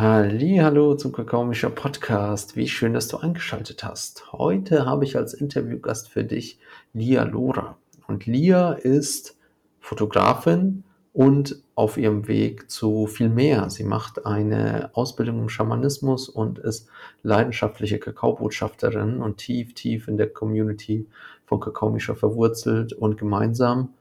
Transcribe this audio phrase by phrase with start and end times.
[0.00, 2.54] Hallo zum Kakaomischer Podcast.
[2.54, 4.32] Wie schön, dass du eingeschaltet hast.
[4.32, 6.60] Heute habe ich als Interviewgast für dich
[6.92, 7.76] Lia Lora.
[8.06, 9.36] Und Lia ist
[9.80, 13.70] Fotografin und auf ihrem Weg zu viel mehr.
[13.70, 16.88] Sie macht eine Ausbildung im Schamanismus und ist
[17.24, 21.08] leidenschaftliche Kakaobotschafterin und tief, tief in der Community
[21.44, 23.94] von Kakaomischer verwurzelt und gemeinsam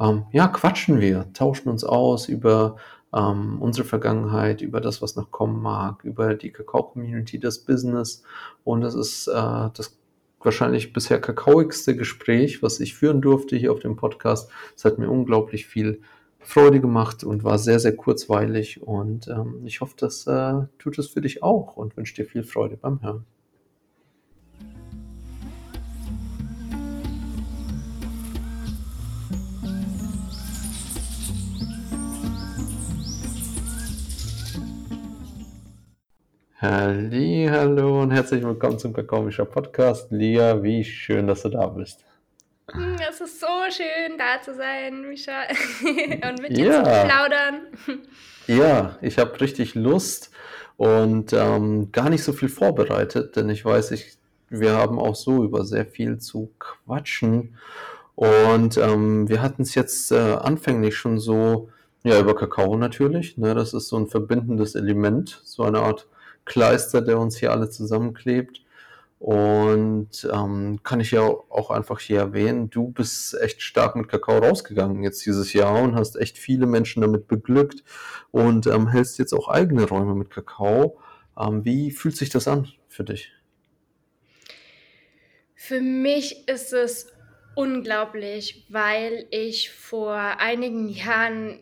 [0.00, 2.76] ähm, ja, quatschen wir, tauschen uns aus über
[3.14, 8.22] ähm, unsere Vergangenheit, über das, was noch kommen mag, über die Kakao-Community, das Business.
[8.64, 9.96] Und das ist äh, das
[10.40, 14.50] wahrscheinlich bisher kakaoigste Gespräch, was ich führen durfte hier auf dem Podcast.
[14.76, 16.00] Es hat mir unglaublich viel
[16.40, 18.82] Freude gemacht und war sehr, sehr kurzweilig.
[18.82, 22.44] Und ähm, ich hoffe, das äh, tut es für dich auch und wünsche dir viel
[22.44, 23.24] Freude beim Hören.
[36.66, 40.10] Hallo und herzlich willkommen zum Kakaomischer Podcast.
[40.10, 42.06] Lia, wie schön, dass du da bist.
[42.70, 45.42] Hm, es ist so schön, da zu sein, Misha,
[45.82, 46.76] und mit dir ja.
[46.76, 48.00] zu plaudern.
[48.46, 50.30] Ja, ich habe richtig Lust
[50.78, 54.16] und ähm, gar nicht so viel vorbereitet, denn ich weiß, ich,
[54.48, 57.58] wir haben auch so über sehr viel zu quatschen.
[58.14, 61.68] Und ähm, wir hatten es jetzt äh, anfänglich schon so,
[62.04, 63.36] ja, über Kakao natürlich.
[63.36, 63.54] Ne?
[63.54, 66.06] Das ist so ein verbindendes Element, so eine Art
[66.44, 68.62] Kleister, der uns hier alle zusammenklebt.
[69.18, 74.38] Und ähm, kann ich ja auch einfach hier erwähnen, du bist echt stark mit Kakao
[74.38, 77.84] rausgegangen jetzt dieses Jahr und hast echt viele Menschen damit beglückt
[78.32, 80.98] und ähm, hältst jetzt auch eigene Räume mit Kakao.
[81.38, 83.32] Ähm, wie fühlt sich das an für dich?
[85.54, 87.13] Für mich ist es
[87.54, 91.60] unglaublich, weil ich vor einigen Jahren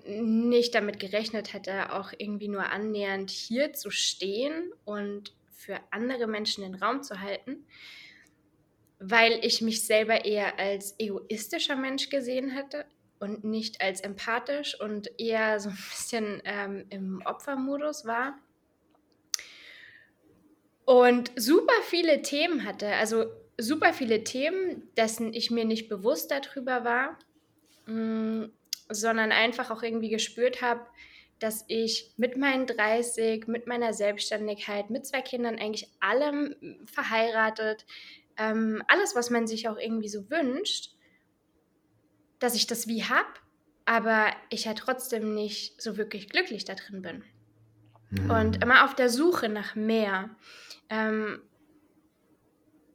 [0.49, 6.63] nicht damit gerechnet hätte, auch irgendwie nur annähernd hier zu stehen und für andere Menschen
[6.65, 7.67] den Raum zu halten,
[8.99, 12.85] weil ich mich selber eher als egoistischer Mensch gesehen hätte
[13.21, 18.39] und nicht als empathisch und eher so ein bisschen ähm, im Opfermodus war.
[20.85, 22.89] Und super viele Themen hatte.
[22.89, 23.27] Also
[23.63, 27.19] super viele Themen, dessen ich mir nicht bewusst darüber war,
[27.87, 28.53] mh, mm,
[28.89, 30.87] sondern einfach auch irgendwie gespürt habe,
[31.39, 36.55] dass ich mit meinen 30, mit meiner Selbstständigkeit, mit zwei Kindern eigentlich allem
[36.87, 37.85] verheiratet,
[38.37, 40.93] ähm, alles, was man sich auch irgendwie so wünscht,
[42.39, 43.29] dass ich das wie habe,
[43.85, 47.25] aber ich ja trotzdem nicht so wirklich glücklich da drin bin.
[48.11, 48.31] Mhm.
[48.31, 50.31] Und immer auf der Suche nach mehr.
[50.89, 51.43] Ähm,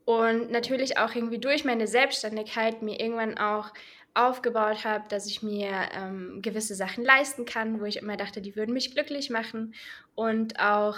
[0.07, 3.73] und natürlich auch irgendwie durch meine Selbstständigkeit mir irgendwann auch
[4.13, 8.55] aufgebaut habe, dass ich mir ähm, gewisse Sachen leisten kann, wo ich immer dachte, die
[8.55, 9.75] würden mich glücklich machen.
[10.15, 10.95] Und auch,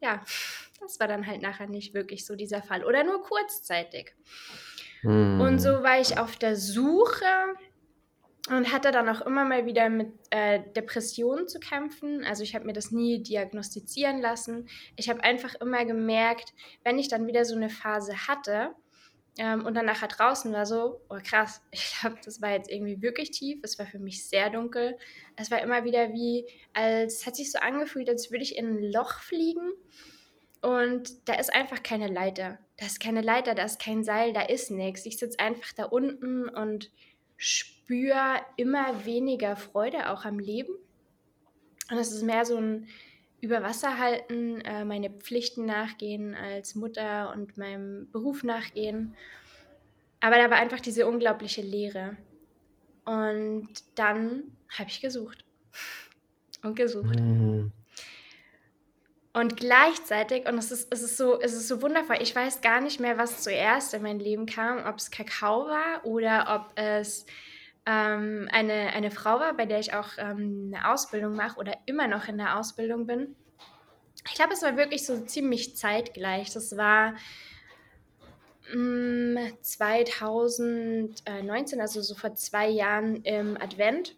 [0.00, 0.22] ja,
[0.80, 4.14] das war dann halt nachher nicht wirklich so dieser Fall oder nur kurzzeitig.
[5.00, 5.40] Hm.
[5.40, 7.26] Und so war ich auf der Suche
[8.48, 12.24] und hatte dann auch immer mal wieder mit äh, Depressionen zu kämpfen.
[12.24, 14.68] Also ich habe mir das nie diagnostizieren lassen.
[14.96, 18.74] Ich habe einfach immer gemerkt, wenn ich dann wieder so eine Phase hatte
[19.38, 23.00] ähm, und dann nachher draußen war so, oh krass, ich glaube, das war jetzt irgendwie
[23.00, 23.60] wirklich tief.
[23.62, 24.98] Es war für mich sehr dunkel.
[25.36, 28.92] Es war immer wieder wie, als hat sich so angefühlt, als würde ich in ein
[28.92, 29.72] Loch fliegen.
[30.62, 32.58] Und da ist einfach keine Leiter.
[32.76, 35.06] Da ist keine Leiter, da ist kein Seil, da ist nichts.
[35.06, 36.90] Ich sitze einfach da unten und
[37.36, 40.74] spüre immer weniger Freude auch am Leben.
[41.90, 42.88] Und es ist mehr so ein
[43.40, 49.16] Überwasserhalten, äh, meine Pflichten nachgehen als Mutter und meinem Beruf nachgehen.
[50.20, 52.16] Aber da war einfach diese unglaubliche Leere.
[53.04, 55.44] Und dann habe ich gesucht
[56.62, 57.18] und gesucht.
[57.18, 57.72] Mhm.
[59.34, 62.80] Und gleichzeitig, und es ist, es, ist so, es ist so wundervoll, ich weiß gar
[62.80, 67.24] nicht mehr, was zuerst in mein Leben kam, ob es Kakao war oder ob es
[67.86, 72.06] ähm, eine, eine Frau war, bei der ich auch ähm, eine Ausbildung mache oder immer
[72.06, 73.34] noch in der Ausbildung bin.
[74.26, 76.52] Ich glaube, es war wirklich so ziemlich zeitgleich.
[76.52, 77.16] Das war
[78.72, 84.14] mh, mm, 2019, also so vor zwei Jahren im Advent.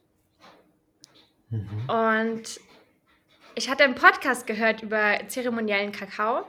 [1.49, 1.88] Mhm.
[1.88, 2.60] Und
[3.55, 6.44] ich hatte einen Podcast gehört über zeremoniellen Kakao.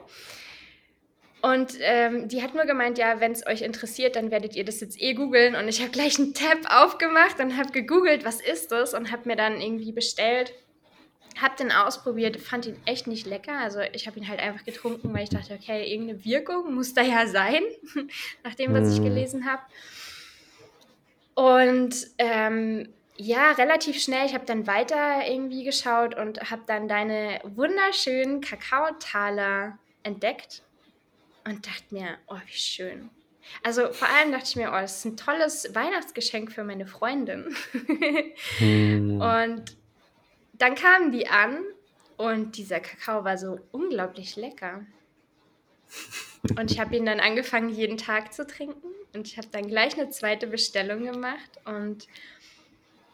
[1.46, 4.80] Und ähm, die hat nur gemeint, ja, wenn es euch interessiert, dann werdet ihr das
[4.80, 5.54] jetzt eh googeln.
[5.54, 8.94] Und ich habe gleich einen Tab aufgemacht und habe gegoogelt, was ist das?
[8.94, 10.52] Und habe mir dann irgendwie bestellt.
[11.40, 13.60] Habe den ausprobiert, fand ihn echt nicht lecker.
[13.60, 17.02] Also ich habe ihn halt einfach getrunken, weil ich dachte, okay, irgendeine Wirkung muss da
[17.02, 17.62] ja sein,
[18.42, 19.04] nach dem, was ich mhm.
[19.04, 19.62] gelesen habe.
[21.36, 22.88] Und ähm,
[23.18, 24.26] ja, relativ schnell.
[24.26, 30.65] Ich habe dann weiter irgendwie geschaut und habe dann deine wunderschönen Kakaotaler entdeckt
[31.46, 33.10] und dachte mir, oh, wie schön.
[33.62, 37.56] Also vor allem dachte ich mir, oh, das ist ein tolles Weihnachtsgeschenk für meine Freundin.
[38.58, 39.20] hm.
[39.20, 39.76] Und
[40.54, 41.60] dann kamen die an
[42.16, 44.84] und dieser Kakao war so unglaublich lecker.
[46.58, 48.88] Und ich habe ihn dann angefangen, jeden Tag zu trinken.
[49.14, 51.50] Und ich habe dann gleich eine zweite Bestellung gemacht.
[51.64, 52.06] Und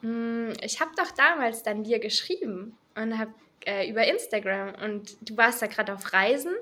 [0.00, 3.34] mh, hm, ich habe doch damals dann dir geschrieben und habe
[3.66, 4.74] äh, über Instagram.
[4.82, 6.54] Und du warst da gerade auf Reisen.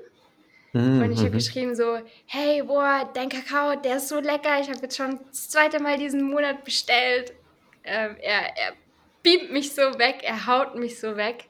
[0.73, 1.01] Mhm.
[1.01, 4.59] Und ich habe geschrieben so, hey, boah, dein Kakao, der ist so lecker.
[4.61, 7.33] Ich habe jetzt schon das zweite Mal diesen Monat bestellt.
[7.83, 8.73] Ähm, er, er
[9.23, 11.45] beamt mich so weg, er haut mich so weg.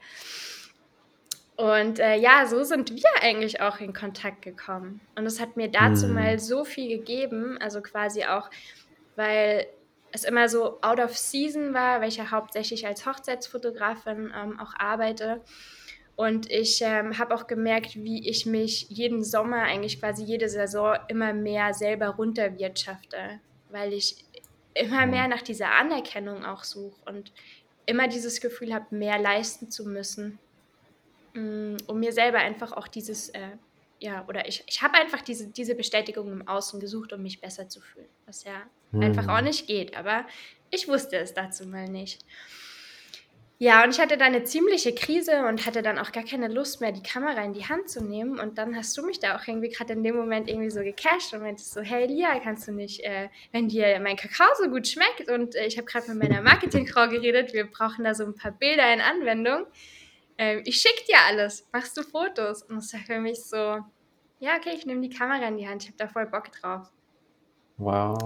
[1.57, 5.01] Und äh, ja, so sind wir eigentlich auch in Kontakt gekommen.
[5.15, 6.13] Und es hat mir dazu mhm.
[6.15, 8.50] mal so viel gegeben, also quasi auch,
[9.15, 9.68] weil
[10.12, 14.73] es immer so out of season war, weil ich ja hauptsächlich als Hochzeitsfotografin ähm, auch
[14.77, 15.41] arbeite.
[16.15, 20.97] Und ich ähm, habe auch gemerkt, wie ich mich jeden Sommer, eigentlich quasi jede Saison,
[21.07, 24.17] immer mehr selber runterwirtschafte, weil ich
[24.73, 27.31] immer mehr nach dieser Anerkennung auch suche und
[27.85, 30.39] immer dieses Gefühl habe, mehr leisten zu müssen.
[31.33, 33.51] Mm, um mir selber einfach auch dieses, äh,
[33.99, 37.69] ja, oder ich, ich habe einfach diese, diese Bestätigung im Außen gesucht, um mich besser
[37.69, 39.01] zu fühlen, was ja hm.
[39.01, 40.25] einfach auch nicht geht, aber
[40.71, 42.25] ich wusste es dazu mal nicht.
[43.61, 46.81] Ja, und ich hatte da eine ziemliche Krise und hatte dann auch gar keine Lust
[46.81, 48.39] mehr, die Kamera in die Hand zu nehmen.
[48.39, 51.31] Und dann hast du mich da auch irgendwie gerade in dem Moment irgendwie so gecasht
[51.31, 54.87] und meintest so, hey Lia, kannst du nicht, äh, wenn dir mein Kakao so gut
[54.87, 58.33] schmeckt und äh, ich habe gerade mit meiner Marketingfrau geredet, wir brauchen da so ein
[58.33, 59.67] paar Bilder in Anwendung,
[60.37, 62.63] äh, ich schicke dir alles, machst du Fotos?
[62.63, 63.77] Und das war für mich so,
[64.39, 66.87] ja, okay, ich nehme die Kamera in die Hand, ich habe da voll Bock drauf.
[67.77, 68.17] Wow.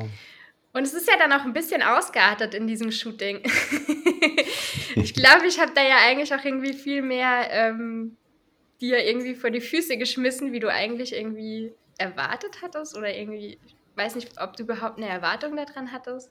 [0.75, 3.37] Und es ist ja dann auch ein bisschen ausgeartet in diesem Shooting.
[4.95, 8.17] ich glaube, ich habe da ja eigentlich auch irgendwie viel mehr ähm,
[8.81, 13.75] dir irgendwie vor die Füße geschmissen, wie du eigentlich irgendwie erwartet hattest oder irgendwie, ich
[13.95, 16.29] weiß nicht, ob du überhaupt eine Erwartung daran hattest.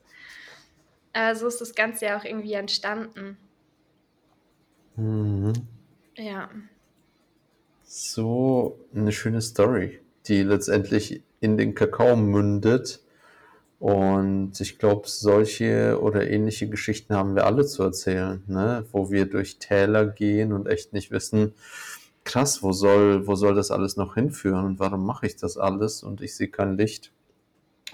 [1.14, 3.38] Äh, so ist das Ganze ja auch irgendwie entstanden.
[4.96, 5.54] Mhm.
[6.16, 6.50] Ja.
[7.82, 13.00] So eine schöne Story, die letztendlich in den Kakao mündet.
[13.78, 18.86] Und ich glaube, solche oder ähnliche Geschichten haben wir alle zu erzählen, ne?
[18.92, 21.52] wo wir durch Täler gehen und echt nicht wissen,
[22.24, 26.02] krass, wo soll, wo soll das alles noch hinführen und warum mache ich das alles
[26.02, 27.12] und ich sehe kein Licht.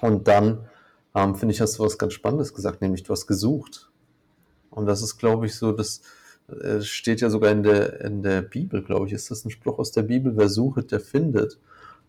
[0.00, 0.68] Und dann,
[1.14, 3.90] ähm, finde ich, hast du was ganz Spannendes gesagt, nämlich du hast gesucht.
[4.70, 6.02] Und das ist, glaube ich, so das,
[6.46, 9.78] es steht ja sogar in der, in der Bibel, glaube ich, ist das ein Spruch
[9.78, 11.58] aus der Bibel, wer sucht, der findet.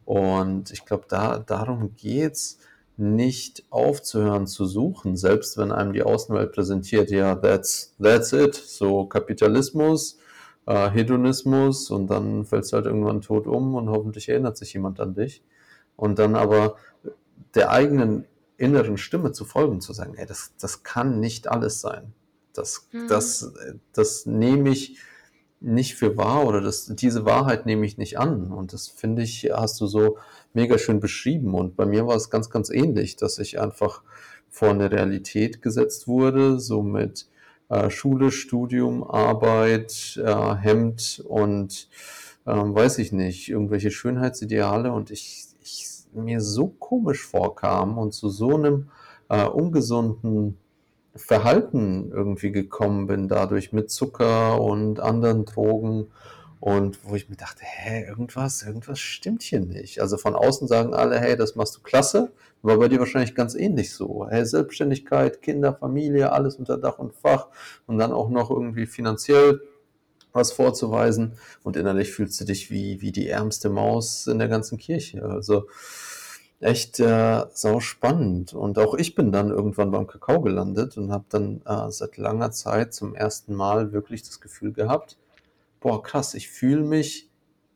[0.06, 2.60] Und ich glaube, da, darum geht's
[3.01, 9.06] nicht aufzuhören zu suchen, selbst wenn einem die Außenwelt präsentiert, ja, that's, that's it, so
[9.06, 10.19] Kapitalismus,
[10.68, 15.00] äh, Hedonismus und dann fällst du halt irgendwann tot um und hoffentlich erinnert sich jemand
[15.00, 15.44] an dich.
[15.95, 16.77] Und dann aber
[17.56, 18.25] der eigenen
[18.57, 22.13] inneren Stimme zu folgen, zu sagen, ey, das, das kann nicht alles sein.
[22.53, 23.07] Das, mhm.
[23.07, 23.51] das,
[23.94, 25.00] das nehme ich
[25.59, 28.51] nicht für wahr oder das, diese Wahrheit nehme ich nicht an.
[28.51, 30.18] Und das finde ich, hast du so
[30.53, 31.53] mega schön beschrieben.
[31.53, 34.03] Und bei mir war es ganz, ganz ähnlich, dass ich einfach
[34.50, 37.27] vor eine Realität gesetzt wurde, so mit
[37.69, 41.89] äh, Schule, Studium, Arbeit, äh, Hemd und
[42.45, 48.29] äh, weiß ich nicht, irgendwelche Schönheitsideale und ich, ich mir so komisch vorkam und zu
[48.29, 48.89] so einem
[49.29, 50.58] äh, ungesunden
[51.15, 56.08] Verhalten irgendwie gekommen bin, dadurch mit Zucker und anderen Drogen.
[56.62, 60.00] Und wo ich mir dachte, hä, irgendwas, irgendwas stimmt hier nicht.
[60.00, 62.32] Also von außen sagen alle, hey, das machst du klasse.
[62.62, 64.27] War bei dir wahrscheinlich ganz ähnlich so.
[64.30, 67.48] Hey, Selbstständigkeit, Kinder, Familie, alles unter Dach und Fach
[67.88, 69.60] und dann auch noch irgendwie finanziell
[70.34, 71.34] was vorzuweisen.
[71.63, 75.24] Und innerlich fühlst du dich wie, wie die ärmste Maus in der ganzen Kirche.
[75.24, 75.68] Also
[76.60, 78.53] echt äh, sau spannend.
[78.53, 82.51] Und auch ich bin dann irgendwann beim Kakao gelandet und habe dann äh, seit langer
[82.51, 85.18] Zeit zum ersten Mal wirklich das Gefühl gehabt,
[85.82, 87.30] boah, krass, ich fühle mich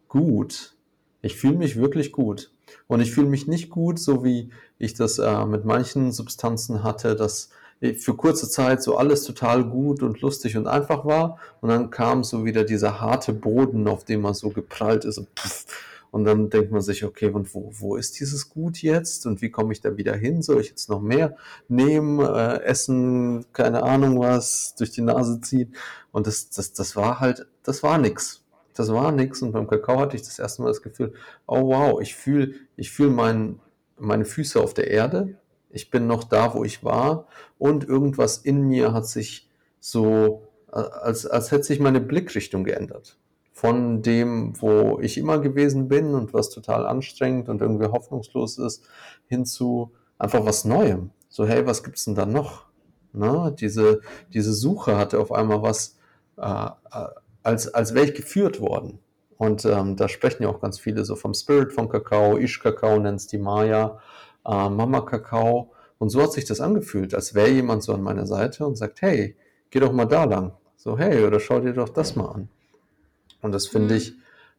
[0.08, 0.76] gut.
[1.22, 2.52] Ich fühle mich wirklich gut.
[2.88, 7.16] Und ich fühle mich nicht gut, so wie ich das äh, mit manchen Substanzen hatte,
[7.16, 7.50] dass
[7.98, 11.40] für kurze Zeit so alles total gut und lustig und einfach war.
[11.62, 15.18] Und dann kam so wieder dieser harte Boden, auf dem man so geprallt ist.
[15.18, 15.66] Und pff,
[16.16, 19.26] und dann denkt man sich, okay, und wo, wo ist dieses Gut jetzt?
[19.26, 20.42] Und wie komme ich da wieder hin?
[20.42, 21.36] Soll ich jetzt noch mehr
[21.68, 25.76] nehmen, äh, essen, keine Ahnung was, durch die Nase ziehen?
[26.14, 28.46] Und das, das, das war halt, das war nix.
[28.76, 29.42] Das war nix.
[29.42, 31.12] Und beim Kakao hatte ich das erste Mal das Gefühl,
[31.48, 33.60] oh wow, ich fühle ich fühl mein,
[33.98, 35.36] meine Füße auf der Erde.
[35.70, 37.28] Ich bin noch da, wo ich war.
[37.58, 39.50] Und irgendwas in mir hat sich
[39.82, 43.18] so, als, als hätte sich meine Blickrichtung geändert.
[43.58, 48.84] Von dem, wo ich immer gewesen bin und was total anstrengend und irgendwie hoffnungslos ist,
[49.28, 51.12] hin zu einfach was Neuem.
[51.30, 52.66] So, hey, was gibt's denn da noch?
[53.14, 53.56] Ne?
[53.58, 54.02] Diese,
[54.34, 55.98] diese Suche hatte auf einmal was,
[56.38, 57.08] äh, äh
[57.44, 59.00] als, als wäre ich geführt worden.
[59.38, 63.20] Und ähm, da sprechen ja auch ganz viele so vom Spirit von Kakao, Ish-Kakao nennt
[63.20, 64.00] es die Maya,
[64.46, 65.72] äh, Mama-Kakao.
[65.98, 69.02] Und so hat sich das angefühlt, als wäre jemand so an meiner Seite und sagt,
[69.02, 69.38] hey,
[69.70, 70.54] geh doch mal da lang.
[70.76, 72.50] So, hey, oder schau dir doch das mal an.
[73.46, 74.00] Und das finde mhm.
[74.02, 74.14] ich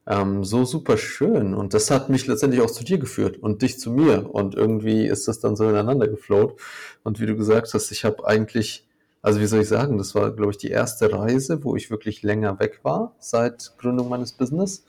[0.07, 1.55] ähm, so super schön.
[1.55, 4.33] Und das hat mich letztendlich auch zu dir geführt und dich zu mir.
[4.33, 6.61] Und irgendwie ist das dann so ineinander geflowt.
[7.03, 8.87] Und wie du gesagt hast, ich habe eigentlich,
[9.23, 12.23] also wie soll ich sagen, das war, glaube ich, die erste Reise, wo ich wirklich
[12.23, 14.85] länger weg war seit Gründung meines Business.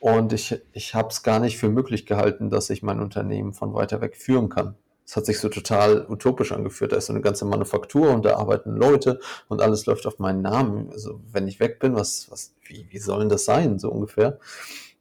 [0.00, 3.74] Und ich, ich habe es gar nicht für möglich gehalten, dass ich mein Unternehmen von
[3.74, 4.74] weiter weg führen kann.
[5.06, 6.92] Es hat sich so total utopisch angeführt.
[6.92, 10.42] Da ist so eine ganze Manufaktur und da arbeiten Leute und alles läuft auf meinen
[10.42, 10.90] Namen.
[10.92, 14.38] Also wenn ich weg bin, was, was, wie, wie soll denn das sein, so ungefähr?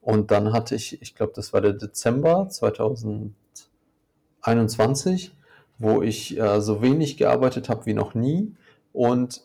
[0.02, 5.34] Und dann hatte ich, ich glaube, das war der Dezember 2021,
[5.78, 8.54] wo ich äh, so wenig gearbeitet habe wie noch nie
[8.92, 9.42] und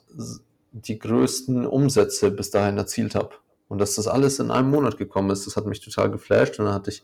[0.73, 3.31] die größten Umsätze bis dahin erzielt habe.
[3.69, 6.59] Und dass das alles in einem Monat gekommen ist, das hat mich total geflasht.
[6.59, 7.03] Und dann hatte ich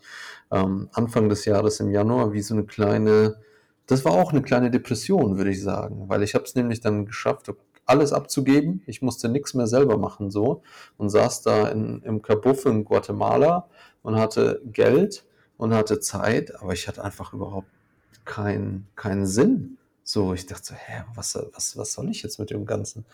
[0.51, 3.37] ähm, Anfang des Jahres im Januar wie so eine kleine,
[3.87, 7.05] das war auch eine kleine Depression, würde ich sagen, weil ich habe es nämlich dann
[7.05, 7.51] geschafft,
[7.85, 8.81] alles abzugeben.
[8.87, 10.63] Ich musste nichts mehr selber machen so
[10.97, 13.69] und saß da in, im Kabuff in Guatemala
[14.01, 15.25] und hatte Geld
[15.57, 17.69] und hatte Zeit, aber ich hatte einfach überhaupt
[18.25, 19.77] keinen keinen Sinn
[20.07, 23.05] so, ich dachte so, hä, was, was, was soll ich jetzt mit dem Ganzen?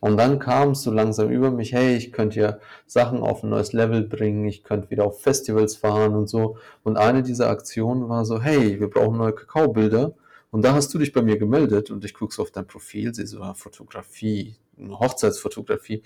[0.00, 3.50] Und dann kam es so langsam über mich, hey, ich könnte ja Sachen auf ein
[3.50, 6.56] neues Level bringen, ich könnte wieder auf Festivals fahren und so.
[6.82, 10.14] Und eine dieser Aktionen war so, hey, wir brauchen neue Kakaobilder.
[10.50, 13.14] Und da hast du dich bei mir gemeldet und ich gucke so auf dein Profil,
[13.14, 16.02] sehe so, ja, Fotografie, Hochzeitsfotografie.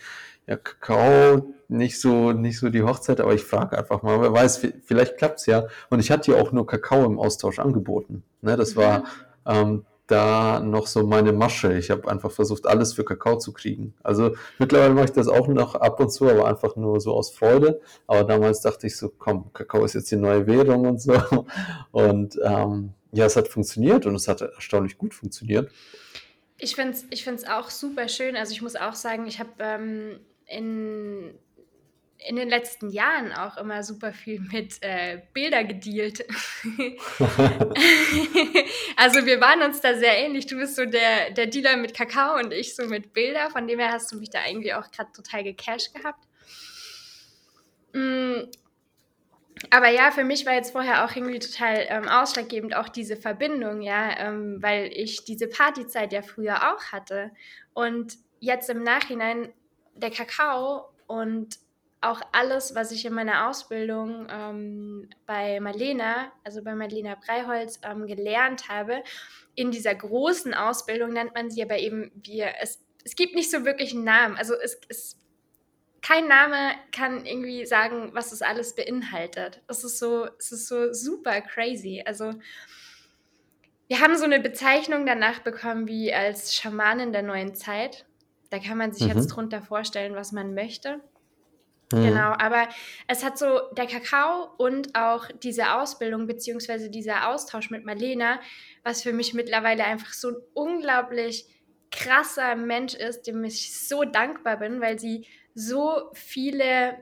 [0.47, 4.67] Ja, Kakao, nicht so, nicht so die Hochzeit, aber ich frage einfach mal, wer weiß,
[4.85, 5.67] vielleicht klappt's ja.
[5.89, 8.23] Und ich hatte dir auch nur Kakao im Austausch angeboten.
[8.43, 9.05] Ne, das war, mhm.
[9.47, 11.77] ähm, da noch so meine Masche.
[11.77, 13.95] Ich habe einfach versucht, alles für Kakao zu kriegen.
[14.03, 17.31] Also mittlerweile mache ich das auch noch ab und zu, aber einfach nur so aus
[17.31, 17.81] Freude.
[18.07, 21.15] Aber damals dachte ich so, komm, Kakao ist jetzt die neue Währung und so.
[21.91, 25.71] Und ähm, ja, es hat funktioniert und es hat erstaunlich gut funktioniert.
[26.59, 28.37] Ich finde es ich find's auch super schön.
[28.37, 31.35] Also ich muss auch sagen, ich habe ähm, in
[32.19, 36.21] in den letzten Jahren auch immer super viel mit äh, Bilder gedealt.
[38.97, 40.47] also wir waren uns da sehr ähnlich.
[40.47, 43.51] Du bist so der, der Dealer mit Kakao und ich so mit Bilder.
[43.51, 46.25] Von dem her hast du mich da irgendwie auch gerade total gecasht gehabt.
[47.93, 48.51] Mm.
[49.71, 53.81] Aber ja, für mich war jetzt vorher auch irgendwie total ähm, ausschlaggebend auch diese Verbindung,
[53.81, 57.31] ja, ähm, weil ich diese Partyzeit ja früher auch hatte.
[57.73, 59.53] Und jetzt im Nachhinein
[59.95, 61.57] der Kakao und
[62.11, 68.07] auch alles, was ich in meiner Ausbildung ähm, bei Marlena, also bei Marlena Breiholz, ähm,
[68.07, 69.03] gelernt habe.
[69.55, 73.65] In dieser großen Ausbildung nennt man sie aber eben, wir, es, es gibt nicht so
[73.65, 74.37] wirklich einen Namen.
[74.37, 75.17] Also es, es,
[76.03, 79.61] kein Name kann irgendwie sagen, was das alles beinhaltet.
[79.67, 82.03] Das ist so, es ist so super crazy.
[82.07, 82.35] Also
[83.89, 88.05] wir haben so eine Bezeichnung danach bekommen wie als Schamanin der neuen Zeit.
[88.51, 89.17] Da kann man sich mhm.
[89.17, 91.01] jetzt drunter vorstellen, was man möchte.
[91.93, 92.03] Mhm.
[92.03, 92.69] Genau, aber
[93.07, 98.41] es hat so der Kakao und auch diese Ausbildung beziehungsweise dieser Austausch mit Marlena,
[98.83, 101.47] was für mich mittlerweile einfach so ein unglaublich
[101.93, 106.99] krasser Mensch ist, dem ich so dankbar bin, weil sie so viele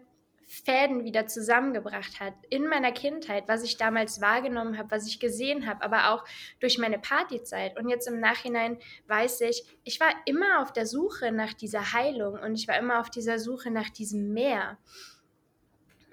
[0.63, 5.67] Fäden wieder zusammengebracht hat in meiner Kindheit, was ich damals wahrgenommen habe, was ich gesehen
[5.67, 6.25] habe, aber auch
[6.61, 7.77] durch meine Partyzeit.
[7.79, 12.39] Und jetzt im Nachhinein weiß ich, ich war immer auf der Suche nach dieser Heilung
[12.39, 14.79] und ich war immer auf dieser Suche nach diesem Meer.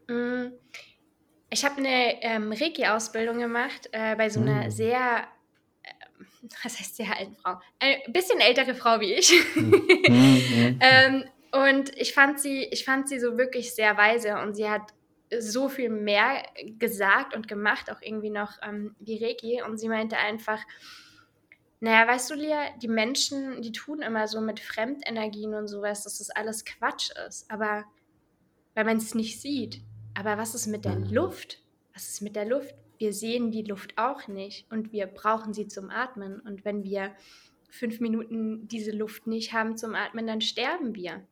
[0.07, 0.47] Mm.
[1.53, 4.71] Ich habe eine ähm, Reiki-Ausbildung gemacht äh, bei so einer mhm.
[4.71, 5.27] sehr
[5.83, 5.89] äh,
[6.63, 7.59] was heißt sehr alten Frau?
[7.79, 9.33] Eine bisschen ältere Frau wie ich.
[9.55, 10.79] Mhm.
[10.79, 14.93] ähm, und ich fand sie, ich fand sie so wirklich sehr weise und sie hat
[15.39, 16.43] so viel mehr
[16.77, 19.61] gesagt und gemacht, auch irgendwie noch ähm, wie Reiki.
[19.61, 20.59] Und sie meinte einfach,
[21.79, 26.17] naja, weißt du, Lia, die Menschen, die tun immer so mit Fremdenergien und sowas, dass
[26.17, 27.49] das alles Quatsch ist.
[27.49, 27.85] Aber
[28.73, 29.81] weil man es nicht sieht.
[30.13, 30.97] Aber was ist mit der.
[30.97, 31.61] Luft?
[31.93, 32.75] Was ist mit der Luft?
[32.97, 36.39] Wir sehen die Luft auch nicht und wir brauchen sie zum Atmen.
[36.39, 37.15] Und wenn wir
[37.69, 41.25] fünf Minuten diese Luft nicht haben zum Atmen, dann sterben wir.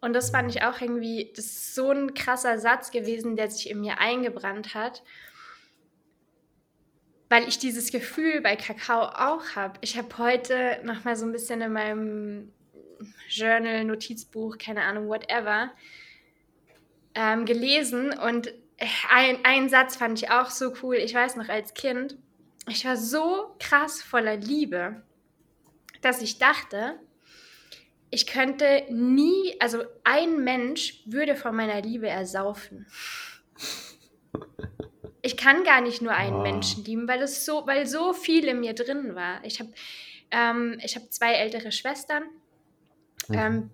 [0.00, 3.70] Und das fand ich auch irgendwie, das ist so ein krasser Satz gewesen, der sich
[3.70, 5.02] in mir eingebrannt hat,
[7.28, 9.78] weil ich dieses Gefühl bei Kakao auch habe.
[9.80, 12.52] Ich habe heute noch mal so ein bisschen in meinem
[13.28, 15.70] Journal, Notizbuch, keine Ahnung, whatever,
[17.14, 18.52] ähm, gelesen und
[19.10, 20.96] ein, ein Satz fand ich auch so cool.
[20.96, 22.16] Ich weiß noch als Kind,
[22.68, 25.02] ich war so krass voller Liebe,
[26.00, 26.98] dass ich dachte,
[28.14, 32.86] ich könnte nie, also ein Mensch würde von meiner Liebe ersaufen.
[35.22, 36.42] Ich kann gar nicht nur einen oh.
[36.42, 39.42] Menschen lieben, weil es so, weil so viel in mir drin war.
[39.44, 39.72] Ich habe
[40.30, 42.24] ähm, hab zwei ältere Schwestern.
[43.28, 43.34] Mhm.
[43.34, 43.70] Ähm,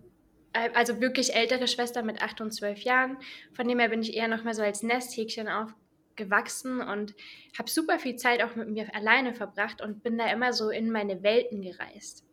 [0.53, 3.19] äh, also wirklich ältere Schwestern mit acht und zwölf Jahren.
[3.55, 7.17] Von dem her bin ich eher noch mal so als Nesthäkchen aufgewachsen und
[7.59, 10.93] habe super viel Zeit auch mit mir alleine verbracht und bin da immer so in
[10.93, 12.28] meine Welten gereist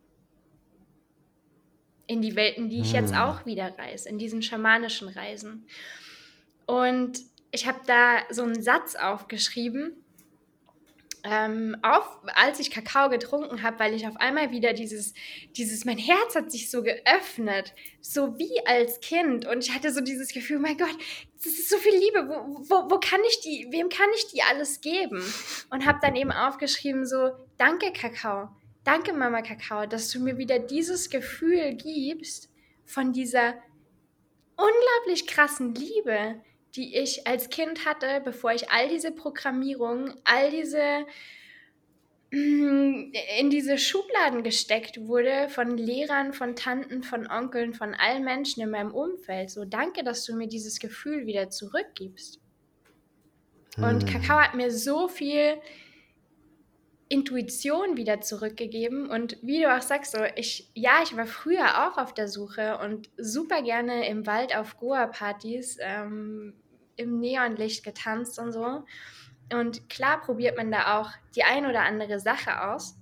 [2.07, 3.19] in die Welten, die ich jetzt hm.
[3.19, 5.65] auch wieder reise, in diesen schamanischen Reisen.
[6.65, 7.19] Und
[7.51, 9.93] ich habe da so einen Satz aufgeschrieben,
[11.27, 15.13] ähm, auf, als ich Kakao getrunken habe, weil ich auf einmal wieder dieses,
[15.57, 19.47] dieses, mein Herz hat sich so geöffnet, so wie als Kind.
[19.47, 20.95] Und ich hatte so dieses Gefühl, mein Gott,
[21.37, 24.43] das ist so viel Liebe, wo, wo, wo kann ich die, wem kann ich die
[24.43, 25.23] alles geben?
[25.71, 28.49] Und habe dann eben aufgeschrieben, so, danke Kakao,
[28.85, 32.51] Danke, Mama Kakao, dass du mir wieder dieses Gefühl gibst
[32.85, 33.55] von dieser
[34.55, 36.39] unglaublich krassen Liebe,
[36.75, 41.07] die ich als Kind hatte, bevor ich all diese Programmierungen, all diese
[42.29, 48.61] mm, in diese Schubladen gesteckt wurde von Lehrern, von Tanten, von Onkeln, von allen Menschen
[48.61, 49.49] in meinem Umfeld.
[49.49, 52.39] So danke, dass du mir dieses Gefühl wieder zurückgibst.
[53.77, 54.05] Und hm.
[54.05, 55.57] Kakao hat mir so viel
[57.15, 59.09] Intuition wieder zurückgegeben.
[59.09, 62.77] Und wie du auch sagst, so ich, ja, ich war früher auch auf der Suche
[62.79, 66.53] und super gerne im Wald auf Goa-Partys ähm,
[66.97, 68.83] im Neonlicht getanzt und so.
[69.53, 72.97] Und klar probiert man da auch die ein oder andere Sache aus.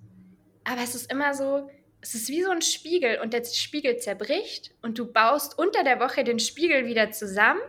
[0.64, 1.70] Aber es ist immer so,
[2.02, 6.00] es ist wie so ein Spiegel und der Spiegel zerbricht und du baust unter der
[6.00, 7.62] Woche den Spiegel wieder zusammen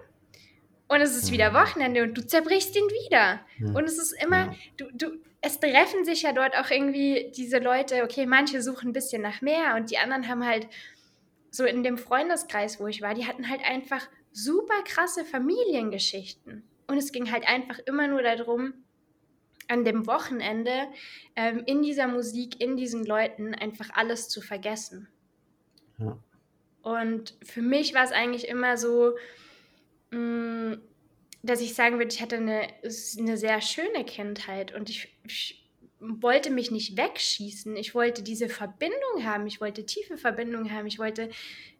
[0.88, 1.54] und es ist wieder mhm.
[1.54, 3.40] Wochenende und du zerbrichst ihn wieder.
[3.58, 3.76] Mhm.
[3.76, 8.02] Und es ist immer, du, du, es treffen sich ja dort auch irgendwie diese Leute,
[8.04, 10.68] okay, manche suchen ein bisschen nach mehr und die anderen haben halt
[11.50, 16.64] so in dem Freundeskreis, wo ich war, die hatten halt einfach super krasse Familiengeschichten.
[16.86, 18.74] Und es ging halt einfach immer nur darum,
[19.68, 20.88] an dem Wochenende
[21.36, 25.08] ähm, in dieser Musik, in diesen Leuten einfach alles zu vergessen.
[25.98, 26.18] Ja.
[26.82, 29.14] Und für mich war es eigentlich immer so,
[30.10, 32.68] dass ich sagen würde, ich hatte eine,
[33.18, 35.60] eine sehr schöne Kindheit und ich, ich,
[36.06, 37.76] wollte mich nicht wegschießen.
[37.76, 39.46] Ich wollte diese Verbindung haben.
[39.46, 40.86] Ich wollte tiefe Verbindung haben.
[40.86, 41.30] Ich wollte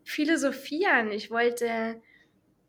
[0.02, 1.10] philosophieren.
[1.10, 2.00] Ich wollte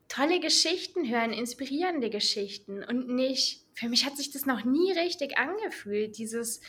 [0.08, 5.38] tolle Geschichten hören, inspirierende Geschichten und nicht, für mich hat sich das noch nie richtig
[5.38, 6.62] angefühlt, dieses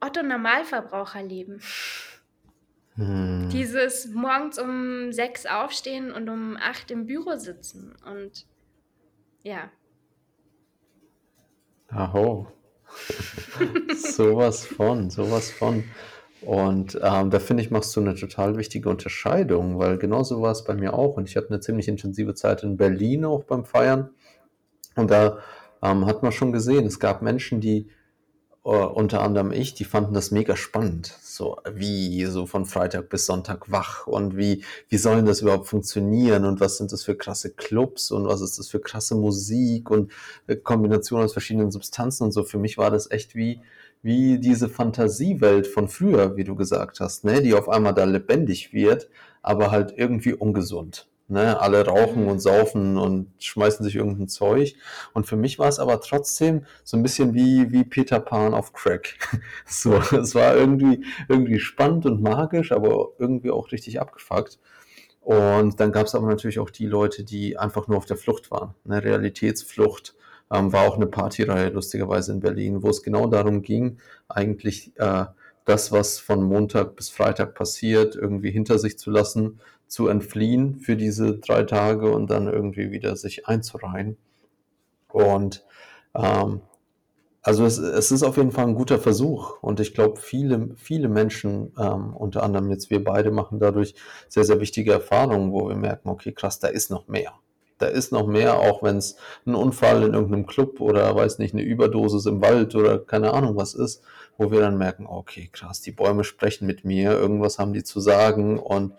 [0.00, 1.60] Otto-Normalverbraucherleben.
[2.98, 3.48] Hm.
[3.50, 8.44] Dieses morgens um sechs aufstehen und um acht im Büro sitzen und
[9.44, 9.70] ja.
[11.88, 12.48] Aho.
[13.96, 15.84] sowas von, sowas von.
[16.40, 20.64] Und ähm, da finde ich, machst du eine total wichtige Unterscheidung, weil genauso war es
[20.64, 21.16] bei mir auch.
[21.16, 24.10] Und ich hatte eine ziemlich intensive Zeit in Berlin auch beim Feiern.
[24.96, 25.38] Und da
[25.82, 27.88] ähm, hat man schon gesehen, es gab Menschen, die
[28.68, 31.16] äh, unter anderem ich, die fanden das mega spannend.
[31.22, 36.44] So wie so von Freitag bis Sonntag wach und wie, wie sollen das überhaupt funktionieren
[36.44, 40.12] und was sind das für krasse Clubs und was ist das für krasse Musik und
[40.46, 42.44] äh, Kombination aus verschiedenen Substanzen und so.
[42.44, 43.62] Für mich war das echt wie,
[44.02, 48.74] wie diese Fantasiewelt von früher, wie du gesagt hast, ne, die auf einmal da lebendig
[48.74, 49.08] wird,
[49.40, 51.08] aber halt irgendwie ungesund.
[51.30, 52.28] Ne, alle rauchen mhm.
[52.30, 54.76] und saufen und schmeißen sich irgendein Zeug.
[55.12, 58.72] Und für mich war es aber trotzdem so ein bisschen wie, wie Peter Pan auf
[58.72, 59.18] Crack.
[59.66, 64.58] So, es war irgendwie, irgendwie spannend und magisch, aber irgendwie auch richtig abgefuckt.
[65.20, 68.50] Und dann gab es aber natürlich auch die Leute, die einfach nur auf der Flucht
[68.50, 68.74] waren.
[68.86, 70.14] Eine Realitätsflucht.
[70.50, 75.26] Ähm, war auch eine Partyreihe, lustigerweise in Berlin, wo es genau darum ging, eigentlich äh,
[75.66, 80.96] das, was von Montag bis Freitag passiert, irgendwie hinter sich zu lassen zu entfliehen für
[80.96, 84.16] diese drei Tage und dann irgendwie wieder sich einzureihen.
[85.10, 85.64] Und
[86.14, 86.60] ähm,
[87.42, 91.08] also es, es, ist auf jeden Fall ein guter Versuch und ich glaube, viele, viele
[91.08, 93.94] Menschen, ähm, unter anderem jetzt wir beide, machen dadurch
[94.28, 97.32] sehr, sehr wichtige Erfahrungen, wo wir merken, okay, krass, da ist noch mehr.
[97.78, 101.54] Da ist noch mehr, auch wenn es ein Unfall in irgendeinem Club oder weiß nicht,
[101.54, 104.02] eine Überdosis im Wald oder keine Ahnung was ist,
[104.36, 108.00] wo wir dann merken, okay, krass, die Bäume sprechen mit mir, irgendwas haben die zu
[108.00, 108.94] sagen und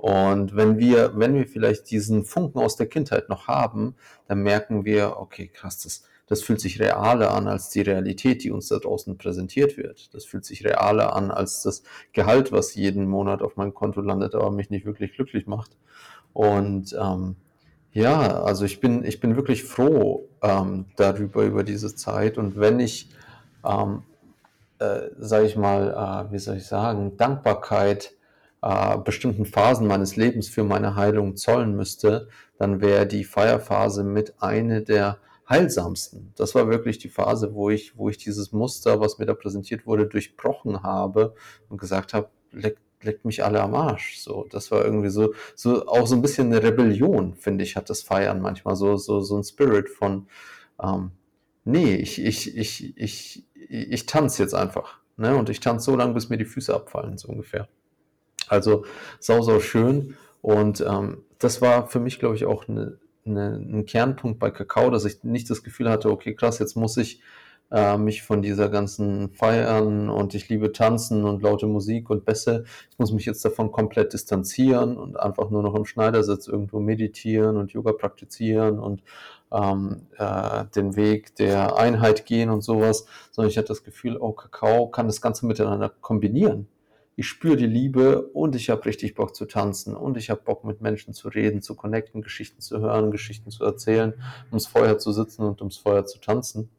[0.00, 3.96] und wenn wir, wenn wir vielleicht diesen Funken aus der Kindheit noch haben,
[4.28, 8.50] dann merken wir, okay, krass, das, das fühlt sich realer an als die Realität, die
[8.50, 10.14] uns da draußen präsentiert wird.
[10.14, 11.82] Das fühlt sich realer an als das
[12.14, 15.76] Gehalt, was jeden Monat auf meinem Konto landet, aber mich nicht wirklich glücklich macht.
[16.32, 17.36] Und ähm,
[17.92, 22.38] ja, also ich bin, ich bin wirklich froh ähm, darüber, über diese Zeit.
[22.38, 23.10] Und wenn ich,
[23.66, 24.04] ähm,
[24.78, 28.14] äh, sage ich mal, äh, wie soll ich sagen, Dankbarkeit
[28.62, 34.34] äh, bestimmten Phasen meines Lebens für meine Heilung zollen müsste, dann wäre die Feierphase mit
[34.40, 35.18] eine der
[35.48, 36.32] heilsamsten.
[36.36, 39.86] Das war wirklich die Phase, wo ich, wo ich dieses Muster, was mir da präsentiert
[39.86, 41.34] wurde, durchbrochen habe
[41.68, 44.18] und gesagt habe, leckt leck mich alle am Arsch.
[44.18, 47.90] So, das war irgendwie so, so auch so ein bisschen eine Rebellion, finde ich, hat
[47.90, 50.26] das Feiern manchmal so, so, so ein Spirit von,
[50.82, 51.12] ähm,
[51.64, 54.98] nee, ich, ich, ich, ich, ich, ich tanze jetzt einfach.
[55.16, 55.36] Ne?
[55.36, 57.68] Und ich tanze so lange, bis mir die Füße abfallen, so ungefähr.
[58.50, 58.84] Also
[59.20, 60.16] sau, sau schön.
[60.42, 64.90] Und ähm, das war für mich, glaube ich, auch eine, eine, ein Kernpunkt bei Kakao,
[64.90, 67.22] dass ich nicht das Gefühl hatte, okay, krass, jetzt muss ich
[67.70, 72.64] äh, mich von dieser ganzen Feiern und ich liebe Tanzen und laute Musik und Bässe.
[72.90, 77.56] Ich muss mich jetzt davon komplett distanzieren und einfach nur noch im Schneidersitz irgendwo meditieren
[77.56, 79.04] und Yoga praktizieren und
[79.52, 84.32] ähm, äh, den Weg der Einheit gehen und sowas, sondern ich hatte das Gefühl, oh,
[84.32, 86.66] Kakao kann das Ganze miteinander kombinieren.
[87.20, 90.64] Ich spüre die Liebe und ich habe richtig Bock zu tanzen und ich habe Bock
[90.64, 94.14] mit Menschen zu reden, zu connecten, Geschichten zu hören, Geschichten zu erzählen,
[94.48, 96.70] ums Feuer zu sitzen und ums Feuer zu tanzen.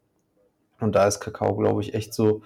[0.80, 2.42] Und da ist Kakao, glaube ich, echt so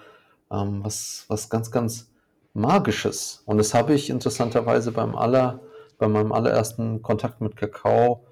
[0.50, 2.12] ähm, was, was ganz, ganz
[2.52, 3.42] Magisches.
[3.46, 5.62] Und das habe ich interessanterweise beim aller,
[5.96, 8.26] bei meinem allerersten Kontakt mit Kakao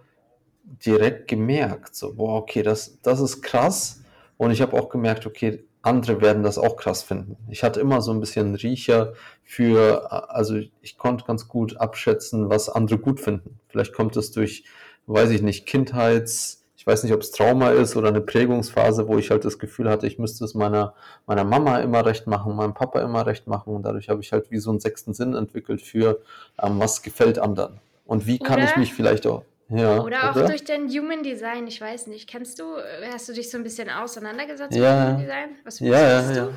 [0.85, 1.95] direkt gemerkt.
[1.95, 4.03] So, boah, okay, das, das ist krass.
[4.37, 7.37] Und ich habe auch gemerkt, okay, andere werden das auch krass finden.
[7.51, 12.69] Ich hatte immer so ein bisschen Riecher für, also ich konnte ganz gut abschätzen, was
[12.69, 13.61] andere gut finden.
[13.69, 14.65] Vielleicht kommt es durch,
[15.07, 19.17] weiß ich nicht, Kindheits, ich weiß nicht, ob es Trauma ist oder eine Prägungsphase, wo
[19.17, 20.93] ich halt das Gefühl hatte, ich müsste es meiner,
[21.27, 23.75] meiner Mama immer recht machen, meinem Papa immer recht machen.
[23.75, 26.21] Und dadurch habe ich halt wie so einen sechsten Sinn entwickelt für,
[26.63, 27.81] ähm, was gefällt anderen.
[28.05, 29.45] Und wie kann oder, ich mich vielleicht auch.
[29.69, 30.49] Ja, oder auch oder?
[30.49, 32.29] durch dein Human Design, ich weiß nicht.
[32.29, 32.77] Kennst du,
[33.11, 35.49] hast du dich so ein bisschen auseinandergesetzt ja, mit Human Design?
[35.65, 36.49] Was ja, ja, ja.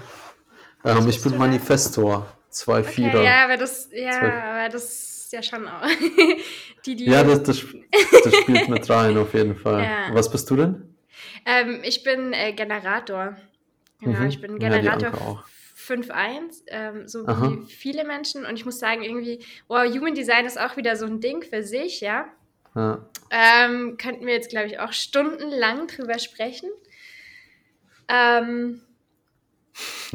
[0.84, 2.28] Ähm, ich bin Manifestor.
[2.50, 3.24] Zwei okay, Vierer.
[3.24, 5.86] Ja, aber das, ja, aber das ist ja schon auch.
[6.86, 7.66] die, die ja, das, das,
[8.24, 9.84] das, spielt mit rein, auf jeden Fall.
[9.84, 10.14] Ja.
[10.14, 10.96] Was bist du denn?
[11.46, 13.36] Ähm, ich bin äh, Generator.
[14.00, 14.28] Genau, mhm.
[14.28, 15.44] ich bin Generator ja,
[15.76, 17.52] 5.1, ähm, so Aha.
[17.52, 18.46] wie viele Menschen.
[18.46, 21.64] Und ich muss sagen, irgendwie, wow, Human Design ist auch wieder so ein Ding für
[21.64, 22.28] sich, ja.
[22.78, 23.10] Ja.
[23.30, 26.70] Ähm, könnten wir jetzt, glaube ich, auch stundenlang drüber sprechen.
[28.08, 28.82] Ähm,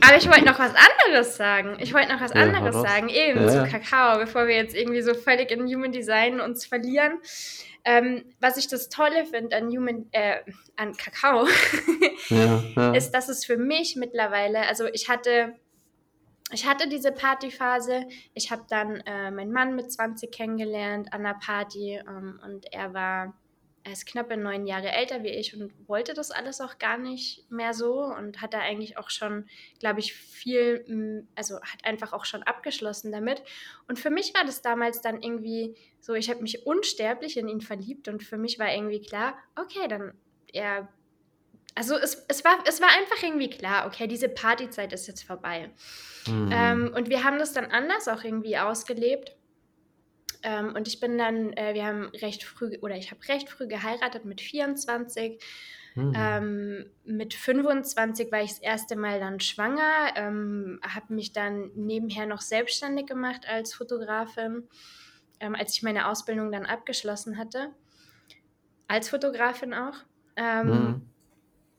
[0.01, 1.77] aber ich wollte noch was anderes sagen.
[1.81, 3.48] Ich wollte noch was ja, anderes sagen, eben ja.
[3.48, 7.18] zu Kakao, bevor wir jetzt irgendwie so völlig in Human Design uns verlieren.
[7.85, 10.38] Ähm, was ich das Tolle finde an Human, äh,
[10.77, 11.46] an Kakao,
[12.94, 15.55] ist, dass es für mich mittlerweile, also ich hatte,
[16.52, 18.06] ich hatte diese Partyphase.
[18.34, 22.94] Ich habe dann äh, meinen Mann mit 20 kennengelernt an einer Party ähm, und er
[22.94, 23.34] war
[23.84, 27.50] er ist knappe neun Jahre älter wie ich und wollte das alles auch gar nicht
[27.50, 29.46] mehr so und hat da eigentlich auch schon,
[29.80, 33.42] glaube ich, viel, also hat einfach auch schon abgeschlossen damit.
[33.88, 37.60] Und für mich war das damals dann irgendwie so, ich habe mich unsterblich in ihn
[37.60, 40.14] verliebt und für mich war irgendwie klar, okay, dann
[40.52, 40.88] er.
[41.74, 45.70] Also es, es, war, es war einfach irgendwie klar, okay, diese Partyzeit ist jetzt vorbei.
[46.26, 46.50] Mhm.
[46.52, 49.35] Ähm, und wir haben das dann anders auch irgendwie ausgelebt
[50.42, 53.66] ähm, und ich bin dann, äh, wir haben recht früh, oder ich habe recht früh
[53.66, 55.42] geheiratet mit 24.
[55.94, 56.12] Mhm.
[56.16, 62.26] Ähm, mit 25 war ich das erste Mal dann schwanger, ähm, habe mich dann nebenher
[62.26, 64.68] noch selbstständig gemacht als Fotografin,
[65.38, 67.70] ähm, als ich meine Ausbildung dann abgeschlossen hatte.
[68.88, 69.96] Als Fotografin auch.
[70.37, 71.12] Mhm.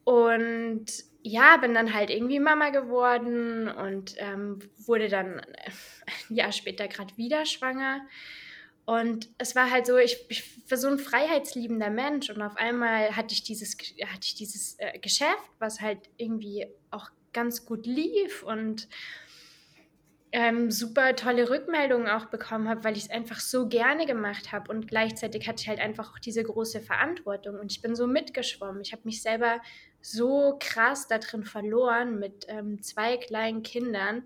[0.04, 0.86] Und
[1.24, 5.40] ja, bin dann halt irgendwie Mama geworden und ähm, wurde dann
[6.30, 8.02] ein Jahr später gerade wieder schwanger.
[8.86, 13.16] Und es war halt so, ich, ich war so ein freiheitsliebender Mensch und auf einmal
[13.16, 18.44] hatte ich dieses, hatte ich dieses äh, Geschäft, was halt irgendwie auch ganz gut lief
[18.44, 18.90] und
[20.34, 24.70] ähm, super tolle Rückmeldungen auch bekommen habe, weil ich es einfach so gerne gemacht habe
[24.72, 28.82] und gleichzeitig hatte ich halt einfach auch diese große Verantwortung und ich bin so mitgeschwommen.
[28.82, 29.62] Ich habe mich selber
[30.04, 34.26] so krass da drin verloren mit ähm, zwei kleinen Kindern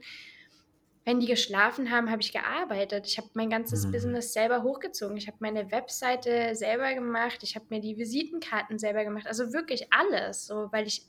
[1.08, 3.08] wenn die geschlafen haben, habe ich gearbeitet.
[3.08, 3.94] Ich habe mein ganzes mhm.
[3.94, 5.16] Business selber hochgezogen.
[5.16, 7.44] Ich habe meine Webseite selber gemacht.
[7.44, 9.26] Ich habe mir die Visitenkarten selber gemacht.
[9.26, 11.04] Also wirklich alles, so weil ich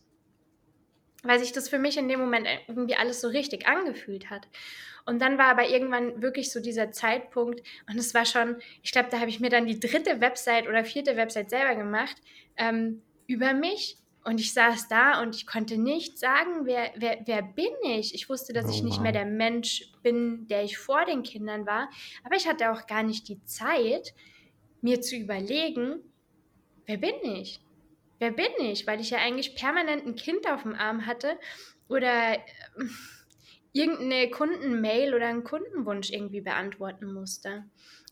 [1.24, 4.46] weil sich das für mich in dem Moment irgendwie alles so richtig angefühlt hat.
[5.04, 9.09] Und dann war aber irgendwann wirklich so dieser Zeitpunkt, und es war schon, ich glaube,
[9.11, 12.14] da habe ich mir dann die dritte Website oder vierte Website selber gemacht,
[12.57, 13.96] ähm, über mich
[14.29, 18.14] Und ich saß da und ich konnte nicht sagen, wer, wer, wer bin ich.
[18.14, 21.67] Ich wusste, dass oh, ich nicht mehr der Mensch bin, der ich vor den Kindern
[21.67, 21.88] war.
[22.25, 24.12] Aber ich hatte auch gar nicht die Zeit,
[24.83, 26.01] mir zu überlegen,
[26.85, 27.62] wer bin ich?
[28.19, 28.87] Wer bin ich?
[28.87, 31.38] Weil ich ja eigentlich permanent ein Kind auf dem Arm hatte
[31.88, 32.38] oder äh,
[33.73, 37.64] irgendeine Kundenmail oder einen Kundenwunsch irgendwie beantworten musste.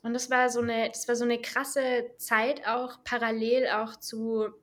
[0.03, 4.55] Und das war so eine, das war so eine krasse Zeit auch parallel auch zu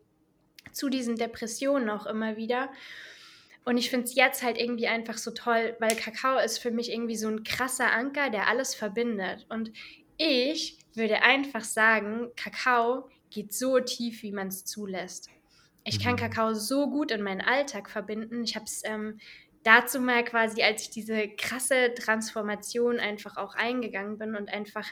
[0.72, 2.70] zu diesen Depressionen auch immer wieder.
[3.66, 6.92] Und ich finde es jetzt halt irgendwie einfach so toll, weil Kakao ist für mich
[6.92, 9.46] irgendwie so ein krasser Anker, der alles verbindet.
[9.50, 9.72] Und
[10.18, 15.30] ich würde einfach sagen, Kakao geht so tief, wie man es zulässt.
[15.86, 16.18] Ich kann mhm.
[16.18, 18.44] Kakao so gut in meinen Alltag verbinden.
[18.44, 19.20] Ich habe es ähm,
[19.64, 24.88] dazu mal quasi, als ich diese krasse Transformation einfach auch eingegangen bin und einfach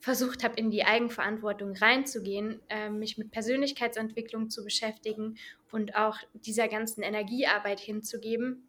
[0.00, 5.38] versucht habe, in die Eigenverantwortung reinzugehen, äh, mich mit Persönlichkeitsentwicklung zu beschäftigen
[5.72, 8.68] und auch dieser ganzen Energiearbeit hinzugeben,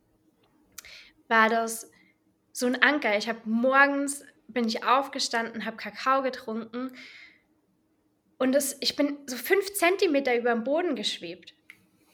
[1.27, 1.91] war das
[2.51, 3.17] so ein Anker.
[3.17, 6.91] Ich habe morgens bin ich aufgestanden, habe Kakao getrunken
[8.39, 11.53] und das, ich bin so fünf Zentimeter über dem Boden geschwebt.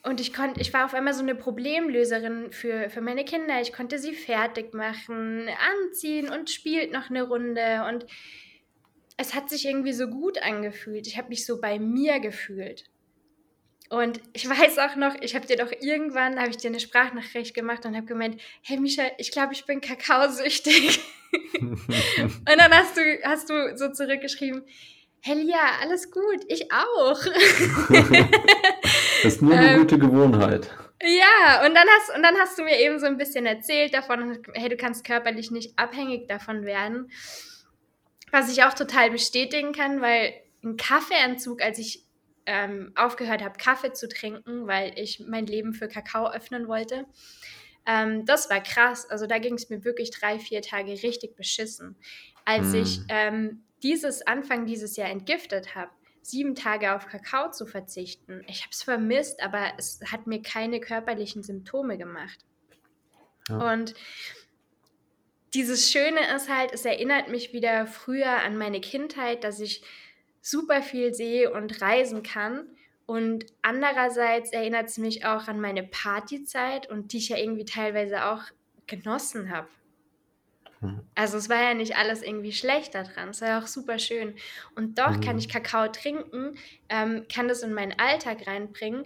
[0.04, 3.62] Und ich konnte, ich war auf einmal so eine Problemlöserin für, für meine Kinder.
[3.62, 5.48] Ich konnte sie fertig machen,
[5.84, 7.86] anziehen und spielt noch eine Runde.
[7.88, 8.06] Und
[9.18, 11.08] es hat sich irgendwie so gut angefühlt.
[11.08, 12.86] Ich habe mich so bei mir gefühlt.
[13.90, 17.54] Und ich weiß auch noch, ich habe dir doch irgendwann, habe ich dir eine Sprachnachricht
[17.54, 21.00] gemacht und habe gemeint, hey Misha, ich glaube, ich bin kakaosüchtig.
[21.60, 24.64] und dann hast du, hast du so zurückgeschrieben,
[25.22, 27.20] hey Lia, alles gut, ich auch.
[29.24, 30.70] das ist nur eine ähm, gute Gewohnheit.
[31.02, 34.40] Ja, und dann, hast, und dann hast du mir eben so ein bisschen erzählt davon,
[34.54, 37.12] hey, du kannst körperlich nicht abhängig davon werden.
[38.36, 42.04] Was ich auch total bestätigen kann, weil ein Kaffeeentzug, als ich
[42.46, 47.06] ähm, aufgehört habe, Kaffee zu trinken, weil ich mein Leben für Kakao öffnen wollte,
[47.86, 49.10] ähm, das war krass.
[49.10, 51.96] Also da ging es mir wirklich drei, vier Tage richtig beschissen.
[52.44, 52.76] Als mm.
[52.76, 58.64] ich ähm, dieses Anfang dieses Jahr entgiftet habe, sieben Tage auf Kakao zu verzichten, ich
[58.64, 62.40] habe es vermisst, aber es hat mir keine körperlichen Symptome gemacht.
[63.48, 63.72] Ja.
[63.72, 63.94] Und
[65.56, 69.82] dieses Schöne ist halt, es erinnert mich wieder früher an meine Kindheit, dass ich
[70.42, 72.68] super viel sehe und reisen kann.
[73.06, 78.26] Und andererseits erinnert es mich auch an meine Partyzeit und die ich ja irgendwie teilweise
[78.26, 78.44] auch
[78.86, 79.68] genossen habe.
[80.82, 81.02] Mhm.
[81.16, 84.36] Also es war ja nicht alles irgendwie schlecht daran, es war ja auch super schön.
[84.76, 85.22] Und doch mhm.
[85.22, 86.58] kann ich Kakao trinken,
[86.90, 89.06] ähm, kann das in meinen Alltag reinbringen.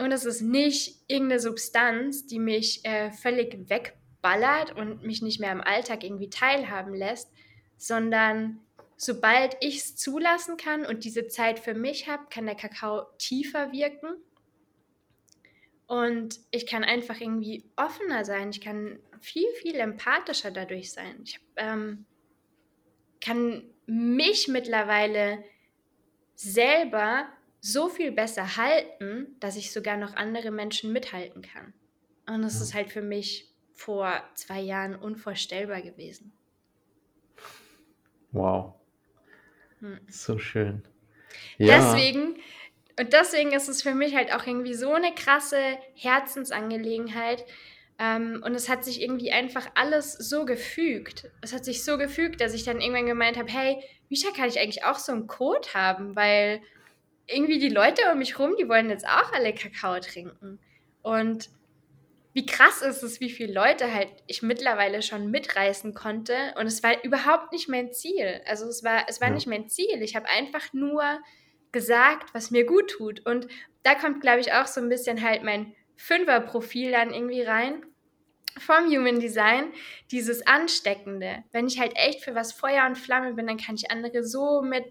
[0.00, 3.94] Und es ist nicht irgendeine Substanz, die mich äh, völlig weg
[4.28, 7.32] ballert und mich nicht mehr im Alltag irgendwie teilhaben lässt,
[7.78, 8.60] sondern
[8.98, 13.72] sobald ich es zulassen kann und diese Zeit für mich habe, kann der Kakao tiefer
[13.72, 14.08] wirken.
[15.86, 18.50] Und ich kann einfach irgendwie offener sein.
[18.50, 21.22] Ich kann viel, viel empathischer dadurch sein.
[21.24, 22.04] Ich ähm,
[23.22, 25.42] kann mich mittlerweile
[26.34, 27.28] selber
[27.60, 31.72] so viel besser halten, dass ich sogar noch andere Menschen mithalten kann.
[32.26, 36.32] Und das ist halt für mich vor zwei Jahren unvorstellbar gewesen.
[38.32, 38.74] Wow.
[39.78, 40.00] Hm.
[40.08, 40.82] So schön.
[41.58, 41.78] Ja.
[41.78, 42.34] Deswegen,
[42.98, 47.44] und deswegen ist es für mich halt auch irgendwie so eine krasse Herzensangelegenheit.
[48.00, 51.30] Ähm, und es hat sich irgendwie einfach alles so gefügt.
[51.40, 54.58] Es hat sich so gefügt, dass ich dann irgendwann gemeint habe, hey, Misha, kann ich
[54.58, 56.16] eigentlich auch so einen Code haben?
[56.16, 56.60] Weil
[57.28, 60.58] irgendwie die Leute um mich rum, die wollen jetzt auch alle Kakao trinken.
[61.02, 61.50] Und
[62.38, 66.54] wie krass ist es, wie viele Leute halt ich mittlerweile schon mitreißen konnte.
[66.56, 68.42] Und es war überhaupt nicht mein Ziel.
[68.46, 69.34] Also es war, es war ja.
[69.34, 70.00] nicht mein Ziel.
[70.02, 71.18] Ich habe einfach nur
[71.72, 73.26] gesagt, was mir gut tut.
[73.26, 73.48] Und
[73.82, 77.84] da kommt, glaube ich, auch so ein bisschen halt mein Fünfer-Profil dann irgendwie rein
[78.56, 79.72] vom Human Design,
[80.12, 81.42] dieses Ansteckende.
[81.50, 84.62] Wenn ich halt echt für was Feuer und Flamme bin, dann kann ich andere so
[84.62, 84.84] mit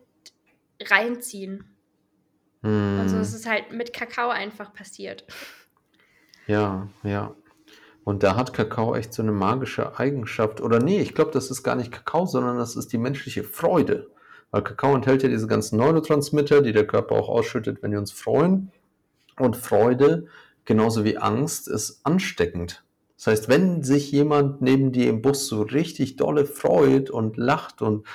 [0.83, 1.63] reinziehen.
[2.62, 2.99] Hm.
[2.99, 5.23] Und so ist es halt mit Kakao einfach passiert.
[6.47, 7.36] Ja, ja.
[8.03, 10.62] Und da hat Kakao echt so eine magische Eigenschaft.
[10.62, 14.10] Oder nee, ich glaube, das ist gar nicht Kakao, sondern das ist die menschliche Freude.
[14.49, 18.13] Weil Kakao enthält ja diese ganzen Neurotransmitter, die der Körper auch ausschüttet, wenn wir uns
[18.13, 18.71] freuen.
[19.38, 20.27] Und Freude,
[20.63, 22.83] genauso wie Angst, ist ansteckend.
[23.17, 27.81] Das heißt, wenn sich jemand neben dir im Bus so richtig dolle freut und lacht
[27.81, 28.05] und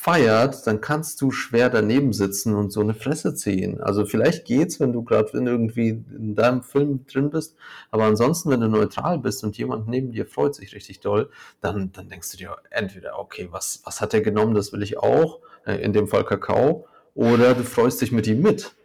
[0.00, 3.80] feiert, dann kannst du schwer daneben sitzen und so eine Fresse ziehen.
[3.80, 7.56] Also vielleicht geht's, wenn du gerade irgendwie in deinem Film drin bist,
[7.90, 11.30] aber ansonsten, wenn du neutral bist und jemand neben dir freut sich richtig doll,
[11.60, 14.98] dann, dann denkst du dir entweder, okay, was, was hat er genommen, das will ich
[14.98, 18.76] auch, äh, in dem Fall Kakao, oder du freust dich mit ihm mit.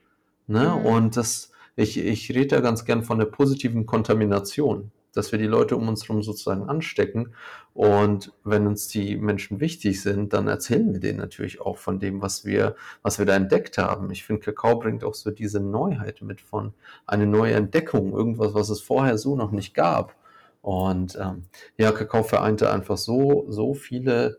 [0.48, 0.80] Ne?
[0.80, 0.86] Mhm.
[0.88, 5.48] Und das, ich, ich rede da ganz gern von der positiven Kontamination, dass wir die
[5.48, 7.34] Leute um uns herum sozusagen anstecken.
[7.74, 12.22] Und wenn uns die Menschen wichtig sind, dann erzählen wir denen natürlich auch von dem,
[12.22, 14.12] was wir, was wir da entdeckt haben.
[14.12, 16.74] Ich finde, Kakao bringt auch so diese Neuheit mit von
[17.06, 20.16] eine neue Entdeckung, irgendwas, was es vorher so noch nicht gab.
[20.62, 21.44] Und ähm,
[21.78, 24.38] ja, Kakao vereinte einfach so, so viele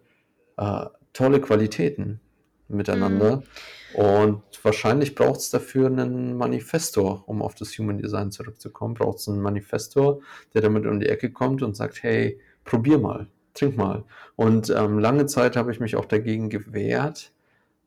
[0.57, 2.21] äh, tolle Qualitäten
[2.69, 3.37] miteinander.
[3.37, 3.43] Mhm.
[3.95, 8.95] Und wahrscheinlich braucht es dafür einen Manifestor, um auf das Human Design zurückzukommen.
[8.95, 10.21] Braucht es einen Manifestor,
[10.53, 14.05] der damit um die Ecke kommt und sagt, hey, probier mal, trink mal.
[14.37, 17.33] Und ähm, lange Zeit habe ich mich auch dagegen gewehrt,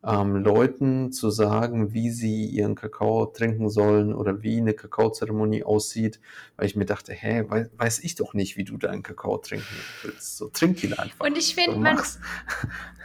[0.06, 6.22] ähm, Leuten zu sagen, wie sie ihren Kakao trinken sollen oder wie eine Kakaozeremonie aussieht,
[6.56, 9.65] weil ich mir dachte, hä, weiß, weiß ich doch nicht, wie du deinen Kakao trinken
[10.04, 10.38] willst.
[10.38, 11.26] So trink ihn einfach.
[11.26, 12.00] Und ich finde, man,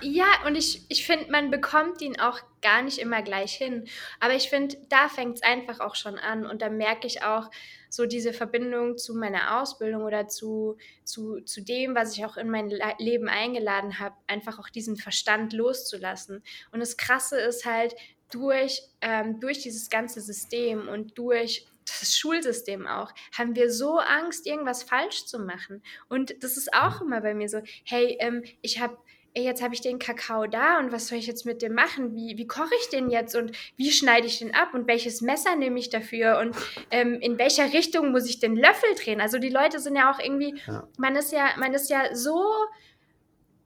[0.02, 3.86] ja, und ich, ich finde, man bekommt ihn auch gar nicht immer gleich hin.
[4.20, 7.50] Aber ich finde, da fängt es einfach auch schon an und da merke ich auch,
[7.90, 12.48] so diese Verbindung zu meiner Ausbildung oder zu, zu, zu dem, was ich auch in
[12.48, 16.42] mein Leben eingeladen habe, einfach auch diesen Verstand loszulassen.
[16.70, 17.94] Und das Krasse ist halt,
[18.32, 24.46] durch, ähm, durch dieses ganze System und durch das Schulsystem auch, haben wir so Angst,
[24.46, 25.82] irgendwas falsch zu machen.
[26.08, 28.96] Und das ist auch immer bei mir so, hey, ähm, ich habe
[29.34, 32.14] ey, jetzt habe ich den Kakao da und was soll ich jetzt mit dem machen?
[32.14, 35.56] Wie, wie koche ich den jetzt und wie schneide ich den ab und welches Messer
[35.56, 36.54] nehme ich dafür und
[36.90, 39.20] ähm, in welcher Richtung muss ich den Löffel drehen?
[39.20, 40.86] Also die Leute sind ja auch irgendwie, ja.
[40.98, 42.42] man ist ja, man ist ja so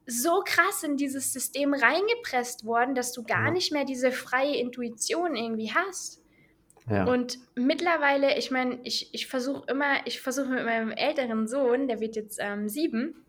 [0.09, 3.51] so krass in dieses System reingepresst worden, dass du gar ja.
[3.51, 6.23] nicht mehr diese freie Intuition irgendwie hast.
[6.89, 7.05] Ja.
[7.07, 11.99] Und mittlerweile, ich meine, ich, ich versuche immer, ich versuche mit meinem älteren Sohn, der
[11.99, 13.26] wird jetzt ähm, sieben,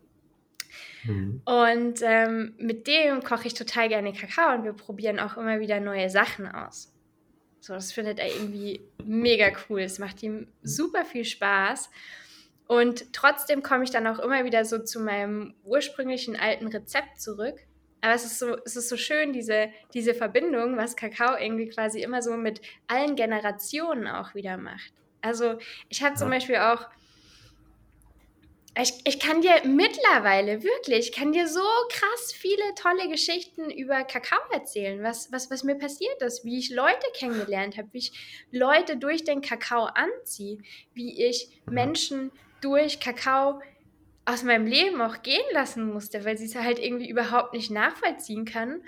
[1.04, 1.42] Mhm.
[1.44, 5.80] Und ähm, mit dem koche ich total gerne Kakao und wir probieren auch immer wieder
[5.80, 6.92] neue Sachen aus.
[7.60, 9.80] So, das findet er irgendwie mega cool.
[9.80, 11.90] Es macht ihm super viel Spaß.
[12.66, 17.56] Und trotzdem komme ich dann auch immer wieder so zu meinem ursprünglichen alten Rezept zurück.
[18.00, 22.00] Aber es ist so, es ist so schön, diese, diese Verbindung, was Kakao irgendwie quasi
[22.00, 24.92] immer so mit allen Generationen auch wieder macht.
[25.20, 26.86] Also ich habe zum Beispiel auch
[28.80, 34.04] ich, ich kann dir mittlerweile wirklich, ich kann dir so krass viele tolle Geschichten über
[34.04, 38.12] Kakao erzählen, was, was, was mir passiert ist, wie ich Leute kennengelernt habe, wie ich
[38.52, 40.58] Leute durch den Kakao anziehe,
[40.94, 43.60] wie ich Menschen durch Kakao
[44.24, 48.44] aus meinem Leben auch gehen lassen musste, weil sie es halt irgendwie überhaupt nicht nachvollziehen
[48.44, 48.82] kann.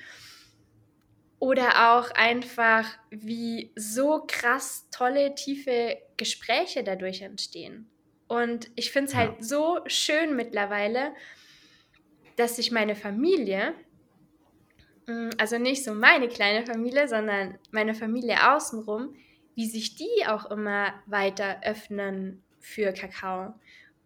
[1.38, 7.90] Oder auch einfach, wie so krass tolle, tiefe Gespräche dadurch entstehen.
[8.30, 9.42] Und ich finde es halt ja.
[9.42, 11.12] so schön mittlerweile,
[12.36, 13.74] dass sich meine Familie,
[15.08, 19.16] mm, also nicht so meine kleine Familie, sondern meine Familie außenrum,
[19.56, 23.52] wie sich die auch immer weiter öffnen für Kakao.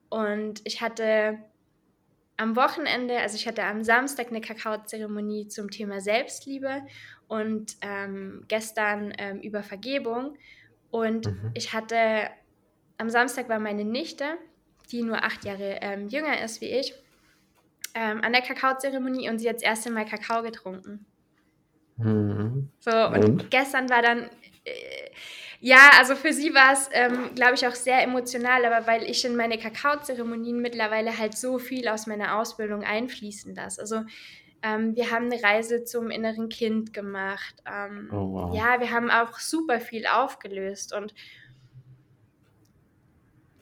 [0.08, 1.38] Und ich hatte
[2.38, 6.80] am Wochenende, also ich hatte am Samstag eine Kakaozeremonie zum Thema Selbstliebe
[7.28, 10.38] und ähm, gestern ähm, über Vergebung.
[10.90, 11.50] Und mhm.
[11.52, 12.30] ich hatte
[12.98, 14.24] am Samstag war meine Nichte,
[14.90, 16.94] die nur acht Jahre ähm, jünger ist wie ich,
[17.94, 21.06] ähm, an der Kakaozeremonie und sie hat das erste Mal Kakao getrunken.
[21.96, 22.70] Mhm.
[22.80, 24.24] So, und, und, gestern war dann,
[24.64, 25.10] äh,
[25.60, 29.24] ja, also für sie war es, ähm, glaube ich, auch sehr emotional, aber weil ich
[29.24, 33.80] in meine Kakaozeremonien mittlerweile halt so viel aus meiner Ausbildung einfließen lasse.
[33.80, 34.02] Also
[34.62, 37.54] ähm, wir haben eine Reise zum inneren Kind gemacht.
[37.70, 38.56] Ähm, oh, wow.
[38.56, 41.14] Ja, wir haben auch super viel aufgelöst und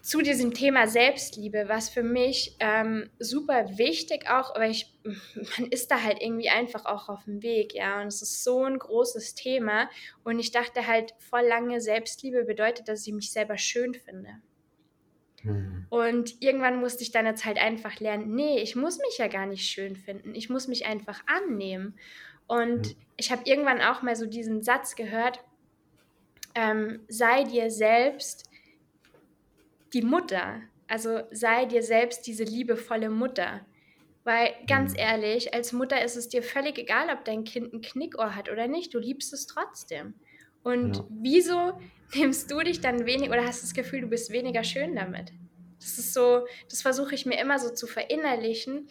[0.03, 5.93] zu diesem Thema Selbstliebe, was für mich ähm, super wichtig auch, aber ich, man ist
[5.93, 9.35] da halt irgendwie einfach auch auf dem Weg, ja, und es ist so ein großes
[9.35, 9.89] Thema
[10.25, 14.31] und ich dachte halt voll lange, Selbstliebe bedeutet, dass ich mich selber schön finde.
[15.45, 15.87] Mhm.
[15.89, 19.47] Und irgendwann musste ich dann jetzt halt einfach lernen, nee, ich muss mich ja gar
[19.47, 21.95] nicht schön finden, ich muss mich einfach annehmen.
[22.49, 22.97] Und mhm.
[23.17, 25.45] ich habe irgendwann auch mal so diesen Satz gehört,
[26.57, 28.49] ähm, sei dir selbst
[29.93, 30.63] die Mutter.
[30.89, 33.65] Also sei dir selbst diese liebevolle Mutter.
[34.25, 34.99] Weil ganz mhm.
[34.99, 38.69] ehrlich, als Mutter ist es dir völlig egal, ob dein Kind ein Knickohr hat oder
[38.69, 38.95] nicht.
[38.95, 40.15] Du liebst es trotzdem.
[40.63, 41.07] Und ja.
[41.11, 41.81] wieso
[42.15, 45.33] nimmst du dich dann wenig oder hast das Gefühl, du bist weniger schön damit?
[45.81, 48.89] Das ist so, das versuche ich mir immer so zu verinnerlichen.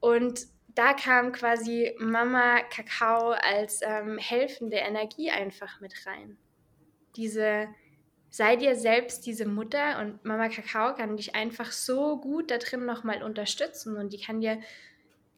[0.00, 6.36] Und da kam quasi Mama Kakao als ähm, helfende Energie einfach mit rein.
[7.14, 7.68] Diese,
[8.36, 12.84] sei dir selbst diese Mutter und Mama Kakao kann dich einfach so gut da drin
[12.84, 14.60] nochmal unterstützen und die kann dir,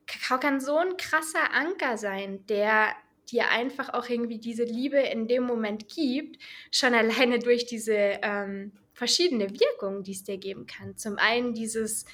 [0.09, 2.89] Kakao kann so ein krasser Anker sein, der
[3.31, 6.43] dir einfach auch irgendwie diese Liebe in dem Moment gibt,
[6.73, 10.97] schon alleine durch diese ähm, verschiedene Wirkungen, die es dir geben kann.
[10.97, 12.05] Zum einen dieses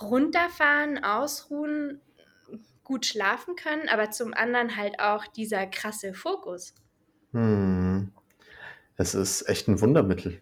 [0.00, 2.00] Runterfahren, Ausruhen,
[2.82, 6.74] gut schlafen können, aber zum anderen halt auch dieser krasse Fokus.
[7.32, 8.12] Hm.
[8.96, 10.40] Es ist echt ein Wundermittel.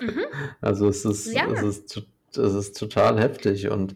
[0.00, 0.20] Mhm.
[0.60, 1.46] Also es ist, ja.
[1.46, 2.02] es, ist,
[2.36, 3.68] es ist total heftig.
[3.68, 3.94] Und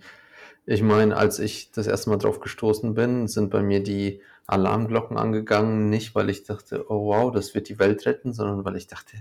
[0.66, 5.16] ich meine, als ich das erste Mal drauf gestoßen bin, sind bei mir die Alarmglocken
[5.16, 8.86] angegangen, nicht weil ich dachte, oh wow, das wird die Welt retten, sondern weil ich
[8.86, 9.16] dachte,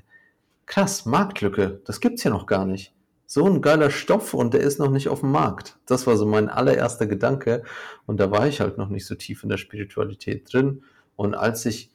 [0.66, 2.94] krass, Marktlücke, das gibt's ja noch gar nicht.
[3.26, 5.78] So ein geiler Stoff und der ist noch nicht auf dem Markt.
[5.86, 7.64] Das war so mein allererster Gedanke
[8.06, 10.84] und da war ich halt noch nicht so tief in der Spiritualität drin.
[11.18, 11.92] Und als ich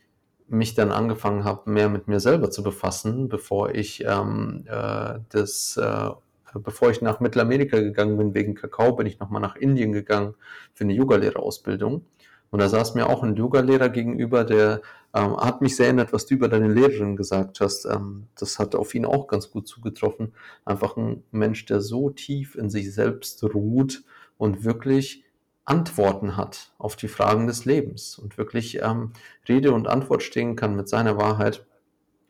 [0.53, 5.77] mich dann angefangen habe, mehr mit mir selber zu befassen, bevor ich ähm, äh, das,
[5.79, 6.11] äh,
[6.55, 10.35] bevor ich nach Mittelamerika gegangen bin wegen Kakao, bin ich nochmal nach Indien gegangen
[10.75, 12.05] für eine Yogalehrerausbildung.
[12.51, 14.83] Und da saß mir auch ein Yogalehrer gegenüber, der
[15.15, 17.87] ähm, hat mich sehr erinnert, was du über deine Lehrerin gesagt hast.
[17.87, 20.35] Ähm, das hat auf ihn auch ganz gut zugetroffen.
[20.67, 24.05] Einfach ein Mensch, der so tief in sich selbst ruht
[24.37, 25.22] und wirklich
[25.65, 29.13] Antworten hat auf die Fragen des Lebens und wirklich ähm,
[29.49, 31.65] Rede und Antwort stehen kann mit seiner Wahrheit.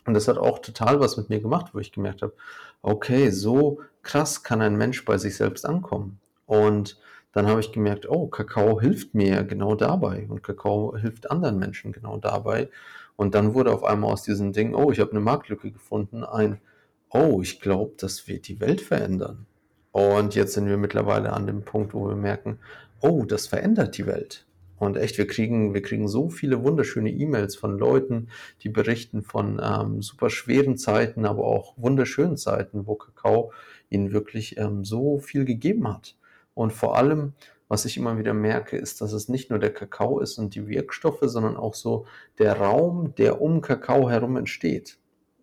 [0.05, 2.35] Und das hat auch total was mit mir gemacht, wo ich gemerkt habe,
[2.83, 6.21] okay, so krass kann ein Mensch bei sich selbst ankommen.
[6.47, 6.99] Und
[7.33, 11.93] dann habe ich gemerkt, oh, Kakao hilft mir genau dabei und Kakao hilft anderen Menschen
[11.93, 12.69] genau dabei.
[13.17, 16.61] Und dann wurde auf einmal aus diesem Ding, oh, ich habe eine Marktlücke gefunden, ein,
[17.09, 19.47] oh, ich glaube, das wird die Welt verändern.
[19.93, 22.59] Und jetzt sind wir mittlerweile an dem Punkt, wo wir merken,
[23.03, 24.47] oh, das verändert die Welt.
[24.79, 28.29] Und echt, wir kriegen, wir kriegen so viele wunderschöne E-Mails von Leuten,
[28.63, 33.53] die berichten von ähm, super schweren Zeiten, aber auch wunderschönen Zeiten, wo Kakao
[33.91, 36.17] ihnen wirklich ähm, so viel gegeben hat.
[36.55, 37.35] Und vor allem,
[37.69, 40.67] was ich immer wieder merke, ist, dass es nicht nur der Kakao ist und die
[40.67, 42.07] Wirkstoffe, sondern auch so
[42.39, 44.99] der Raum, der um Kakao herum entsteht.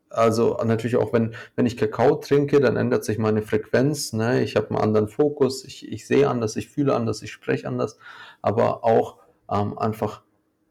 [0.10, 4.14] Also natürlich auch, wenn, wenn ich Kakao trinke, dann ändert sich meine Frequenz.
[4.14, 4.42] Ne?
[4.42, 7.98] Ich habe einen anderen Fokus, ich, ich sehe anders, ich fühle anders, ich spreche anders.
[8.42, 9.18] Aber auch
[9.52, 10.22] ähm, einfach,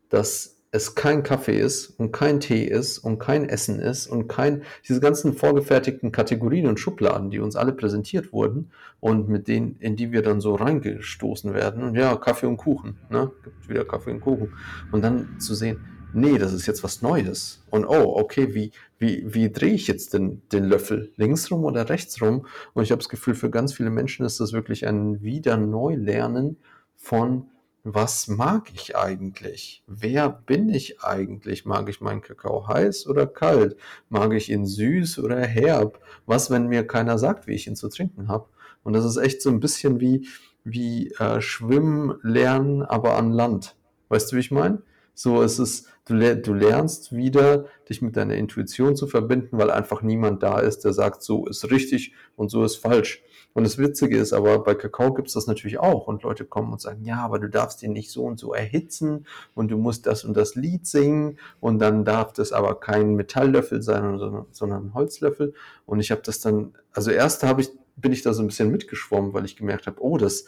[0.09, 4.62] dass es kein Kaffee ist und kein Tee ist und kein Essen ist und kein,
[4.86, 8.70] diese ganzen vorgefertigten Kategorien und Schubladen, die uns alle präsentiert wurden
[9.01, 11.82] und mit denen, in die wir dann so reingestoßen werden.
[11.82, 13.30] Und ja, Kaffee und Kuchen, ne?
[13.43, 14.53] Gibt wieder Kaffee und Kuchen.
[14.93, 15.80] Und dann zu sehen,
[16.12, 17.62] nee, das ist jetzt was Neues.
[17.70, 21.12] Und oh, okay, wie, wie, wie drehe ich jetzt den, den Löffel?
[21.16, 22.46] Links rum oder rechts rum?
[22.74, 26.59] Und ich habe das Gefühl, für ganz viele Menschen ist das wirklich ein Wieder-Neulernen
[26.96, 27.46] von
[27.84, 29.82] was mag ich eigentlich?
[29.86, 31.64] Wer bin ich eigentlich?
[31.64, 33.76] Mag ich meinen Kakao heiß oder kalt?
[34.09, 36.00] Mag ich ihn süß oder herb?
[36.26, 38.46] Was, wenn mir keiner sagt, wie ich ihn zu trinken habe?
[38.82, 40.28] Und das ist echt so ein bisschen wie,
[40.64, 43.76] wie äh, Schwimmen lernen, aber an Land.
[44.09, 44.82] Weißt du, wie ich meine?
[45.21, 50.01] So, es ist, du, du lernst wieder, dich mit deiner Intuition zu verbinden, weil einfach
[50.01, 53.25] niemand da ist, der sagt, so ist richtig und so ist falsch.
[53.53, 56.07] Und das Witzige ist aber, bei Kakao gibt es das natürlich auch.
[56.07, 59.27] Und Leute kommen und sagen, ja, aber du darfst ihn nicht so und so erhitzen
[59.57, 63.83] und du musst das und das Lied singen und dann darf das aber kein Metalllöffel
[63.83, 64.19] sein,
[64.53, 65.53] sondern, ein Holzlöffel.
[65.85, 68.71] Und ich habe das dann, also erst habe ich, bin ich da so ein bisschen
[68.71, 70.45] mitgeschwommen, weil ich gemerkt habe, oh, das,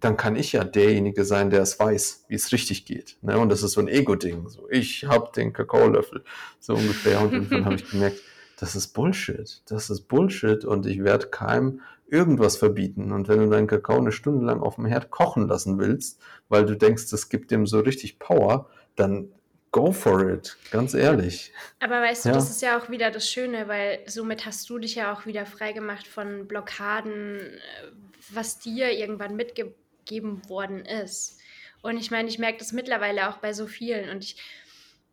[0.00, 3.18] dann kann ich ja derjenige sein, der es weiß, wie es richtig geht.
[3.22, 3.38] Ne?
[3.38, 4.48] Und das ist so ein Ego-Ding.
[4.48, 6.24] So, ich habe den Kakaolöffel,
[6.58, 7.20] so ungefähr.
[7.20, 8.20] Und irgendwann habe ich gemerkt,
[8.58, 9.62] das ist Bullshit.
[9.66, 13.12] Das ist Bullshit und ich werde keinem irgendwas verbieten.
[13.12, 16.66] Und wenn du deinen Kakao eine Stunde lang auf dem Herd kochen lassen willst, weil
[16.66, 19.28] du denkst, das gibt dem so richtig Power, dann
[19.70, 21.52] go for it, ganz ehrlich.
[21.80, 22.34] Aber weißt du, ja.
[22.34, 25.46] das ist ja auch wieder das Schöne, weil somit hast du dich ja auch wieder
[25.46, 27.58] freigemacht von Blockaden, äh,
[28.30, 29.74] was dir irgendwann mitgegeben
[30.04, 31.38] gegeben worden ist.
[31.82, 34.08] Und ich meine, ich merke das mittlerweile auch bei so vielen.
[34.10, 34.36] Und ich,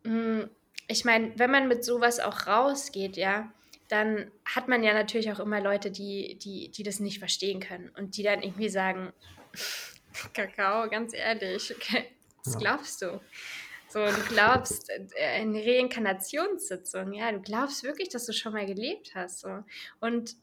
[0.03, 0.41] mm,
[0.87, 3.51] ich meine, wenn man mit sowas auch rausgeht, ja,
[3.87, 7.89] dann hat man ja natürlich auch immer Leute, die, die, die das nicht verstehen können
[7.97, 9.11] und die dann irgendwie sagen,
[10.33, 12.05] Kakao, ganz ehrlich, okay,
[12.43, 13.19] was glaubst du?
[13.89, 19.15] So, du glaubst äh, in Reinkarnationssitzung, ja, du glaubst wirklich, dass du schon mal gelebt
[19.15, 19.39] hast.
[19.39, 19.63] So.
[19.99, 20.35] Und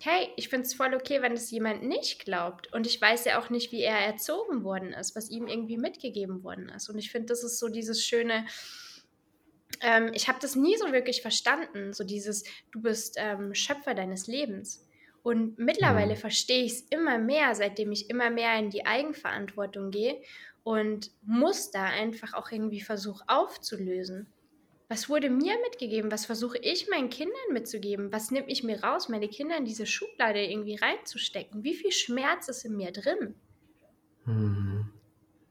[0.00, 2.72] hey, ich finde es voll okay, wenn es jemand nicht glaubt.
[2.72, 6.44] Und ich weiß ja auch nicht, wie er erzogen worden ist, was ihm irgendwie mitgegeben
[6.44, 6.88] worden ist.
[6.88, 8.46] Und ich finde, das ist so dieses schöne,
[9.80, 14.26] ähm, ich habe das nie so wirklich verstanden, so dieses, du bist ähm, Schöpfer deines
[14.26, 14.86] Lebens.
[15.22, 16.18] Und mittlerweile mhm.
[16.18, 20.20] verstehe ich es immer mehr, seitdem ich immer mehr in die Eigenverantwortung gehe
[20.62, 24.26] und muss da einfach auch irgendwie versuche aufzulösen
[24.88, 26.12] was wurde mir mitgegeben?
[26.12, 28.12] Was versuche ich meinen Kindern mitzugeben?
[28.12, 31.64] Was nimmt mich mir raus, meine Kinder in diese Schublade irgendwie reinzustecken?
[31.64, 33.34] Wie viel Schmerz ist in mir drin?
[34.24, 34.92] Hm.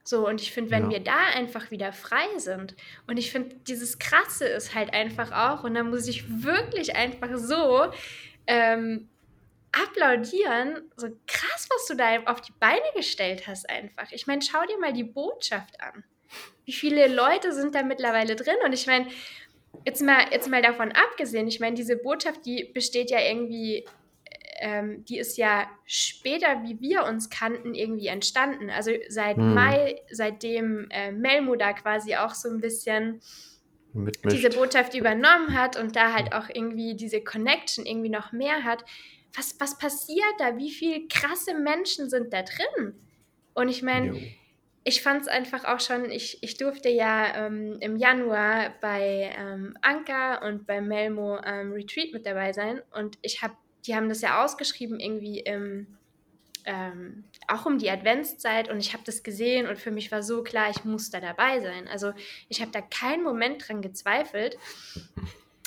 [0.03, 0.89] So, und ich finde, wenn Ja.
[0.91, 2.75] wir da einfach wieder frei sind,
[3.07, 7.35] und ich finde, dieses Krasse ist halt einfach auch, und da muss ich wirklich einfach
[7.37, 7.91] so
[8.45, 9.09] ähm,
[9.71, 14.11] applaudieren, so krass, was du da auf die Beine gestellt hast, einfach.
[14.11, 16.03] Ich meine, schau dir mal die Botschaft an.
[16.65, 18.55] Wie viele Leute sind da mittlerweile drin?
[18.65, 19.07] Und ich meine,
[19.85, 23.85] jetzt mal, jetzt mal davon abgesehen, ich meine, diese Botschaft, die besteht ja irgendwie
[24.59, 28.69] ähm, die ist ja später, wie wir uns kannten, irgendwie entstanden.
[28.69, 29.53] Also seit Hm.
[29.53, 33.21] Mai, seitdem äh, Melmo da quasi auch so ein bisschen
[33.93, 34.37] Mitmischt.
[34.37, 38.85] diese Botschaft übernommen hat und da halt auch irgendwie diese Connection irgendwie noch mehr hat.
[39.35, 40.57] Was, was passiert da?
[40.57, 42.95] Wie viele krasse Menschen sind da drin?
[43.53, 44.15] Und ich meine.
[44.87, 49.75] Ich fand es einfach auch schon, ich, ich durfte ja ähm, im Januar bei ähm,
[49.81, 53.55] Anka und bei Melmo ähm, Retreat mit dabei sein und ich habe,
[53.87, 55.97] die haben das ja ausgeschrieben irgendwie im,
[56.65, 60.43] ähm, auch um die Adventszeit und ich habe das gesehen und für mich war so
[60.43, 61.87] klar, ich muss da dabei sein.
[61.87, 62.13] Also
[62.47, 64.55] ich habe da keinen Moment dran gezweifelt.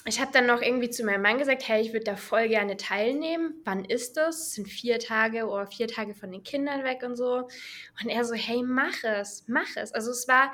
[0.09, 2.79] Ich habe dann noch irgendwie zu meinem Mann gesagt, hey, ich würde da voll gerne
[2.79, 3.61] teilnehmen.
[3.65, 4.39] Wann ist das?
[4.39, 7.47] Es sind vier Tage oder vier Tage von den Kindern weg und so.
[8.03, 9.93] Und er so, hey, mach es, mach es.
[9.93, 10.53] Also es war,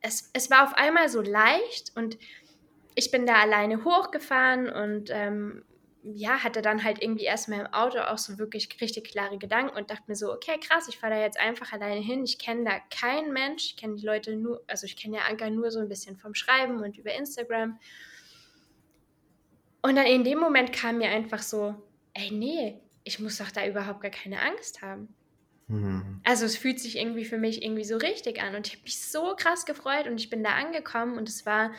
[0.00, 2.18] es, es war auf einmal so leicht und
[2.94, 5.64] ich bin da alleine hochgefahren und ähm,
[6.04, 9.90] ja, hatte dann halt irgendwie erstmal im Auto auch so wirklich richtig klare Gedanken und
[9.90, 12.22] dachte mir so, okay, krass, ich fahre da jetzt einfach alleine hin.
[12.22, 15.50] Ich kenne da keinen Mensch, ich kenne die Leute nur, also ich kenne ja Anka
[15.50, 17.80] nur so ein bisschen vom Schreiben und über Instagram.
[19.82, 21.74] Und dann in dem Moment kam mir einfach so,
[22.14, 25.08] ey, nee, ich muss doch da überhaupt gar keine Angst haben.
[25.68, 26.20] Hm.
[26.24, 29.00] Also es fühlt sich irgendwie für mich irgendwie so richtig an und ich habe mich
[29.06, 31.72] so krass gefreut und ich bin da angekommen und es war,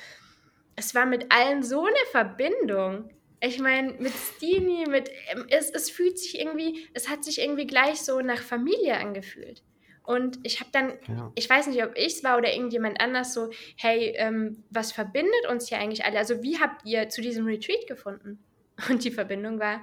[0.76, 3.10] es war mit allen so eine Verbindung.
[3.42, 5.10] Ich meine, mit Stini, mit
[5.50, 9.64] es, es fühlt sich irgendwie, es hat sich irgendwie gleich so nach Familie angefühlt.
[10.04, 11.32] Und ich habe dann, Ja.
[11.36, 15.48] ich weiß nicht, ob ich es war oder irgendjemand anders so, hey, ähm, was verbindet
[15.52, 16.18] uns hier eigentlich alle?
[16.18, 18.40] Also wie habt ihr zu diesem Retreat gefunden?
[18.90, 19.82] Und die Verbindung war,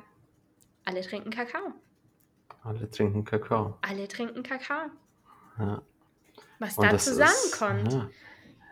[0.85, 1.73] alle trinken Kakao.
[2.65, 3.77] Alle trinken Kakao.
[3.83, 4.87] Alle trinken Kakao.
[5.59, 5.83] Ja.
[6.59, 7.93] Was Und da das ist- zusammenkommt.
[7.93, 8.11] Ja.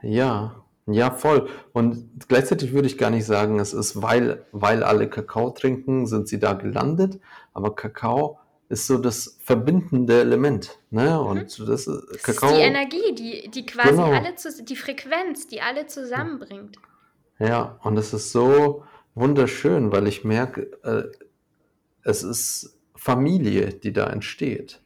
[0.02, 1.48] ja, ja, voll.
[1.72, 6.28] Und gleichzeitig würde ich gar nicht sagen, es ist, weil, weil alle Kakao trinken, sind
[6.28, 7.20] sie da gelandet.
[7.52, 8.38] Aber Kakao
[8.68, 10.78] ist so das verbindende Element.
[10.90, 11.20] Ne?
[11.20, 12.54] Und das ist, Das ist Kakao.
[12.54, 14.10] die Energie, die, die quasi Genau.
[14.10, 16.76] alle, zu, die Frequenz, die alle zusammenbringt.
[17.38, 18.84] Ja, und es ist so
[19.14, 21.04] wunderschön, weil ich merke, äh,
[22.02, 24.80] es ist Familie, die da entsteht.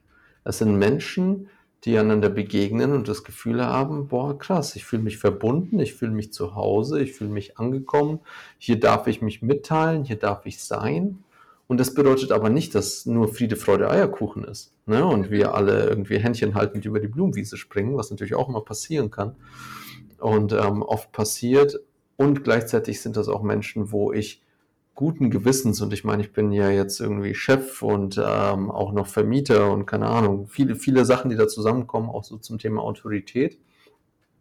[0.45, 1.49] Es sind Menschen,
[1.85, 6.11] die einander begegnen und das Gefühl haben, boah, krass, ich fühle mich verbunden, ich fühle
[6.11, 8.21] mich zu Hause, ich fühle mich angekommen,
[8.59, 11.23] hier darf ich mich mitteilen, hier darf ich sein.
[11.69, 14.73] Und das bedeutet aber nicht, dass nur Friede, Freude, Eierkuchen ist.
[14.87, 15.05] Ne?
[15.05, 19.11] Und wir alle irgendwie Händchen haltend über die Blumenwiese springen, was natürlich auch immer passieren
[19.11, 19.37] kann.
[20.19, 21.79] Und ähm, oft passiert.
[22.17, 24.43] Und gleichzeitig sind das auch Menschen, wo ich
[24.95, 29.07] guten Gewissens, und ich meine, ich bin ja jetzt irgendwie Chef und ähm, auch noch
[29.07, 33.59] Vermieter und keine Ahnung, viele, viele Sachen, die da zusammenkommen, auch so zum Thema Autorität,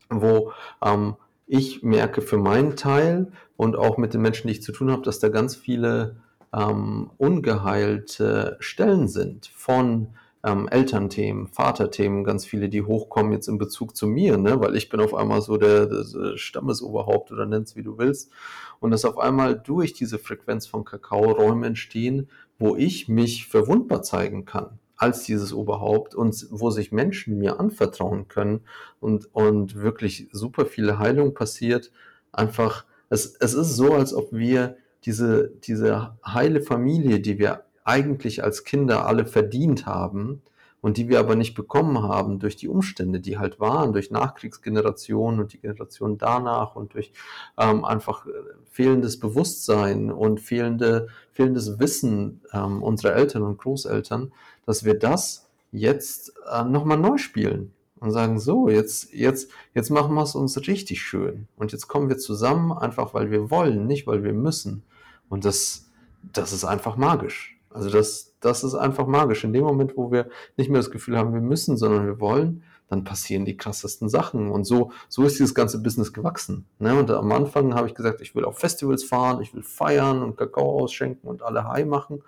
[0.09, 0.51] wo
[0.83, 1.15] ähm,
[1.45, 5.03] ich merke für meinen Teil und auch mit den Menschen, die ich zu tun habe,
[5.03, 6.15] dass da ganz viele
[6.53, 10.09] ähm, ungeheilte Stellen sind von
[10.43, 14.59] ähm, Elternthemen, Vaterthemen, ganz viele, die hochkommen jetzt in Bezug zu mir, ne?
[14.59, 18.31] weil ich bin auf einmal so der, äh, Stammesoberhaupt oder nenn's wie du willst.
[18.79, 22.29] Und dass auf einmal durch diese Frequenz von Kakao Räume entstehen,
[22.59, 28.27] wo ich mich verwundbar zeigen kann als dieses Oberhaupt und wo sich Menschen mir anvertrauen
[28.27, 28.61] können
[28.99, 31.91] und, und wirklich super viele Heilung passiert.
[32.31, 34.77] Einfach, es, es ist so, als ob wir
[35.07, 40.41] diese, diese heile Familie, die wir eigentlich als Kinder alle verdient haben
[40.81, 45.39] und die wir aber nicht bekommen haben durch die Umstände, die halt waren, durch Nachkriegsgenerationen
[45.39, 47.13] und die Generation danach und durch
[47.57, 48.31] ähm, einfach äh,
[48.69, 54.33] fehlendes Bewusstsein und fehlende, fehlendes Wissen ähm, unserer Eltern und Großeltern,
[54.65, 60.13] dass wir das jetzt äh, nochmal neu spielen und sagen, so, jetzt, jetzt, jetzt machen
[60.15, 61.47] wir es uns richtig schön.
[61.55, 64.83] Und jetzt kommen wir zusammen, einfach weil wir wollen, nicht weil wir müssen.
[65.29, 65.89] Und das,
[66.33, 67.59] das ist einfach magisch.
[67.69, 69.43] Also das, das ist einfach magisch.
[69.43, 72.63] In dem Moment, wo wir nicht mehr das Gefühl haben, wir müssen, sondern wir wollen,
[72.89, 74.49] dann passieren die krassesten Sachen.
[74.49, 76.65] Und so, so ist dieses ganze Business gewachsen.
[76.79, 76.97] Ne?
[76.97, 80.37] Und am Anfang habe ich gesagt, ich will auf Festivals fahren, ich will feiern und
[80.37, 82.23] Kakao ausschenken und alle High machen.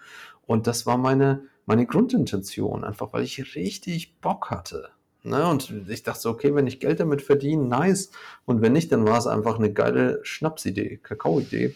[0.46, 4.90] Und das war meine, meine Grundintention, einfach weil ich richtig Bock hatte.
[5.24, 5.48] Ne?
[5.48, 8.12] Und ich dachte so, okay, wenn ich Geld damit verdiene, nice.
[8.46, 11.76] Und wenn nicht, dann war es einfach eine geile Schnapsidee, Kakao-Idee.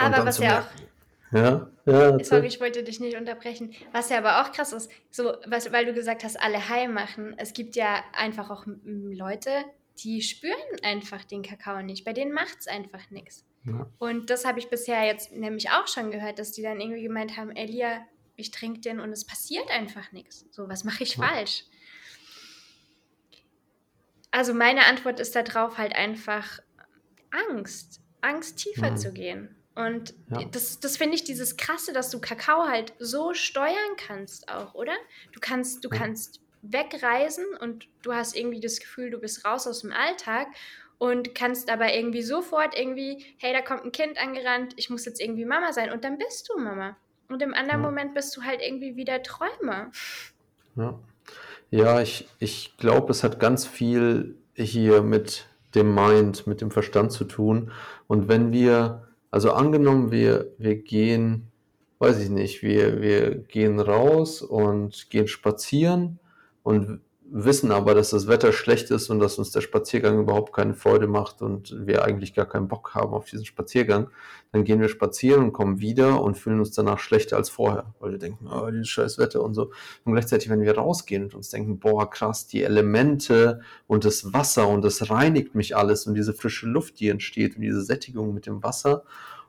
[0.00, 0.66] Aber was ja auch
[1.32, 2.24] Ja, ja.
[2.24, 3.72] Sorry, ich wollte dich nicht unterbrechen.
[3.92, 7.34] Was ja aber auch krass ist, so, was, weil du gesagt hast, alle High machen.
[7.38, 9.50] Es gibt ja einfach auch Leute,
[9.98, 12.04] die spüren einfach den Kakao nicht.
[12.04, 13.44] Bei denen macht es einfach nichts.
[13.64, 13.86] Ja.
[13.98, 17.36] Und das habe ich bisher jetzt nämlich auch schon gehört, dass die dann irgendwie gemeint
[17.36, 18.00] haben, Elia,
[18.36, 20.46] ich trinke den und es passiert einfach nichts.
[20.50, 21.26] So, was mache ich ja.
[21.26, 21.64] falsch?
[24.30, 26.60] Also meine Antwort ist darauf halt einfach
[27.30, 28.00] Angst.
[28.20, 28.96] Angst tiefer mhm.
[28.96, 29.56] zu gehen.
[29.86, 30.44] Und ja.
[30.44, 34.92] das, das finde ich dieses Krasse, dass du Kakao halt so steuern kannst auch, oder?
[35.32, 35.96] Du kannst, du ja.
[35.96, 40.48] kannst wegreisen und du hast irgendwie das Gefühl, du bist raus aus dem Alltag
[40.98, 45.20] und kannst aber irgendwie sofort irgendwie, hey, da kommt ein Kind angerannt, ich muss jetzt
[45.20, 46.96] irgendwie Mama sein und dann bist du Mama.
[47.28, 47.88] Und im anderen ja.
[47.88, 49.90] Moment bist du halt irgendwie wieder Träumer.
[50.76, 50.98] Ja,
[51.70, 57.12] ja ich, ich glaube, es hat ganz viel hier mit dem Mind, mit dem Verstand
[57.12, 57.70] zu tun.
[58.08, 61.50] Und wenn wir, also angenommen, wir, wir gehen,
[61.98, 66.18] weiß ich nicht, wir, wir gehen raus und gehen spazieren
[66.62, 67.00] und
[67.32, 71.06] wissen aber, dass das Wetter schlecht ist und dass uns der Spaziergang überhaupt keine Freude
[71.06, 74.08] macht und wir eigentlich gar keinen Bock haben auf diesen Spaziergang,
[74.52, 78.12] dann gehen wir spazieren und kommen wieder und fühlen uns danach schlechter als vorher, weil
[78.12, 79.70] wir denken, oh, dieses scheiß Wetter und so.
[80.04, 84.66] Und gleichzeitig, wenn wir rausgehen und uns denken, boah, krass, die Elemente und das Wasser
[84.66, 88.46] und das reinigt mich alles und diese frische Luft, die entsteht und diese Sättigung mit
[88.46, 89.04] dem Wasser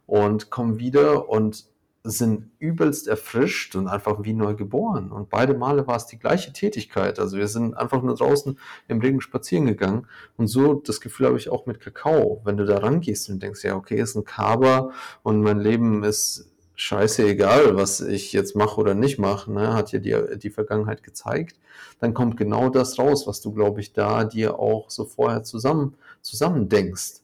[0.05, 1.65] und kommen wieder und
[2.03, 5.11] sind übelst erfrischt und einfach wie neu geboren.
[5.11, 7.19] Und beide Male war es die gleiche Tätigkeit.
[7.19, 10.07] Also wir sind einfach nur draußen im Regen spazieren gegangen.
[10.35, 12.41] Und so das Gefühl habe ich auch mit Kakao.
[12.43, 14.91] Wenn du da rangehst und denkst, ja, okay, ist ein Kaber
[15.21, 19.91] und mein Leben ist scheiße egal, was ich jetzt mache oder nicht mache, ne, hat
[19.91, 21.59] ja die, die Vergangenheit gezeigt,
[21.99, 25.95] dann kommt genau das raus, was du, glaube ich, da dir auch so vorher zusammen,
[26.21, 27.21] zusammen denkst.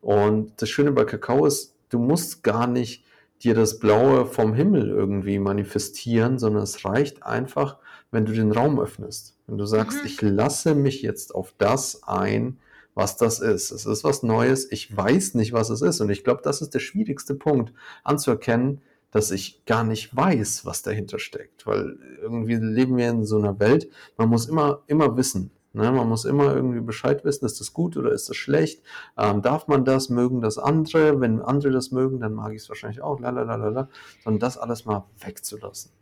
[0.00, 3.04] Und das Schöne bei Kakao ist, du musst gar nicht
[3.42, 7.78] dir das Blaue vom Himmel irgendwie manifestieren, sondern es reicht einfach,
[8.10, 9.36] wenn du den Raum öffnest.
[9.46, 10.06] Wenn du sagst, mhm.
[10.06, 12.58] ich lasse mich jetzt auf das ein,
[12.94, 13.70] was das ist.
[13.70, 16.00] Es ist was Neues, ich weiß nicht, was es ist.
[16.00, 17.72] Und ich glaube, das ist der schwierigste Punkt,
[18.04, 18.80] anzuerkennen,
[19.10, 21.66] dass ich gar nicht weiß, was dahinter steckt.
[21.66, 25.92] Weil irgendwie leben wir in so einer Welt, man muss immer, immer wissen, Ne?
[25.92, 28.82] Man muss immer irgendwie Bescheid wissen, ist das gut oder ist das schlecht?
[29.18, 30.08] Ähm, darf man das?
[30.08, 31.20] Mögen das andere?
[31.20, 33.20] Wenn andere das mögen, dann mag ich es wahrscheinlich auch.
[33.20, 33.88] Lalalala.
[34.24, 35.92] Sondern das alles mal wegzulassen.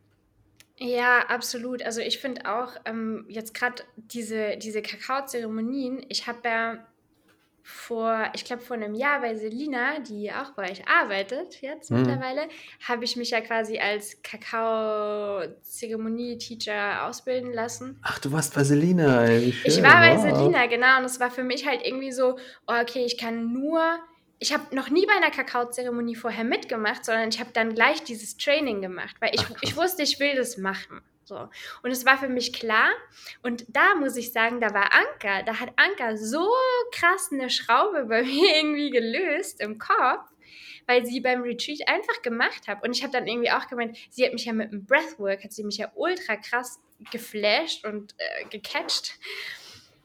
[0.78, 1.82] Ja, absolut.
[1.82, 6.86] Also ich finde auch ähm, jetzt gerade diese, diese Kakao-Zeremonien, ich habe ja
[7.66, 12.00] vor, ich glaube, vor einem Jahr bei Selina, die auch bei euch arbeitet jetzt mhm.
[12.00, 12.42] mittlerweile,
[12.86, 17.98] habe ich mich ja quasi als Kakao-Zeremonie-Teacher ausbilden lassen.
[18.02, 19.30] Ach, du warst bei Selina.
[19.30, 20.22] Ich war bei wow.
[20.22, 20.98] Selina, genau.
[20.98, 22.36] Und es war für mich halt irgendwie so,
[22.66, 23.80] oh, okay, ich kann nur
[24.40, 28.36] ich habe noch nie bei einer Kakaozeremonie vorher mitgemacht, sondern ich habe dann gleich dieses
[28.36, 31.00] Training gemacht, weil ich, Ach, ich wusste, ich will das machen.
[31.24, 31.48] So.
[31.82, 32.90] Und es war für mich klar.
[33.42, 36.48] Und da muss ich sagen, da war Anka, da hat Anka so
[36.92, 40.30] krass eine Schraube bei mir irgendwie gelöst im Kopf,
[40.86, 42.82] weil sie beim Retreat einfach gemacht hat.
[42.84, 45.52] Und ich habe dann irgendwie auch gemeint, sie hat mich ja mit dem Breathwork, hat
[45.52, 49.18] sie mich ja ultra krass geflasht und äh, gecatcht.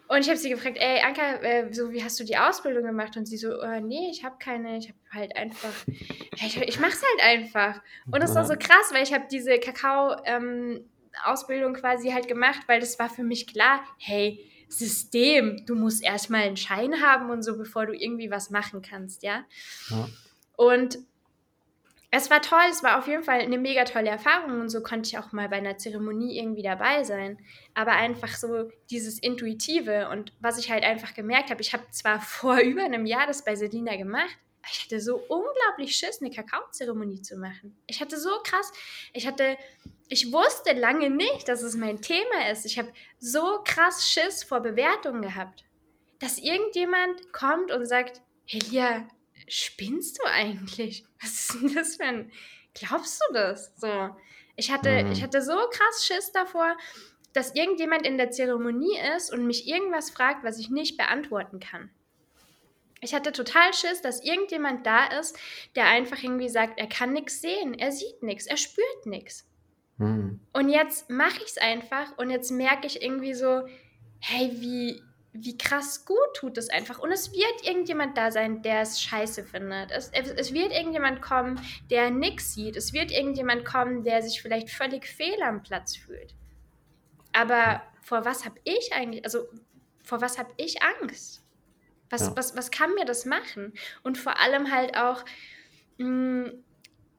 [0.07, 3.15] Und ich habe sie gefragt, ey, Anka, äh, so wie hast du die Ausbildung gemacht?
[3.15, 6.93] Und sie so, äh, nee, ich habe keine, ich habe halt einfach, ich, ich mache
[6.93, 7.79] es halt einfach.
[8.11, 10.89] Und das war so krass, weil ich habe diese Kakao, ähm,
[11.25, 16.43] Ausbildung quasi halt gemacht, weil das war für mich klar, hey, System, du musst erstmal
[16.43, 19.43] einen Schein haben und so, bevor du irgendwie was machen kannst, ja.
[19.89, 20.07] ja.
[20.55, 20.99] Und
[22.11, 25.07] es war toll, es war auf jeden Fall eine mega tolle Erfahrung und so konnte
[25.07, 27.37] ich auch mal bei einer Zeremonie irgendwie dabei sein.
[27.75, 32.19] Aber einfach so dieses Intuitive und was ich halt einfach gemerkt habe, ich habe zwar
[32.21, 34.37] vor über einem Jahr das bei Selina gemacht,
[34.71, 37.77] ich hatte so unglaublich Schiss, eine Kakaozeremonie zu machen.
[37.87, 38.71] Ich hatte so krass,
[39.13, 39.57] ich hatte,
[40.07, 42.65] ich wusste lange nicht, dass es mein Thema ist.
[42.65, 45.63] Ich habe so krass Schiss vor Bewertungen gehabt,
[46.19, 49.07] dass irgendjemand kommt und sagt, Helia,
[49.47, 51.05] spinnst du eigentlich?
[51.21, 52.31] Was ist denn das für ein,
[52.73, 53.73] glaubst du das?
[53.77, 54.15] So,
[54.55, 55.11] ich hatte, mhm.
[55.11, 56.77] ich hatte so krass Schiss davor,
[57.33, 61.89] dass irgendjemand in der Zeremonie ist und mich irgendwas fragt, was ich nicht beantworten kann.
[63.01, 65.37] Ich hatte total Schiss, dass irgendjemand da ist,
[65.75, 69.47] der einfach irgendwie sagt, er kann nichts sehen, er sieht nichts, er spürt nichts.
[69.97, 70.39] Hm.
[70.53, 73.67] Und jetzt mache ich es einfach und jetzt merke ich irgendwie so,
[74.19, 75.01] hey, wie,
[75.33, 76.99] wie krass gut tut es einfach.
[76.99, 79.91] Und es wird irgendjemand da sein, der es scheiße findet.
[79.91, 82.75] Es, es wird irgendjemand kommen, der nichts sieht.
[82.75, 86.33] Es wird irgendjemand kommen, der sich vielleicht völlig fehl am Platz fühlt.
[87.31, 89.47] Aber vor was habe ich eigentlich, also
[90.03, 91.43] vor was habe ich Angst?
[92.09, 92.33] Was, ja.
[92.35, 93.73] was, was kann mir das machen?
[94.03, 95.23] Und vor allem halt auch
[95.97, 96.63] mh, mm,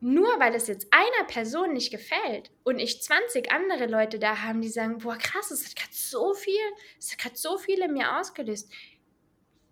[0.03, 4.43] nur nur weil es jetzt einer Person nicht gefällt und ich 20 andere Leute da
[4.43, 6.55] haben, die sagen, boah krass, es hat gerade so viel,
[6.99, 8.72] es hat gerade so viel in mir ausgelöst.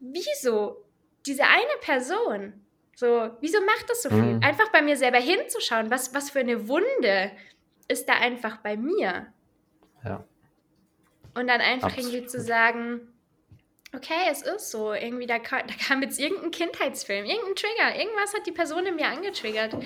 [0.00, 0.84] Wieso?
[1.26, 2.64] Diese eine Person,
[2.94, 4.34] so, wieso macht das so viel?
[4.34, 4.42] Mhm.
[4.42, 7.32] Einfach bei mir selber hinzuschauen, was, was für eine Wunde
[7.88, 9.32] ist da einfach bei mir.
[10.04, 10.24] Ja.
[11.34, 12.12] Und dann einfach Absolut.
[12.12, 13.00] irgendwie zu sagen,
[13.94, 14.92] okay, es ist so.
[14.92, 18.96] Irgendwie, da, kam, da kam jetzt irgendein Kindheitsfilm, irgendein Trigger, irgendwas hat die Person in
[18.96, 19.76] mir angetriggert.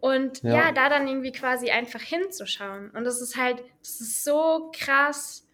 [0.00, 0.52] Und ja.
[0.52, 2.90] ja, da dann irgendwie quasi einfach hinzuschauen.
[2.90, 5.48] Und das ist halt, das ist so krass,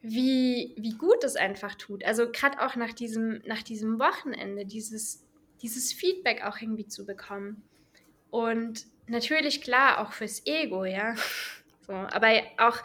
[0.00, 2.04] wie, wie gut es einfach tut.
[2.04, 5.24] Also gerade auch nach diesem, nach diesem Wochenende, dieses,
[5.62, 7.62] dieses Feedback auch irgendwie zu bekommen.
[8.30, 11.14] Und natürlich klar auch fürs Ego, ja.
[11.86, 12.78] So, aber auch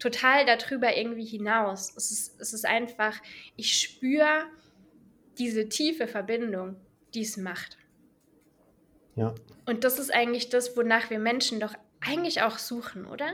[0.00, 1.92] total darüber irgendwie hinaus.
[1.96, 3.20] Es ist, es ist einfach,
[3.56, 4.46] ich spüre
[5.38, 6.76] diese tiefe Verbindung,
[7.14, 7.78] die es macht.
[9.14, 9.34] Ja.
[9.66, 13.28] Und das ist eigentlich das, wonach wir Menschen doch eigentlich auch suchen, oder?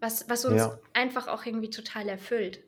[0.00, 0.78] Was, was uns ja.
[0.94, 2.60] einfach auch irgendwie total erfüllt.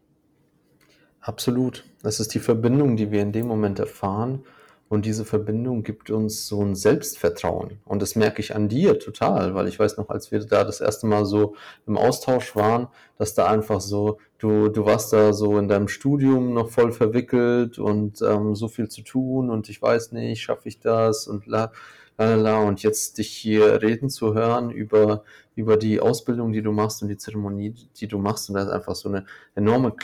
[1.21, 1.85] Absolut.
[2.03, 4.45] Das ist die Verbindung, die wir in dem Moment erfahren
[4.89, 7.79] und diese Verbindung gibt uns so ein Selbstvertrauen.
[7.85, 10.81] Und das merke ich an dir total, weil ich weiß noch, als wir da das
[10.81, 11.55] erste Mal so
[11.87, 16.53] im Austausch waren, dass da einfach so, du, du warst da so in deinem Studium
[16.53, 20.81] noch voll verwickelt und ähm, so viel zu tun und ich weiß nicht, schaffe ich
[20.81, 21.73] das und la,
[22.19, 22.63] la, la.
[22.63, 25.25] Und jetzt dich hier reden zu hören über,
[25.57, 28.49] über die Ausbildung, die du machst und die Zeremonie, die du machst.
[28.49, 29.25] Und da ist einfach so eine
[29.55, 29.95] enorme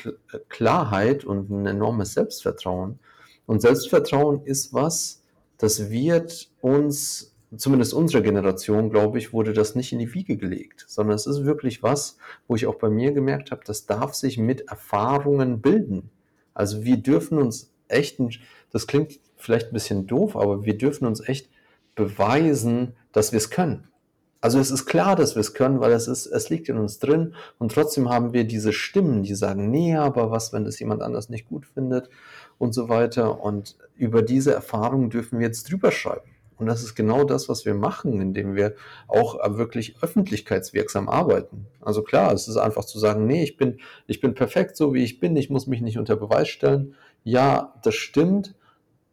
[0.48, 2.98] Klarheit und ein enormes Selbstvertrauen.
[3.50, 5.24] Und Selbstvertrauen ist was,
[5.58, 10.84] das wird uns, zumindest unsere Generation, glaube ich, wurde das nicht in die Wiege gelegt,
[10.86, 14.38] sondern es ist wirklich was, wo ich auch bei mir gemerkt habe, das darf sich
[14.38, 16.10] mit Erfahrungen bilden.
[16.54, 18.20] Also wir dürfen uns echt,
[18.70, 21.48] das klingt vielleicht ein bisschen doof, aber wir dürfen uns echt
[21.96, 23.88] beweisen, dass wir es können.
[24.40, 26.98] Also es ist klar, dass wir es können, weil es ist, es liegt in uns
[26.98, 31.02] drin und trotzdem haben wir diese Stimmen, die sagen, nee, aber was, wenn das jemand
[31.02, 32.08] anders nicht gut findet?
[32.60, 33.42] und so weiter.
[33.42, 36.30] Und über diese Erfahrungen dürfen wir jetzt drüber schreiben.
[36.58, 38.74] Und das ist genau das, was wir machen, indem wir
[39.08, 41.66] auch wirklich öffentlichkeitswirksam arbeiten.
[41.80, 45.02] Also klar, es ist einfach zu sagen, nee, ich bin, ich bin perfekt so, wie
[45.02, 46.94] ich bin, ich muss mich nicht unter Beweis stellen.
[47.24, 48.54] Ja, das stimmt.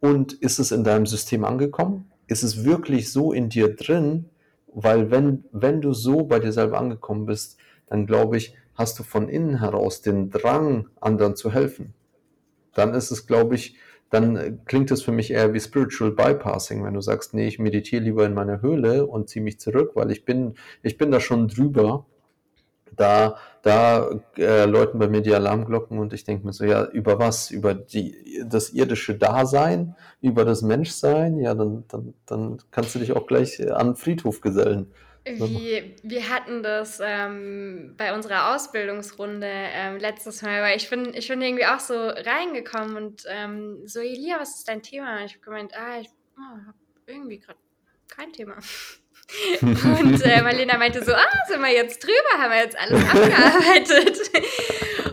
[0.00, 2.12] Und ist es in deinem System angekommen?
[2.26, 4.26] Ist es wirklich so in dir drin?
[4.74, 9.02] Weil wenn, wenn du so bei dir selber angekommen bist, dann glaube ich, hast du
[9.02, 11.94] von innen heraus den Drang, anderen zu helfen
[12.78, 13.76] dann ist es, glaube ich,
[14.10, 18.02] dann klingt es für mich eher wie Spiritual Bypassing, wenn du sagst, nee, ich meditiere
[18.02, 21.48] lieber in meiner Höhle und ziehe mich zurück, weil ich bin, ich bin da schon
[21.48, 22.06] drüber.
[22.96, 27.18] Da, da äh, läuten bei mir die Alarmglocken und ich denke mir so, ja, über
[27.18, 27.50] was?
[27.50, 31.38] Über die, das irdische Dasein, über das Menschsein?
[31.38, 34.92] Ja, dann, dann, dann kannst du dich auch gleich an den Friedhof gesellen.
[35.36, 41.28] Wie, wir hatten das ähm, bei unserer Ausbildungsrunde ähm, letztes Mal, weil ich bin, ich
[41.28, 45.18] bin irgendwie auch so reingekommen und ähm, so, Elia, was ist dein Thema?
[45.18, 47.58] Und ich habe gemeint, ah, ich oh, habe irgendwie gerade
[48.08, 48.56] kein Thema.
[49.60, 54.18] Und äh, Marlena meinte so, ah, sind wir jetzt drüber, haben wir jetzt alles abgearbeitet.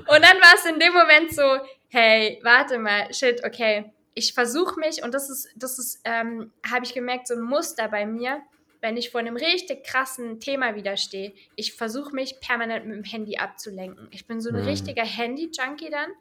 [0.07, 1.59] und dann war es in dem Moment so,
[1.89, 6.86] hey, warte mal, shit, okay, ich versuche mich und das ist, das ist, ähm, habe
[6.86, 8.41] ich gemerkt, so ein Muster bei mir
[8.86, 13.38] wenn ich vor einem richtig krassen Thema widerstehe, ich versuche mich permanent mit dem Handy
[13.38, 14.07] abzulenken.
[14.11, 14.68] Ich bin so ein mhm.
[14.68, 16.11] richtiger Handy-Junkie dann.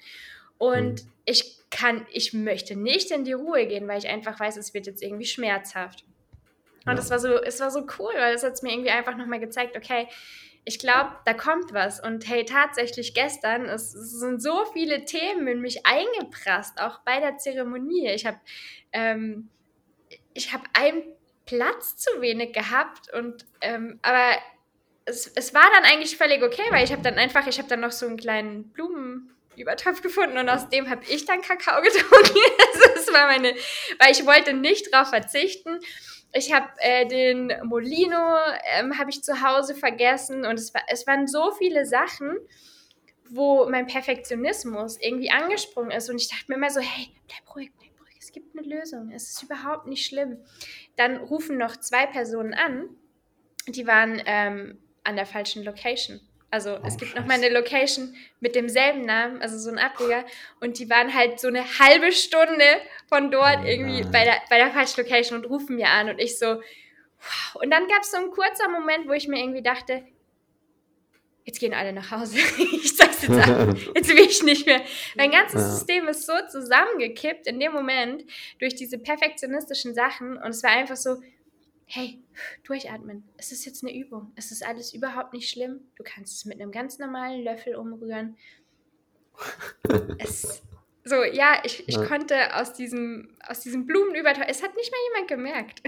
[0.57, 1.11] Und mhm.
[1.27, 4.87] ich kann, ich möchte nicht in die Ruhe gehen, weil ich einfach weiß, es wird
[4.87, 6.05] jetzt irgendwie schmerzhaft.
[6.87, 9.41] Und es war so, es war so cool, weil es hat mir irgendwie einfach nochmal
[9.41, 10.09] gezeigt, okay,
[10.67, 12.01] ich glaube, da kommt was.
[12.01, 17.21] Und hey, tatsächlich gestern, es, es, sind so viele Themen in mich eingeprasst, auch bei
[17.21, 18.09] der Zeremonie.
[18.11, 18.39] Ich habe
[18.93, 19.51] ähm,
[20.35, 21.03] ich habe ein
[21.47, 24.37] Platz zu wenig gehabt und ähm, aber
[25.05, 27.81] es, es war dann eigentlich völlig okay, weil ich habe dann einfach, ich habe dann
[27.81, 32.39] noch so einen kleinen Blumenübertopf gefunden und aus dem habe ich dann Kakao getrunken.
[32.73, 33.55] also das war meine,
[33.99, 35.79] weil ich wollte nicht darauf verzichten.
[36.37, 38.37] Ich habe äh, den Molino
[38.77, 42.37] ähm, habe ich zu Hause vergessen und es, war, es waren so viele Sachen,
[43.31, 47.71] wo mein Perfektionismus irgendwie angesprungen ist und ich dachte mir immer so, hey, bleib ruhig,
[47.79, 50.39] bleib ruhig, es gibt eine Lösung, es ist überhaupt nicht schlimm.
[50.97, 52.89] Dann rufen noch zwei Personen an,
[53.69, 56.21] die waren ähm, an der falschen Location.
[56.55, 60.25] Also oh, es gibt noch mal eine Location mit demselben Namen, also so ein Ableger.
[60.61, 62.65] Und die waren halt so eine halbe Stunde
[63.09, 66.11] von dort oh, irgendwie bei der, bei der falschen Location und rufen mir an.
[66.11, 67.61] Und ich so, wow.
[67.61, 70.05] Und dann gab es so einen kurzen Moment, wo ich mir irgendwie dachte,
[71.45, 72.39] jetzt gehen alle nach Hause.
[72.73, 73.77] ich sag's jetzt ab.
[73.97, 74.81] Jetzt will ich nicht mehr.
[75.17, 75.69] Mein ganzes ja.
[75.71, 78.23] System ist so zusammengekippt in dem Moment
[78.61, 81.17] durch diese perfektionistischen Sachen und es war einfach so,
[81.95, 82.21] hey,
[82.65, 83.23] durchatmen.
[83.37, 84.33] Es ist jetzt eine Übung.
[84.35, 85.81] Es ist alles überhaupt nicht schlimm.
[85.95, 88.37] Du kannst es mit einem ganz normalen Löffel umrühren.
[90.19, 90.63] es,
[91.05, 92.05] so, ja, ich, ich ja.
[92.07, 95.83] konnte aus diesem, aus diesem Blumenübertauch, es hat nicht mal jemand gemerkt.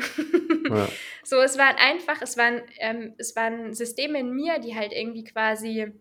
[0.71, 0.89] ja.
[1.25, 5.25] So, es waren einfach, es waren, ähm, es waren Systeme in mir, die halt irgendwie
[5.25, 5.93] quasi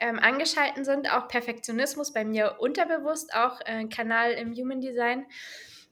[0.00, 5.26] ähm, angeschalten sind, auch Perfektionismus bei mir unterbewusst, auch äh, Kanal im Human Design.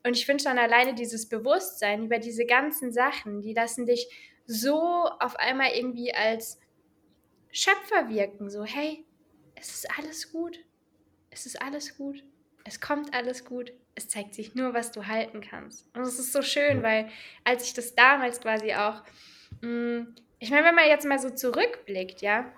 [0.02, 4.08] Und ich finde schon alleine dieses Bewusstsein über diese ganzen Sachen, die lassen dich
[4.46, 6.58] so auf einmal irgendwie als
[7.52, 8.48] Schöpfer wirken.
[8.48, 9.04] So, hey,
[9.54, 10.58] es ist alles gut.
[11.30, 12.24] Es ist alles gut.
[12.64, 13.72] Es kommt alles gut.
[13.94, 15.86] Es zeigt sich nur, was du halten kannst.
[15.94, 17.10] Und es ist so schön, weil
[17.44, 19.02] als ich das damals quasi auch,
[19.60, 22.50] mh, mm, ich meine, wenn man jetzt mal so zurückblickt, ja,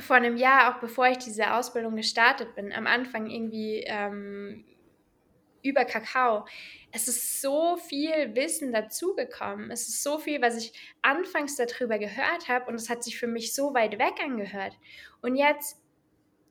[0.00, 4.64] vor einem Jahr, auch bevor ich diese Ausbildung gestartet bin, am Anfang irgendwie ähm,
[5.62, 6.46] über Kakao.
[6.92, 9.70] Es ist so viel Wissen dazugekommen.
[9.70, 13.26] Es ist so viel, was ich anfangs darüber gehört habe und es hat sich für
[13.26, 14.74] mich so weit weg angehört.
[15.20, 15.80] Und jetzt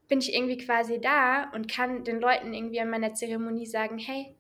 [0.07, 4.35] bin ich irgendwie quasi da und kann den Leuten irgendwie an meiner Zeremonie sagen, hey,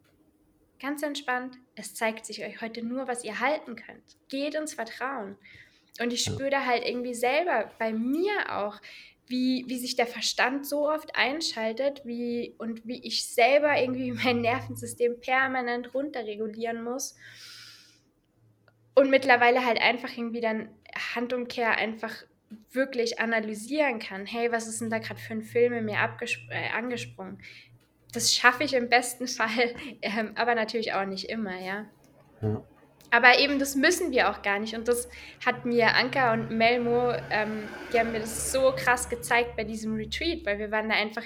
[0.79, 4.17] ganz entspannt, es zeigt sich euch heute nur, was ihr halten könnt.
[4.29, 5.37] Geht ins Vertrauen.
[5.99, 8.79] Und ich spüre da halt irgendwie selber bei mir auch,
[9.27, 14.41] wie, wie sich der Verstand so oft einschaltet wie, und wie ich selber irgendwie mein
[14.41, 17.15] Nervensystem permanent runterregulieren muss.
[18.95, 20.69] Und mittlerweile halt einfach irgendwie dann
[21.13, 22.23] Handumkehr einfach
[22.71, 24.25] wirklich analysieren kann.
[24.25, 25.97] Hey, was ist denn da gerade für ein Film in mir
[26.49, 27.39] äh, angesprungen?
[28.13, 31.85] Das schaffe ich im besten Fall, ähm, aber natürlich auch nicht immer, ja.
[32.41, 32.63] ja.
[33.09, 34.75] Aber eben, das müssen wir auch gar nicht.
[34.75, 35.07] Und das
[35.45, 39.95] hat mir Anka und Melmo, ähm, die haben mir das so krass gezeigt bei diesem
[39.95, 41.23] Retreat, weil wir waren da einfach,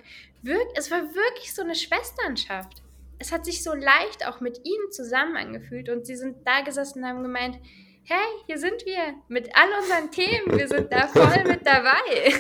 [0.75, 2.84] es war wirklich so eine Schwesternschaft.
[3.17, 6.99] Es hat sich so leicht auch mit ihnen zusammen angefühlt und sie sind da gesessen
[6.99, 7.59] und haben gemeint,
[8.03, 12.34] hey, hier sind wir mit all unseren Themen, wir sind da voll mit dabei.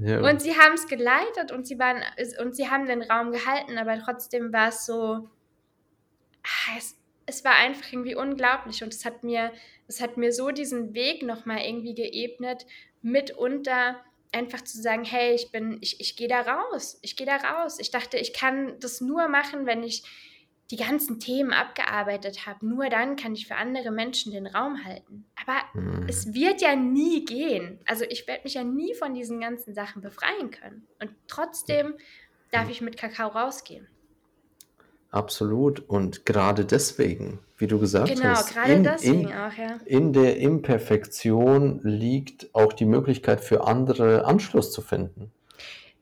[0.00, 0.20] Ja.
[0.20, 2.02] Und sie haben es geleitet und sie waren
[2.40, 5.28] und sie haben den Raum gehalten, aber trotzdem war es so,
[6.44, 6.97] ah, es,
[7.28, 9.52] es war einfach irgendwie unglaublich und es hat mir,
[9.86, 12.64] es hat mir so diesen Weg nochmal irgendwie geebnet,
[13.02, 14.02] mitunter
[14.32, 17.78] einfach zu sagen, hey, ich bin, ich, ich gehe da raus, ich gehe da raus.
[17.80, 20.02] Ich dachte, ich kann das nur machen, wenn ich
[20.70, 22.66] die ganzen Themen abgearbeitet habe.
[22.66, 25.26] Nur dann kann ich für andere Menschen den Raum halten.
[25.42, 26.06] Aber mhm.
[26.08, 27.80] es wird ja nie gehen.
[27.86, 30.86] Also ich werde mich ja nie von diesen ganzen Sachen befreien können.
[31.00, 31.94] Und trotzdem
[32.50, 33.86] darf ich mit Kakao rausgehen.
[35.10, 35.80] Absolut.
[35.88, 39.78] Und gerade deswegen, wie du gesagt genau, hast, gerade in, deswegen in, auch, ja.
[39.86, 45.32] in der Imperfektion liegt auch die Möglichkeit für andere Anschluss zu finden.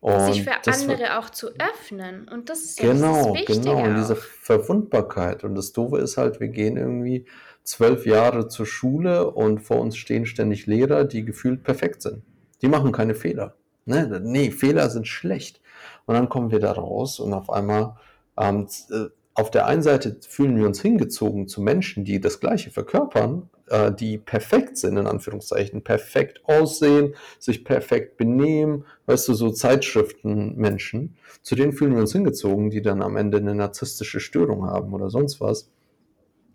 [0.00, 2.28] Und sich für andere auch zu öffnen.
[2.28, 3.84] Und das ist ja genau, das Wichtige genau.
[3.84, 5.42] Und diese Verwundbarkeit.
[5.42, 7.26] Und das Doofe ist halt, wir gehen irgendwie
[7.64, 12.22] zwölf Jahre zur Schule und vor uns stehen ständig Lehrer, die gefühlt perfekt sind.
[12.62, 13.54] Die machen keine Fehler.
[13.84, 14.20] Ne?
[14.22, 15.60] Nee, Fehler sind schlecht.
[16.06, 17.96] Und dann kommen wir da raus und auf einmal
[18.38, 22.70] ähm, äh, auf der einen Seite fühlen wir uns hingezogen zu Menschen, die das Gleiche
[22.70, 29.50] verkörpern, äh, die perfekt sind, in Anführungszeichen, perfekt aussehen, sich perfekt benehmen, weißt du, so
[29.50, 31.16] Zeitschriftenmenschen.
[31.42, 35.10] Zu denen fühlen wir uns hingezogen, die dann am Ende eine narzisstische Störung haben oder
[35.10, 35.70] sonst was.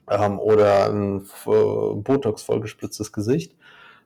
[0.10, 3.56] Ähm, oder ein Botox vollgespritztes Gesicht.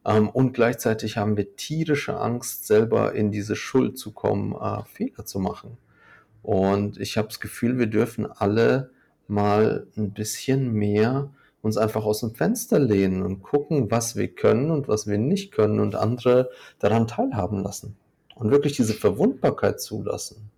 [0.05, 5.25] Ähm, und gleichzeitig haben wir tierische Angst, selber in diese Schuld zu kommen, äh, Fehler
[5.25, 5.77] zu machen.
[6.45, 8.91] Und ich habe das Gefühl, wir dürfen alle
[9.27, 11.31] mal ein bisschen mehr
[11.63, 15.51] uns einfach aus dem Fenster lehnen und gucken, was wir können und was wir nicht
[15.51, 17.97] können und andere daran teilhaben lassen.
[18.35, 20.51] Und wirklich diese Verwundbarkeit zulassen.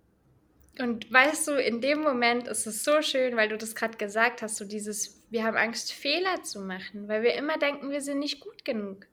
[0.78, 4.42] Und weißt du, in dem Moment ist es so schön, weil du das gerade gesagt
[4.42, 8.18] hast, so dieses, wir haben Angst, Fehler zu machen, weil wir immer denken, wir sind
[8.18, 9.06] nicht gut genug.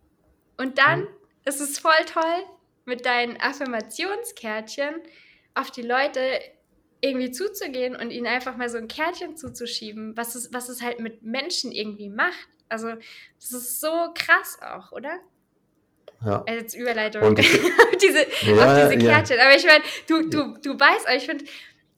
[0.57, 1.07] Und dann mhm.
[1.45, 2.43] ist es voll toll,
[2.83, 4.95] mit deinen Affirmationskärtchen
[5.53, 6.19] auf die Leute
[7.05, 10.99] irgendwie zuzugehen und ihnen einfach mal so ein Kärtchen zuzuschieben, was es, was es halt
[10.99, 12.47] mit Menschen irgendwie macht.
[12.69, 12.89] Also,
[13.39, 15.19] das ist so krass auch, oder?
[16.25, 16.43] Ja.
[16.47, 19.37] Also jetzt Überleitung auf diese, ja, auf diese Kärtchen.
[19.37, 19.45] Ja.
[19.45, 21.45] Aber ich meine, du, du, du weißt, ich finde,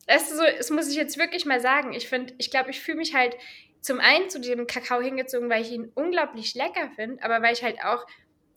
[0.06, 1.92] das, so, das muss ich jetzt wirklich mal sagen.
[1.92, 3.36] Ich finde, ich glaube, ich fühle mich halt
[3.80, 7.62] zum einen zu dem Kakao hingezogen, weil ich ihn unglaublich lecker finde, aber weil ich
[7.62, 8.04] halt auch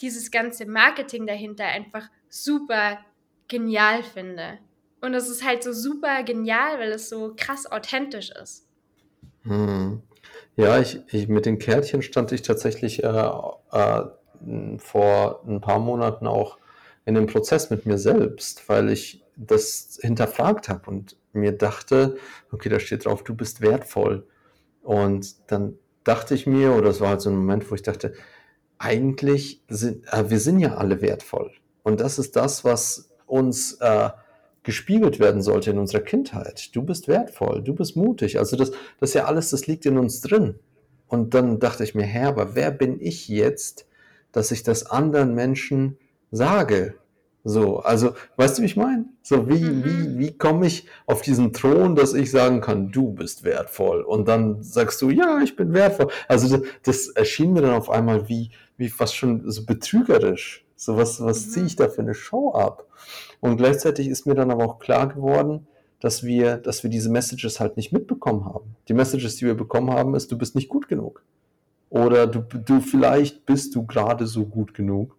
[0.02, 3.00] dieses ganze Marketing dahinter einfach super
[3.48, 4.60] genial finde.
[5.02, 8.68] Und es ist halt so super genial, weil es so krass authentisch ist.
[9.44, 10.02] Hm.
[10.56, 14.04] Ja, ich, ich, mit den Kärtchen stand ich tatsächlich äh, äh,
[14.78, 16.58] vor ein paar Monaten auch
[17.06, 22.18] in einem Prozess mit mir selbst, weil ich das hinterfragt habe und mir dachte,
[22.52, 24.28] okay, da steht drauf, du bist wertvoll.
[24.84, 28.14] Und dann dachte ich mir, oder es war halt so ein Moment, wo ich dachte,
[28.78, 31.52] eigentlich sind äh, wir sind ja alle wertvoll.
[31.84, 34.10] Und das ist das, was uns äh,
[34.64, 36.76] gespiegelt werden sollte in unserer Kindheit.
[36.76, 38.38] Du bist wertvoll, du bist mutig.
[38.38, 40.56] Also das, das ist ja alles, das liegt in uns drin.
[41.08, 43.86] Und dann dachte ich mir, Herr, aber wer bin ich jetzt,
[44.32, 45.98] dass ich das anderen Menschen
[46.32, 46.96] sage?
[47.44, 49.06] So, also, weißt du, wie ich meine?
[49.24, 49.84] So, wie, mhm.
[49.84, 54.04] wie, wie komme ich auf diesen Thron, dass ich sagen kann, du bist wertvoll?
[54.04, 56.10] Und dann sagst du, ja, ich bin wertvoll.
[56.28, 60.66] Also, das, das erschien mir dann auf einmal wie, wie fast schon so betrügerisch.
[60.82, 61.50] So, was, was mhm.
[61.52, 62.88] ziehe ich da für eine Show ab?
[63.40, 65.68] Und gleichzeitig ist mir dann aber auch klar geworden,
[66.00, 68.76] dass wir, dass wir diese Messages halt nicht mitbekommen haben.
[68.88, 71.24] Die Messages, die wir bekommen haben, ist, du bist nicht gut genug.
[71.92, 75.16] Oder du, du vielleicht bist du gerade so gut genug.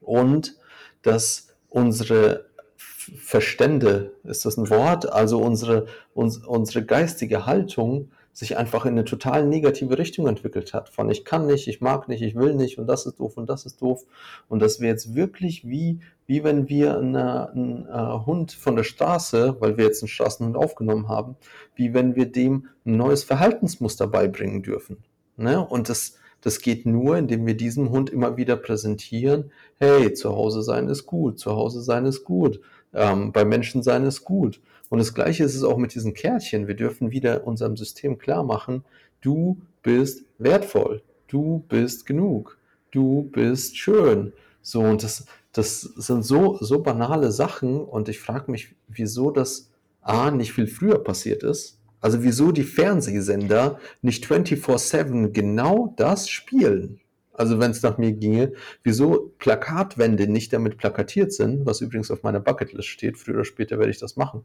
[0.00, 0.56] Und
[1.02, 2.46] dass unsere
[2.78, 5.12] Verstände, ist das ein Wort?
[5.12, 5.84] Also unsere,
[6.14, 10.90] uns, unsere geistige Haltung sich einfach in eine total negative Richtung entwickelt hat.
[10.90, 13.48] Von ich kann nicht, ich mag nicht, ich will nicht und das ist doof und
[13.48, 14.04] das ist doof.
[14.48, 18.84] Und dass wir jetzt wirklich wie, wie wenn wir eine, einen äh, Hund von der
[18.84, 21.34] Straße, weil wir jetzt einen Straßenhund aufgenommen haben,
[21.74, 24.98] wie wenn wir dem ein neues Verhaltensmuster beibringen dürfen.
[25.36, 25.58] Ne?
[25.66, 30.62] Und das, das geht nur, indem wir diesem Hund immer wieder präsentieren, hey, zu Hause
[30.62, 32.60] sein ist gut, zu Hause sein ist gut,
[32.94, 34.60] ähm, bei Menschen sein ist gut.
[34.88, 36.66] Und das Gleiche ist es auch mit diesen Kärtchen.
[36.66, 38.84] Wir dürfen wieder unserem System klar machen,
[39.20, 42.58] du bist wertvoll, du bist genug,
[42.90, 44.32] du bist schön.
[44.62, 49.70] So, und das, das sind so, so banale Sachen und ich frage mich, wieso das
[50.02, 51.78] A nicht viel früher passiert ist.
[52.00, 57.00] Also wieso die Fernsehsender nicht 24-7 genau das spielen.
[57.32, 62.22] Also wenn es nach mir ginge, wieso Plakatwände nicht damit plakatiert sind, was übrigens auf
[62.22, 64.44] meiner Bucketlist steht, früher oder später werde ich das machen.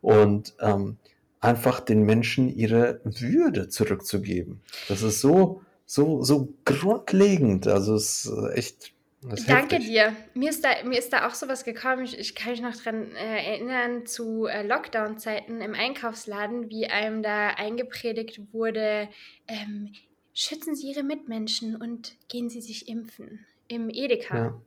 [0.00, 0.96] Und ähm,
[1.40, 4.60] einfach den Menschen ihre Würde zurückzugeben.
[4.88, 7.66] Das ist so, so, so grundlegend.
[7.66, 8.92] Also es ist echt
[9.46, 9.88] Danke heftig.
[9.88, 10.14] dir.
[10.34, 12.04] Mir ist, da, mir ist da auch sowas gekommen.
[12.04, 17.22] Ich, ich kann mich noch daran äh, erinnern, zu äh, Lockdown-Zeiten im Einkaufsladen, wie einem
[17.22, 19.08] da eingepredigt wurde,
[19.48, 19.92] ähm,
[20.32, 24.36] schützen Sie Ihre Mitmenschen und gehen Sie sich impfen im Edeka.
[24.36, 24.60] Ja.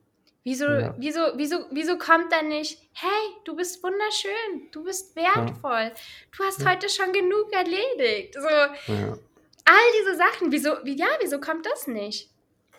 [0.49, 0.95] Wieso, ja.
[0.97, 5.93] wieso, wieso, wieso kommt da nicht, hey, du bist wunderschön, du bist wertvoll, ja.
[6.35, 6.71] du hast ja.
[6.71, 8.33] heute schon genug erledigt.
[8.33, 12.31] So, all diese Sachen, wieso, wie, ja, wieso kommt das nicht?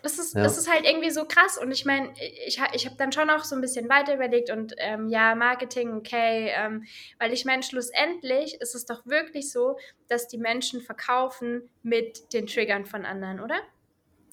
[0.03, 1.57] Das ist, das ist halt irgendwie so krass.
[1.57, 2.11] Und ich meine,
[2.45, 5.93] ich, ich habe dann schon auch so ein bisschen weiter überlegt und ähm, ja, Marketing,
[5.93, 6.83] okay, ähm,
[7.19, 9.77] weil ich meine, schlussendlich ist es doch wirklich so,
[10.09, 13.61] dass die Menschen verkaufen mit den Triggern von anderen, oder?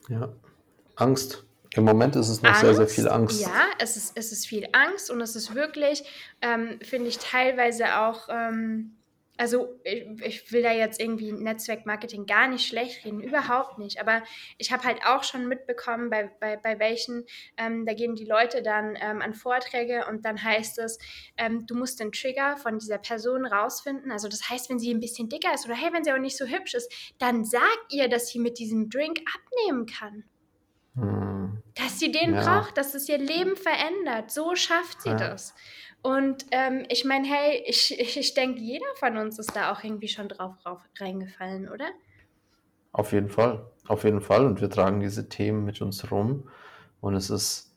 [0.09, 0.33] Ja.
[0.97, 1.45] Angst.
[1.75, 3.41] Im Moment ist es noch Angst, sehr, sehr viel Angst.
[3.41, 6.05] Ja, es ist, es ist viel Angst und es ist wirklich,
[6.41, 8.99] ähm, finde ich, teilweise auch ähm,
[9.39, 14.01] also ich, ich, will da jetzt irgendwie Netzwerkmarketing gar nicht schlecht reden, überhaupt nicht.
[14.01, 14.23] Aber
[14.59, 17.25] ich habe halt auch schon mitbekommen, bei, bei, bei welchen,
[17.57, 20.99] ähm, da gehen die Leute dann ähm, an Vorträge und dann heißt es,
[21.37, 24.11] ähm, du musst den Trigger von dieser Person rausfinden.
[24.11, 26.37] Also das heißt, wenn sie ein bisschen dicker ist oder hey, wenn sie auch nicht
[26.37, 30.25] so hübsch ist, dann sagt ihr, dass sie mit diesem Drink abnehmen kann.
[31.01, 31.63] Hm.
[31.75, 32.43] Dass sie den ja.
[32.43, 34.31] braucht, dass es ihr Leben verändert.
[34.31, 35.17] So schafft sie ja.
[35.17, 35.55] das.
[36.03, 39.83] Und ähm, ich meine, hey, ich, ich, ich denke, jeder von uns ist da auch
[39.83, 41.87] irgendwie schon drauf, drauf reingefallen, oder?
[42.93, 44.47] Auf jeden Fall, auf jeden Fall.
[44.47, 46.49] Und wir tragen diese Themen mit uns rum.
[47.01, 47.77] Und es ist,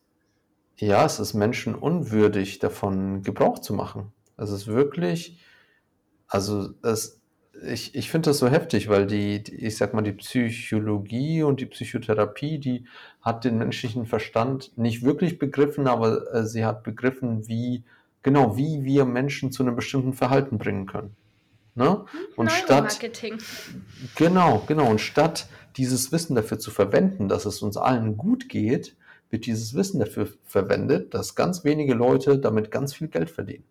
[0.78, 4.12] ja, es ist menschenunwürdig, davon Gebrauch zu machen.
[4.38, 5.40] Es ist wirklich,
[6.28, 7.21] also es,
[7.64, 11.60] ich, ich finde das so heftig, weil die, die, ich sag mal, die Psychologie und
[11.60, 12.86] die Psychotherapie, die
[13.22, 17.84] hat den menschlichen Verstand nicht wirklich begriffen, aber äh, sie hat begriffen, wie
[18.24, 21.16] genau, wie wir Menschen zu einem bestimmten Verhalten bringen können.
[21.74, 22.04] Ne?
[22.36, 23.00] Und statt,
[24.16, 25.48] genau, genau, und statt
[25.78, 28.96] dieses Wissen dafür zu verwenden, dass es uns allen gut geht,
[29.30, 33.64] wird dieses Wissen dafür verwendet, dass ganz wenige Leute damit ganz viel Geld verdienen.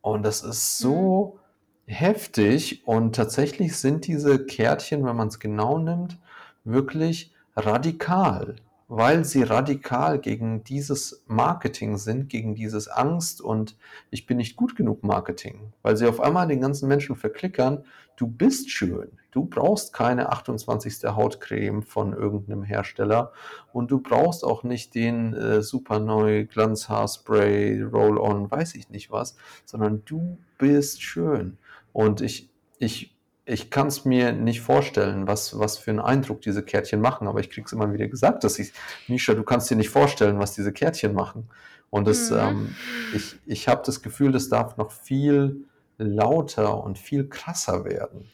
[0.00, 1.41] Und das ist so mhm.
[1.86, 6.18] Heftig und tatsächlich sind diese Kärtchen, wenn man es genau nimmt,
[6.64, 8.56] wirklich radikal
[8.94, 13.74] weil sie radikal gegen dieses Marketing sind, gegen dieses Angst und
[14.10, 17.84] ich bin nicht gut genug Marketing, weil sie auf einmal den ganzen Menschen verklickern,
[18.16, 21.04] du bist schön, du brauchst keine 28.
[21.04, 23.32] Hautcreme von irgendeinem Hersteller
[23.72, 29.36] und du brauchst auch nicht den äh, super neu Glanzhaarspray, Roll-on, weiß ich nicht was,
[29.64, 31.56] sondern du bist schön
[31.92, 33.12] und ich, ich
[33.44, 37.40] ich kann es mir nicht vorstellen, was, was für einen Eindruck diese Kärtchen machen, aber
[37.40, 38.72] ich kriege es immer wieder gesagt, dass ich,
[39.08, 41.48] Misha, du kannst dir nicht vorstellen, was diese Kärtchen machen.
[41.90, 42.36] Und das, mhm.
[42.38, 42.76] ähm,
[43.14, 45.64] ich, ich habe das Gefühl, das darf noch viel
[45.98, 48.30] lauter und viel krasser werden.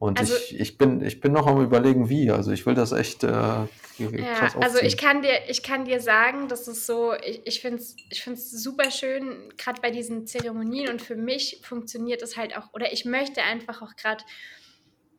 [0.00, 2.30] Und also, ich, ich, bin, ich bin noch am überlegen, wie.
[2.30, 6.00] Also ich will das echt äh, krass ja, Also ich kann dir, ich kann dir
[6.00, 10.26] sagen, das ist so, ich, ich finde es ich find's super schön, gerade bei diesen
[10.26, 14.24] Zeremonien und für mich funktioniert es halt auch, oder ich möchte einfach auch gerade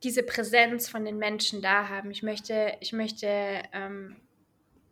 [0.01, 2.09] diese Präsenz von den Menschen da haben.
[2.09, 3.27] Ich möchte, ich möchte
[3.73, 4.15] ähm,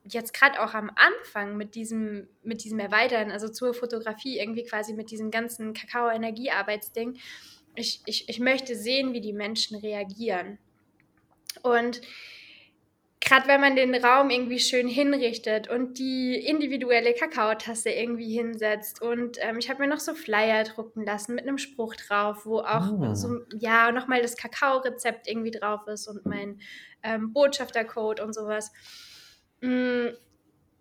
[0.08, 4.94] jetzt gerade auch am Anfang mit diesem, mit diesem Erweitern, also zur Fotografie, irgendwie quasi
[4.94, 7.18] mit diesem ganzen Kakao-Energiearbeitsding,
[7.80, 10.58] ich, ich, ich möchte sehen, wie die Menschen reagieren.
[11.62, 12.02] Und
[13.22, 19.38] gerade wenn man den Raum irgendwie schön hinrichtet und die individuelle Kakaotasse irgendwie hinsetzt und
[19.42, 22.92] ähm, ich habe mir noch so Flyer drucken lassen mit einem Spruch drauf, wo auch
[22.92, 23.14] oh.
[23.16, 26.60] so, ja, nochmal das Kakao-Rezept irgendwie drauf ist und mein
[27.04, 28.72] ähm, Botschaftercode und sowas.
[29.62, 30.08] Mm,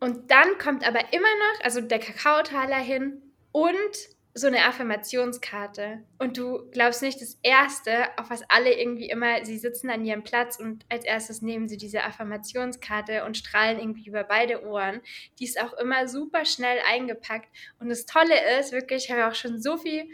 [0.01, 3.21] und dann kommt aber immer noch, also der Kakaotaler hin
[3.51, 9.45] und so eine Affirmationskarte und du glaubst nicht, das Erste, auf was alle irgendwie immer,
[9.45, 14.09] sie sitzen an ihrem Platz und als erstes nehmen sie diese Affirmationskarte und strahlen irgendwie
[14.09, 15.01] über beide Ohren.
[15.39, 17.49] Die ist auch immer super schnell eingepackt
[17.81, 20.09] und das Tolle ist, wirklich, ich habe auch schon so viel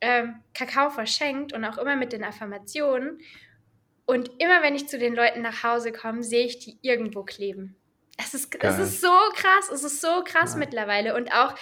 [0.00, 3.20] ähm, Kakao verschenkt und auch immer mit den Affirmationen
[4.06, 7.76] und immer wenn ich zu den Leuten nach Hause komme, sehe ich die irgendwo kleben.
[8.18, 10.58] Es ist, es ist so krass, es ist so krass ja.
[10.58, 11.54] mittlerweile und auch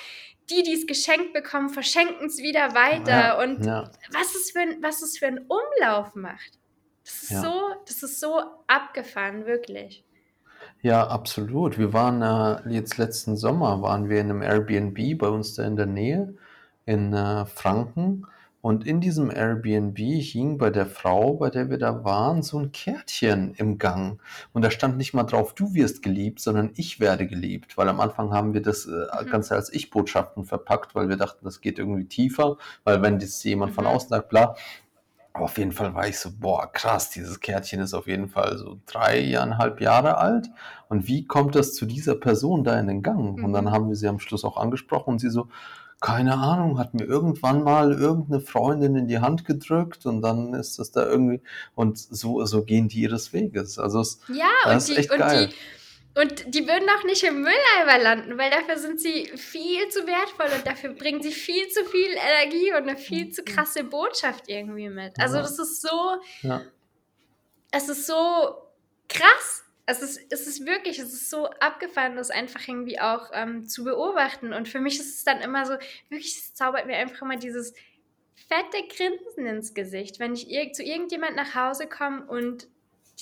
[0.50, 3.10] die, die es geschenkt bekommen, verschenken es wieder weiter.
[3.10, 3.90] Ja, und ja.
[4.12, 6.58] Was, es für ein, was es für einen Umlauf macht.
[7.04, 7.42] Das ist, ja.
[7.42, 10.04] so, das ist so abgefahren, wirklich.
[10.80, 11.78] Ja, absolut.
[11.78, 15.76] Wir waren äh, jetzt letzten Sommer, waren wir in einem Airbnb bei uns da in
[15.76, 16.34] der Nähe
[16.86, 18.26] in äh, Franken
[18.64, 22.72] und in diesem Airbnb hing bei der Frau, bei der wir da waren, so ein
[22.72, 24.22] Kärtchen im Gang.
[24.54, 27.76] Und da stand nicht mal drauf, du wirst geliebt, sondern ich werde geliebt.
[27.76, 29.28] Weil am Anfang haben wir das äh, mhm.
[29.28, 32.56] Ganze als Ich-Botschaften verpackt, weil wir dachten, das geht irgendwie tiefer.
[32.84, 33.74] Weil wenn das jemand mhm.
[33.74, 34.54] von außen sagt, bla,
[35.34, 38.56] aber auf jeden Fall war ich so, boah, krass, dieses Kärtchen ist auf jeden Fall
[38.56, 40.48] so dreieinhalb Jahre alt.
[40.88, 43.36] Und wie kommt das zu dieser Person da in den Gang?
[43.36, 43.44] Mhm.
[43.44, 43.72] Und dann mhm.
[43.72, 45.48] haben wir sie am Schluss auch angesprochen und sie so,
[46.04, 50.78] keine Ahnung, hat mir irgendwann mal irgendeine Freundin in die Hand gedrückt und dann ist
[50.78, 51.40] das da irgendwie
[51.74, 53.78] und so, so gehen die ihres Weges.
[53.78, 55.48] Also es, ja, das und, die, und geil.
[55.48, 60.06] die und die würden auch nicht im Mülleimer landen, weil dafür sind sie viel zu
[60.06, 64.44] wertvoll und dafür bringen sie viel zu viel Energie und eine viel zu krasse Botschaft
[64.46, 65.18] irgendwie mit.
[65.18, 66.60] Also das ist so, ja.
[67.72, 68.14] es ist so
[69.08, 73.68] krass es ist, es ist wirklich, es ist so abgefahren, das einfach irgendwie auch ähm,
[73.68, 74.52] zu beobachten.
[74.52, 75.74] Und für mich ist es dann immer so,
[76.08, 77.74] wirklich, es zaubert mir einfach immer dieses
[78.48, 82.66] fette Grinsen ins Gesicht, wenn ich ir zu irgendjemand nach Hause komme und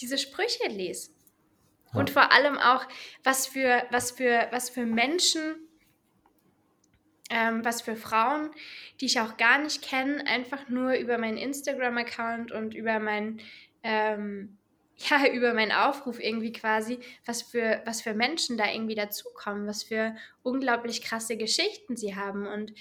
[0.01, 1.11] diese Sprüche lese.
[1.93, 2.01] Ja.
[2.01, 2.87] Und vor allem auch,
[3.25, 5.57] was für, was für, was für Menschen,
[7.31, 8.51] ähm, was für Frauen,
[9.01, 13.41] die ich auch gar nicht kenne, einfach nur über meinen Instagram-Account und über mein
[13.83, 14.59] ähm,
[15.11, 19.83] ja, über meinen Aufruf irgendwie quasi, was für, was für Menschen da irgendwie dazukommen, was
[19.83, 22.73] für unglaublich krasse Geschichten sie haben und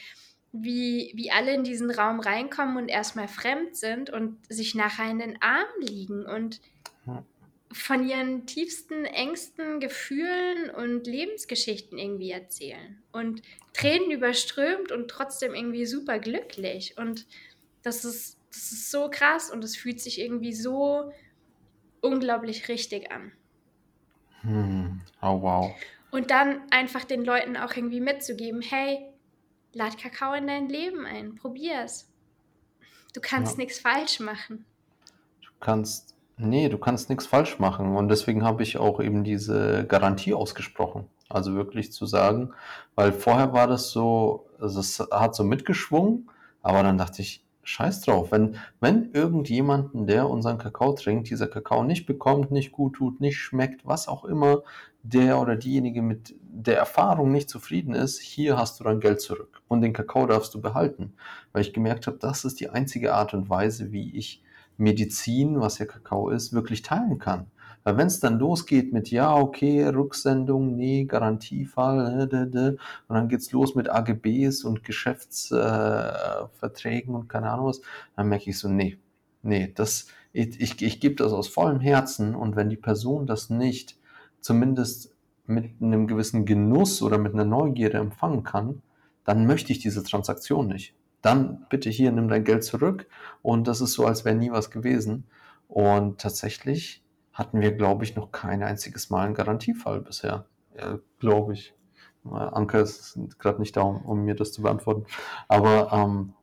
[0.51, 5.19] wie, wie alle in diesen Raum reinkommen und erstmal fremd sind und sich nachher in
[5.19, 6.59] den Arm liegen und
[7.71, 13.01] von ihren tiefsten Ängsten, Gefühlen und Lebensgeschichten irgendwie erzählen.
[13.13, 13.41] Und
[13.71, 17.25] Tränen überströmt und trotzdem irgendwie super glücklich und
[17.81, 21.13] das ist, das ist so krass und es fühlt sich irgendwie so
[22.01, 23.31] unglaublich richtig an.
[24.41, 25.01] Hm.
[25.21, 25.71] Oh, wow.
[26.11, 29.07] Und dann einfach den Leuten auch irgendwie mitzugeben, hey,
[29.73, 32.09] lad Kakao in dein Leben ein, probier's.
[33.13, 33.63] Du kannst ja.
[33.63, 34.65] nichts falsch machen.
[35.41, 37.95] Du kannst, nee, du kannst nichts falsch machen.
[37.95, 41.07] Und deswegen habe ich auch eben diese Garantie ausgesprochen.
[41.29, 42.53] Also wirklich zu sagen,
[42.95, 46.29] weil vorher war das so, also es hat so mitgeschwungen,
[46.61, 48.31] aber dann dachte ich, scheiß drauf.
[48.31, 53.37] Wenn, wenn irgendjemanden, der unseren Kakao trinkt, dieser Kakao nicht bekommt, nicht gut tut, nicht
[53.37, 54.63] schmeckt, was auch immer,
[55.03, 59.61] der oder diejenige mit der Erfahrung nicht zufrieden ist, hier hast du dein Geld zurück.
[59.67, 61.13] Und den Kakao darfst du behalten.
[61.51, 64.43] Weil ich gemerkt habe, das ist die einzige Art und Weise, wie ich
[64.77, 67.47] Medizin, was ja Kakao ist, wirklich teilen kann.
[67.83, 72.75] Weil wenn es dann losgeht mit, ja, okay, Rücksendung, nee, Garantiefall, äh,
[73.07, 77.81] und dann geht's los mit AGBs und Geschäftsverträgen äh, und keine Ahnung was,
[78.15, 78.97] dann merke ich so, nee,
[79.43, 83.49] nee, das, ich, ich, ich gebe das aus vollem Herzen und wenn die Person das
[83.49, 83.97] nicht
[84.39, 85.13] zumindest
[85.45, 88.81] mit einem gewissen Genuss oder mit einer Neugierde empfangen kann,
[89.25, 90.95] dann möchte ich diese Transaktion nicht.
[91.21, 93.07] Dann bitte hier, nimm dein Geld zurück
[93.41, 95.25] und das ist so, als wäre nie was gewesen.
[95.67, 97.00] Und tatsächlich
[97.33, 100.45] hatten wir, glaube ich, noch kein einziges Mal einen Garantiefall bisher.
[100.77, 101.73] Ja, glaube ich.
[102.23, 105.05] Anke ist gerade nicht da, um, um, mir das zu beantworten.
[105.47, 106.33] Aber ähm,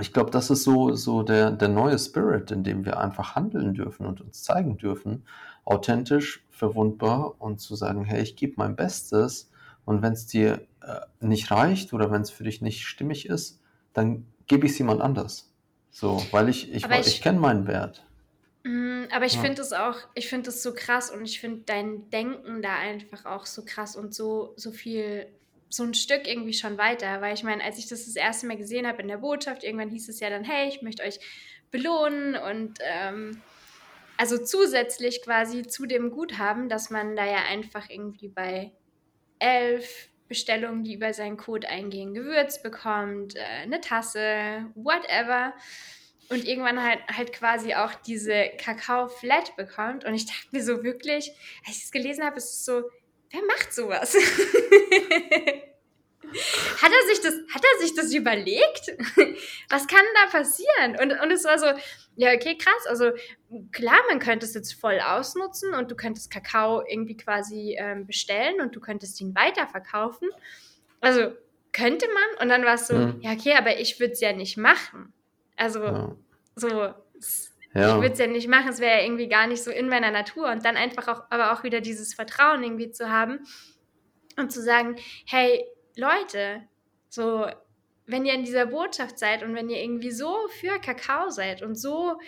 [0.00, 3.72] ich glaube, das ist so, so der, der neue Spirit, in dem wir einfach handeln
[3.72, 5.24] dürfen und uns zeigen dürfen,
[5.64, 9.50] authentisch, verwundbar und zu sagen, hey, ich gebe mein Bestes
[9.84, 13.60] und wenn es dir äh, nicht reicht oder wenn es für dich nicht stimmig ist,
[13.94, 15.50] dann gebe ich es jemand anders.
[15.90, 18.05] So, weil ich, ich, ich, ich kenne meinen Wert.
[18.66, 19.42] Mm, aber ich ja.
[19.42, 23.24] finde es auch, ich finde es so krass und ich finde dein Denken da einfach
[23.24, 25.28] auch so krass und so, so viel
[25.68, 28.56] so ein Stück irgendwie schon weiter, weil ich meine, als ich das das erste Mal
[28.56, 31.20] gesehen habe in der Botschaft, irgendwann hieß es ja dann, hey, ich möchte euch
[31.70, 33.40] belohnen und ähm,
[34.16, 38.72] also zusätzlich quasi zu dem Guthaben, dass man da ja einfach irgendwie bei
[39.38, 45.54] elf Bestellungen, die über seinen Code eingehen, Gewürz bekommt, äh, eine Tasse, whatever.
[46.28, 50.04] Und irgendwann halt, halt quasi auch diese Kakao-Flat bekommt.
[50.04, 51.30] Und ich dachte mir so wirklich,
[51.66, 52.82] als ich es gelesen habe, ist es so,
[53.30, 54.14] wer macht sowas?
[56.82, 58.96] hat, er sich das, hat er sich das überlegt?
[59.68, 60.96] Was kann da passieren?
[61.00, 61.66] Und, und es war so,
[62.16, 62.86] ja, okay, krass.
[62.88, 63.12] Also
[63.72, 68.60] klar, man könnte es jetzt voll ausnutzen und du könntest Kakao irgendwie quasi ähm, bestellen
[68.60, 70.28] und du könntest ihn weiterverkaufen.
[71.00, 71.32] Also
[71.72, 72.42] könnte man.
[72.42, 73.20] Und dann war es so, mhm.
[73.20, 75.12] ja, okay, aber ich würde es ja nicht machen.
[75.56, 76.16] Also ja.
[76.54, 76.94] so,
[77.76, 77.96] ja.
[77.96, 80.10] Ich würde es ja nicht machen, es wäre ja irgendwie gar nicht so in meiner
[80.10, 80.50] Natur.
[80.50, 83.40] Und dann einfach auch, aber auch wieder dieses Vertrauen irgendwie zu haben
[84.38, 84.96] und zu sagen,
[85.26, 85.62] hey,
[85.94, 86.62] Leute,
[87.10, 87.46] so,
[88.06, 91.74] wenn ihr in dieser Botschaft seid und wenn ihr irgendwie so für Kakao seid und
[91.74, 92.18] so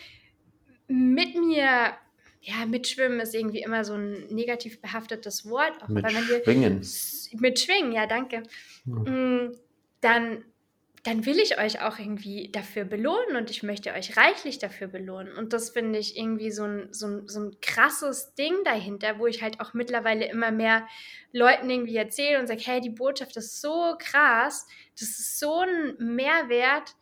[0.87, 1.95] mit mir,
[2.43, 5.83] ja, mitschwimmen ist irgendwie immer so ein negativ behaftetes Wort.
[5.83, 6.87] Auch, mit Schwingen.
[7.41, 8.43] mit Schwingen, ja, danke.
[8.85, 9.51] Ja.
[10.03, 10.45] Dann
[11.09, 15.33] dann will ich euch auch irgendwie dafür belohnen und ich möchte euch reichlich dafür belohnen.
[15.33, 19.27] Und das finde ich irgendwie so ein, so, ein, so ein krasses Ding dahinter, wo
[19.27, 20.87] ich halt auch mittlerweile immer mehr
[21.33, 24.67] Leuten irgendwie erzähle und sage, hey, die Botschaft ist so krass,
[25.01, 26.95] das ist so ein Mehrwert.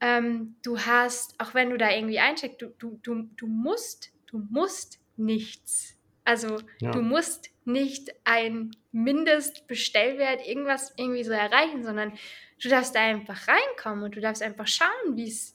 [0.00, 4.38] Ähm, du hast, auch wenn du da irgendwie eincheckst, du, du, du, du musst, du
[4.50, 5.96] musst nichts.
[6.24, 6.90] Also ja.
[6.90, 12.14] du musst nicht ein Mindestbestellwert irgendwas irgendwie so erreichen, sondern
[12.62, 15.54] Du darfst da einfach reinkommen und du darfst einfach schauen, wie es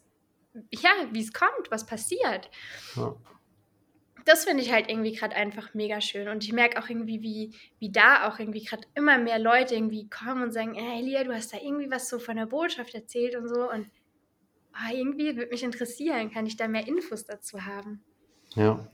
[0.71, 2.49] ja, wie es kommt, was passiert.
[2.95, 3.15] Ja.
[4.25, 6.27] Das finde ich halt irgendwie gerade einfach mega schön.
[6.27, 10.09] Und ich merke auch irgendwie, wie, wie da auch irgendwie gerade immer mehr Leute irgendwie
[10.09, 13.35] kommen und sagen, hey Elia, du hast da irgendwie was so von der Botschaft erzählt
[13.35, 13.69] und so.
[13.71, 13.89] Und
[14.73, 18.03] oh, irgendwie würde mich interessieren, kann ich da mehr Infos dazu haben?
[18.55, 18.87] Ja,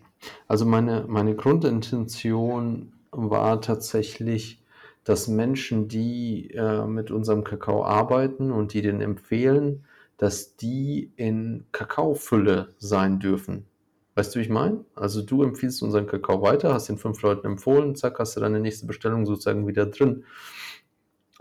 [0.48, 4.62] also meine, meine Grundintention war tatsächlich,
[5.06, 9.86] dass Menschen, die äh, mit unserem Kakao arbeiten und die den empfehlen,
[10.18, 13.66] dass die in Kakaofülle sein dürfen.
[14.16, 14.84] Weißt du, wie ich meine?
[14.96, 18.60] Also du empfiehlst unseren Kakao weiter, hast den fünf Leuten empfohlen, zack, hast du deine
[18.60, 20.24] nächste Bestellung sozusagen wieder drin.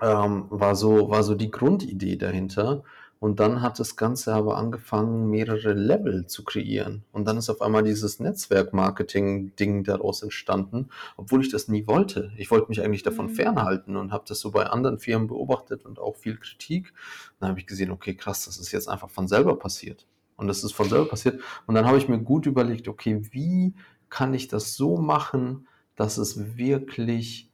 [0.02, 2.82] Ähm, war, so, war so die Grundidee dahinter.
[3.20, 7.04] Und dann hat das Ganze aber angefangen, mehrere Level zu kreieren.
[7.12, 12.32] Und dann ist auf einmal dieses Netzwerk-Marketing-Ding daraus entstanden, obwohl ich das nie wollte.
[12.36, 13.34] Ich wollte mich eigentlich davon mhm.
[13.34, 16.92] fernhalten und habe das so bei anderen Firmen beobachtet und auch viel Kritik.
[17.40, 20.06] dann habe ich gesehen, okay, krass, das ist jetzt einfach von selber passiert.
[20.36, 21.40] Und das ist von selber passiert.
[21.66, 23.74] Und dann habe ich mir gut überlegt, okay, wie
[24.10, 25.66] kann ich das so machen,
[25.96, 27.50] dass es wirklich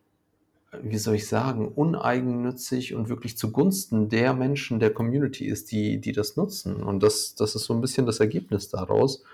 [0.83, 6.13] wie soll ich sagen, uneigennützig und wirklich zugunsten der Menschen der Community ist, die, die
[6.13, 6.83] das nutzen.
[6.83, 9.25] Und das, das ist so ein bisschen das Ergebnis daraus.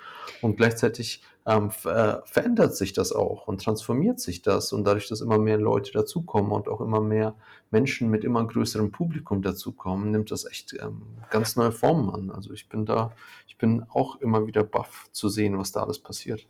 [0.41, 4.73] Und gleichzeitig ähm, äh, verändert sich das auch und transformiert sich das.
[4.73, 7.35] Und dadurch, dass immer mehr Leute dazukommen und auch immer mehr
[7.71, 12.31] Menschen mit immer größerem Publikum dazukommen, nimmt das echt ähm, ganz neue Formen an.
[12.31, 13.13] Also ich bin da,
[13.47, 16.47] ich bin auch immer wieder baff zu sehen, was da alles passiert.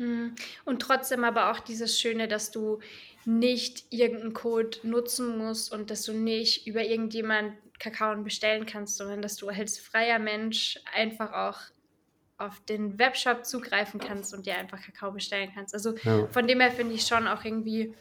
[0.00, 0.34] Hm.
[0.64, 2.80] Und trotzdem aber auch dieses Schöne, dass du
[3.26, 9.20] nicht irgendeinen Code nutzen musst und dass du nicht über irgendjemand Kakao bestellen kannst, sondern
[9.20, 11.58] dass du als freier Mensch einfach auch
[12.38, 15.74] auf den Webshop zugreifen kannst und dir einfach Kakao bestellen kannst.
[15.74, 16.26] Also ja.
[16.28, 17.94] von dem her finde ich schon auch irgendwie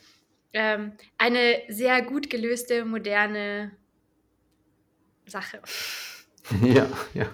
[0.53, 3.71] ähm, eine sehr gut gelöste, moderne
[5.25, 5.61] Sache.
[6.63, 7.25] Ja, ja.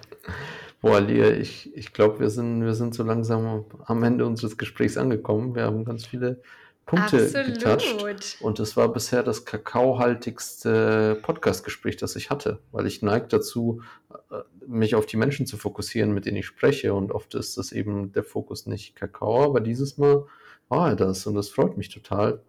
[0.80, 4.96] Boah, Lia, ich, ich glaube, wir sind, wir sind so langsam am Ende unseres Gesprächs
[4.96, 5.54] angekommen.
[5.54, 6.42] Wir haben ganz viele
[6.86, 7.46] Punkte Absolut.
[7.46, 8.40] getatscht.
[8.40, 13.82] Und es war bisher das kakaohaltigste Podcastgespräch, das ich hatte, weil ich neige dazu,
[14.30, 16.94] äh, mich auf die Menschen zu fokussieren, mit denen ich spreche.
[16.94, 20.26] Und oft ist das eben der Fokus nicht Kakao, aber dieses Mal
[20.68, 22.40] war er das und das freut mich total.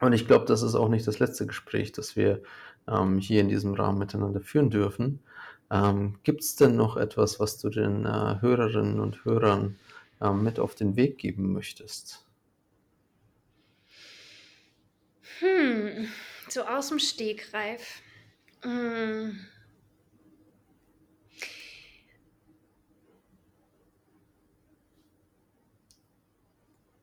[0.00, 2.42] Und ich glaube, das ist auch nicht das letzte Gespräch, das wir
[2.88, 5.20] ähm, hier in diesem Rahmen miteinander führen dürfen.
[5.70, 9.78] Ähm, Gibt es denn noch etwas, was du den äh, Hörerinnen und Hörern
[10.20, 12.24] äh, mit auf den Weg geben möchtest?
[15.38, 16.08] Hm,
[16.48, 18.02] so aus dem Stegreif.
[18.62, 19.38] Hm.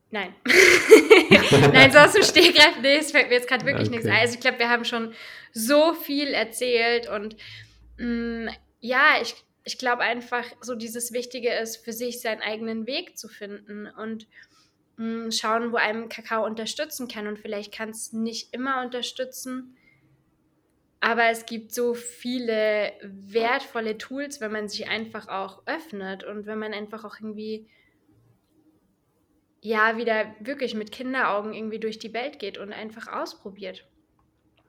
[0.10, 0.34] Nein.
[1.74, 2.80] Nein, so aus dem Stegreif.
[2.82, 3.98] nee, es fällt mir jetzt gerade wirklich okay.
[3.98, 4.20] nichts ein.
[4.20, 5.14] Also ich glaube, wir haben schon
[5.54, 7.36] so viel erzählt und
[8.80, 13.28] ja, ich, ich glaube einfach, so dieses Wichtige ist, für sich seinen eigenen Weg zu
[13.28, 14.28] finden und
[14.98, 17.28] mm, schauen, wo einem Kakao unterstützen kann.
[17.28, 19.76] Und vielleicht kann es nicht immer unterstützen,
[21.00, 26.60] aber es gibt so viele wertvolle Tools, wenn man sich einfach auch öffnet und wenn
[26.60, 27.68] man einfach auch irgendwie
[29.62, 33.86] ja wieder wirklich mit Kinderaugen irgendwie durch die Welt geht und einfach ausprobiert.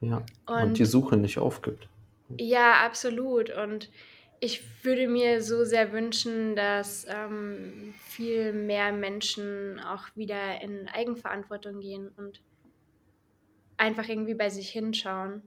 [0.00, 0.24] Ja.
[0.46, 1.88] Und, und die Suche nicht aufgibt.
[2.36, 3.50] Ja, absolut.
[3.50, 3.90] Und
[4.40, 11.80] ich würde mir so sehr wünschen, dass ähm, viel mehr Menschen auch wieder in Eigenverantwortung
[11.80, 12.40] gehen und
[13.76, 15.42] einfach irgendwie bei sich hinschauen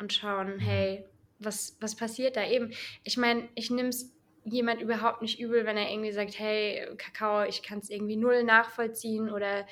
[0.00, 0.60] und schauen, mhm.
[0.60, 1.04] hey,
[1.38, 2.72] was, was passiert da eben?
[3.02, 4.12] Ich meine, ich nehme es
[4.44, 8.44] jemand überhaupt nicht übel, wenn er irgendwie sagt, hey, Kakao, ich kann es irgendwie null
[8.44, 9.66] nachvollziehen oder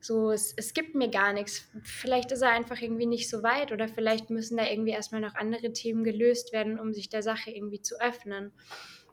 [0.00, 1.68] so, es, es gibt mir gar nichts.
[1.82, 5.34] Vielleicht ist er einfach irgendwie nicht so weit oder vielleicht müssen da irgendwie erstmal noch
[5.34, 8.52] andere Themen gelöst werden, um sich der Sache irgendwie zu öffnen.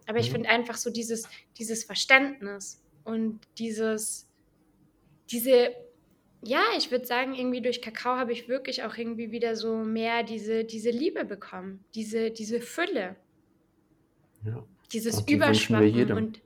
[0.07, 0.33] Aber ich mhm.
[0.33, 1.27] finde einfach so dieses,
[1.57, 4.29] dieses Verständnis und dieses,
[5.31, 5.71] diese,
[6.43, 10.23] ja, ich würde sagen, irgendwie durch Kakao habe ich wirklich auch irgendwie wieder so mehr
[10.23, 13.15] diese, diese Liebe bekommen, diese, diese Fülle.
[14.45, 14.65] Ja.
[14.93, 16.41] Dieses und die Überschwappen und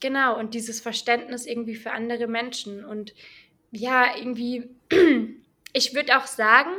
[0.00, 2.84] genau, und dieses Verständnis irgendwie für andere Menschen.
[2.84, 3.14] Und
[3.70, 4.70] ja, irgendwie,
[5.72, 6.70] ich würde auch sagen,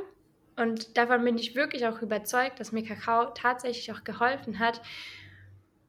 [0.55, 4.81] und davon bin ich wirklich auch überzeugt, dass mir Kakao tatsächlich auch geholfen hat,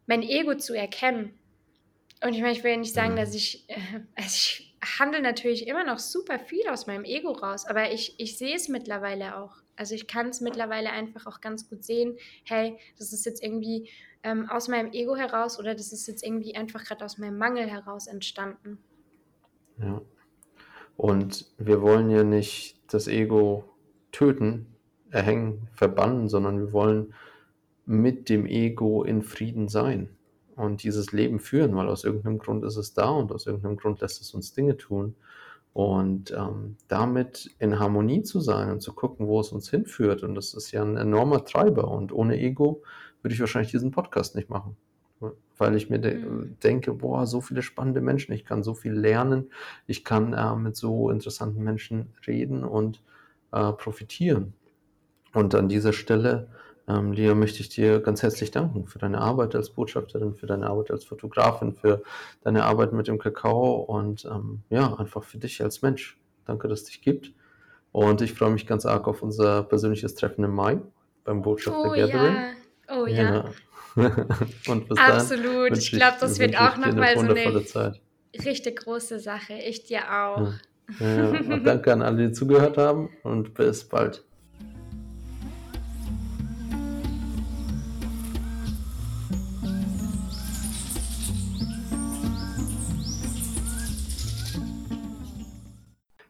[0.07, 1.39] mein Ego zu erkennen.
[2.23, 5.67] Und ich meine, ich will ja nicht sagen, dass ich, äh, also ich handle natürlich
[5.67, 9.57] immer noch super viel aus meinem Ego raus, aber ich, ich sehe es mittlerweile auch.
[9.77, 13.89] Also ich kann es mittlerweile einfach auch ganz gut sehen, hey, das ist jetzt irgendwie
[14.29, 17.67] ähm, aus meinem Ego heraus oder das ist jetzt irgendwie einfach gerade aus meinem Mangel
[17.67, 18.79] heraus entstanden.
[19.79, 20.03] Ja.
[20.97, 23.65] Und wir wollen ja nicht das Ego
[24.13, 24.67] töten,
[25.11, 27.15] erhängen, verbannen, sondern wir wollen
[27.87, 30.11] mit dem Ego in Frieden sein
[30.57, 34.01] und dieses Leben führen, weil aus irgendeinem Grund ist es da und aus irgendeinem Grund
[34.01, 35.15] lässt es uns Dinge tun.
[35.73, 40.25] Und ähm, damit in Harmonie zu sein und zu gucken, wo es uns hinführt.
[40.25, 41.89] Und das ist ja ein enormer Treiber.
[41.89, 42.83] Und ohne Ego
[43.23, 44.77] würde ich wahrscheinlich diesen Podcast nicht machen.
[45.57, 46.57] Weil ich mir de mhm.
[46.63, 49.51] denke, boah, so viele spannende Menschen, ich kann so viel lernen,
[49.87, 53.03] ich kann äh, mit so interessanten Menschen reden und
[53.53, 54.55] äh, profitieren.
[55.35, 56.49] Und an dieser Stelle,
[56.87, 60.69] ähm, Lia, möchte ich dir ganz herzlich danken für deine Arbeit als Botschafterin, für deine
[60.69, 62.03] Arbeit als Fotografin, für
[62.43, 66.19] deine Arbeit mit dem Kakao und ähm, ja, einfach für dich als Mensch.
[66.47, 67.33] Danke, dass es dich gibt.
[67.93, 70.81] Und ich freue mich ganz arg auf unser persönliches Treffen im Mai
[71.25, 72.35] beim Botschafter oh, Gathering.
[72.35, 72.58] Ja.
[72.89, 73.35] Oh ja.
[73.35, 73.45] ja.
[74.69, 75.77] Und bis Absolut.
[75.77, 78.01] Ich glaube, das wird auch nochmal so eine Zeit.
[78.45, 79.55] richtig große Sache.
[79.55, 80.39] Ich dir auch.
[80.41, 80.55] Ja.
[81.01, 81.59] Ja.
[81.59, 84.25] Danke an alle, die zugehört haben und bis bald.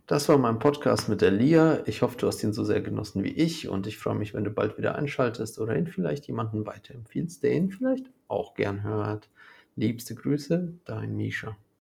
[0.08, 1.82] Das war mein Podcast mit der Lia.
[1.84, 4.42] Ich hoffe, du hast ihn so sehr genossen wie ich und ich freue mich, wenn
[4.42, 9.28] du bald wieder einschaltest oder ihn vielleicht jemanden weiterempfiehlst, der ihn vielleicht auch gern hört.
[9.76, 11.58] Liebste Grüße, dein Misha.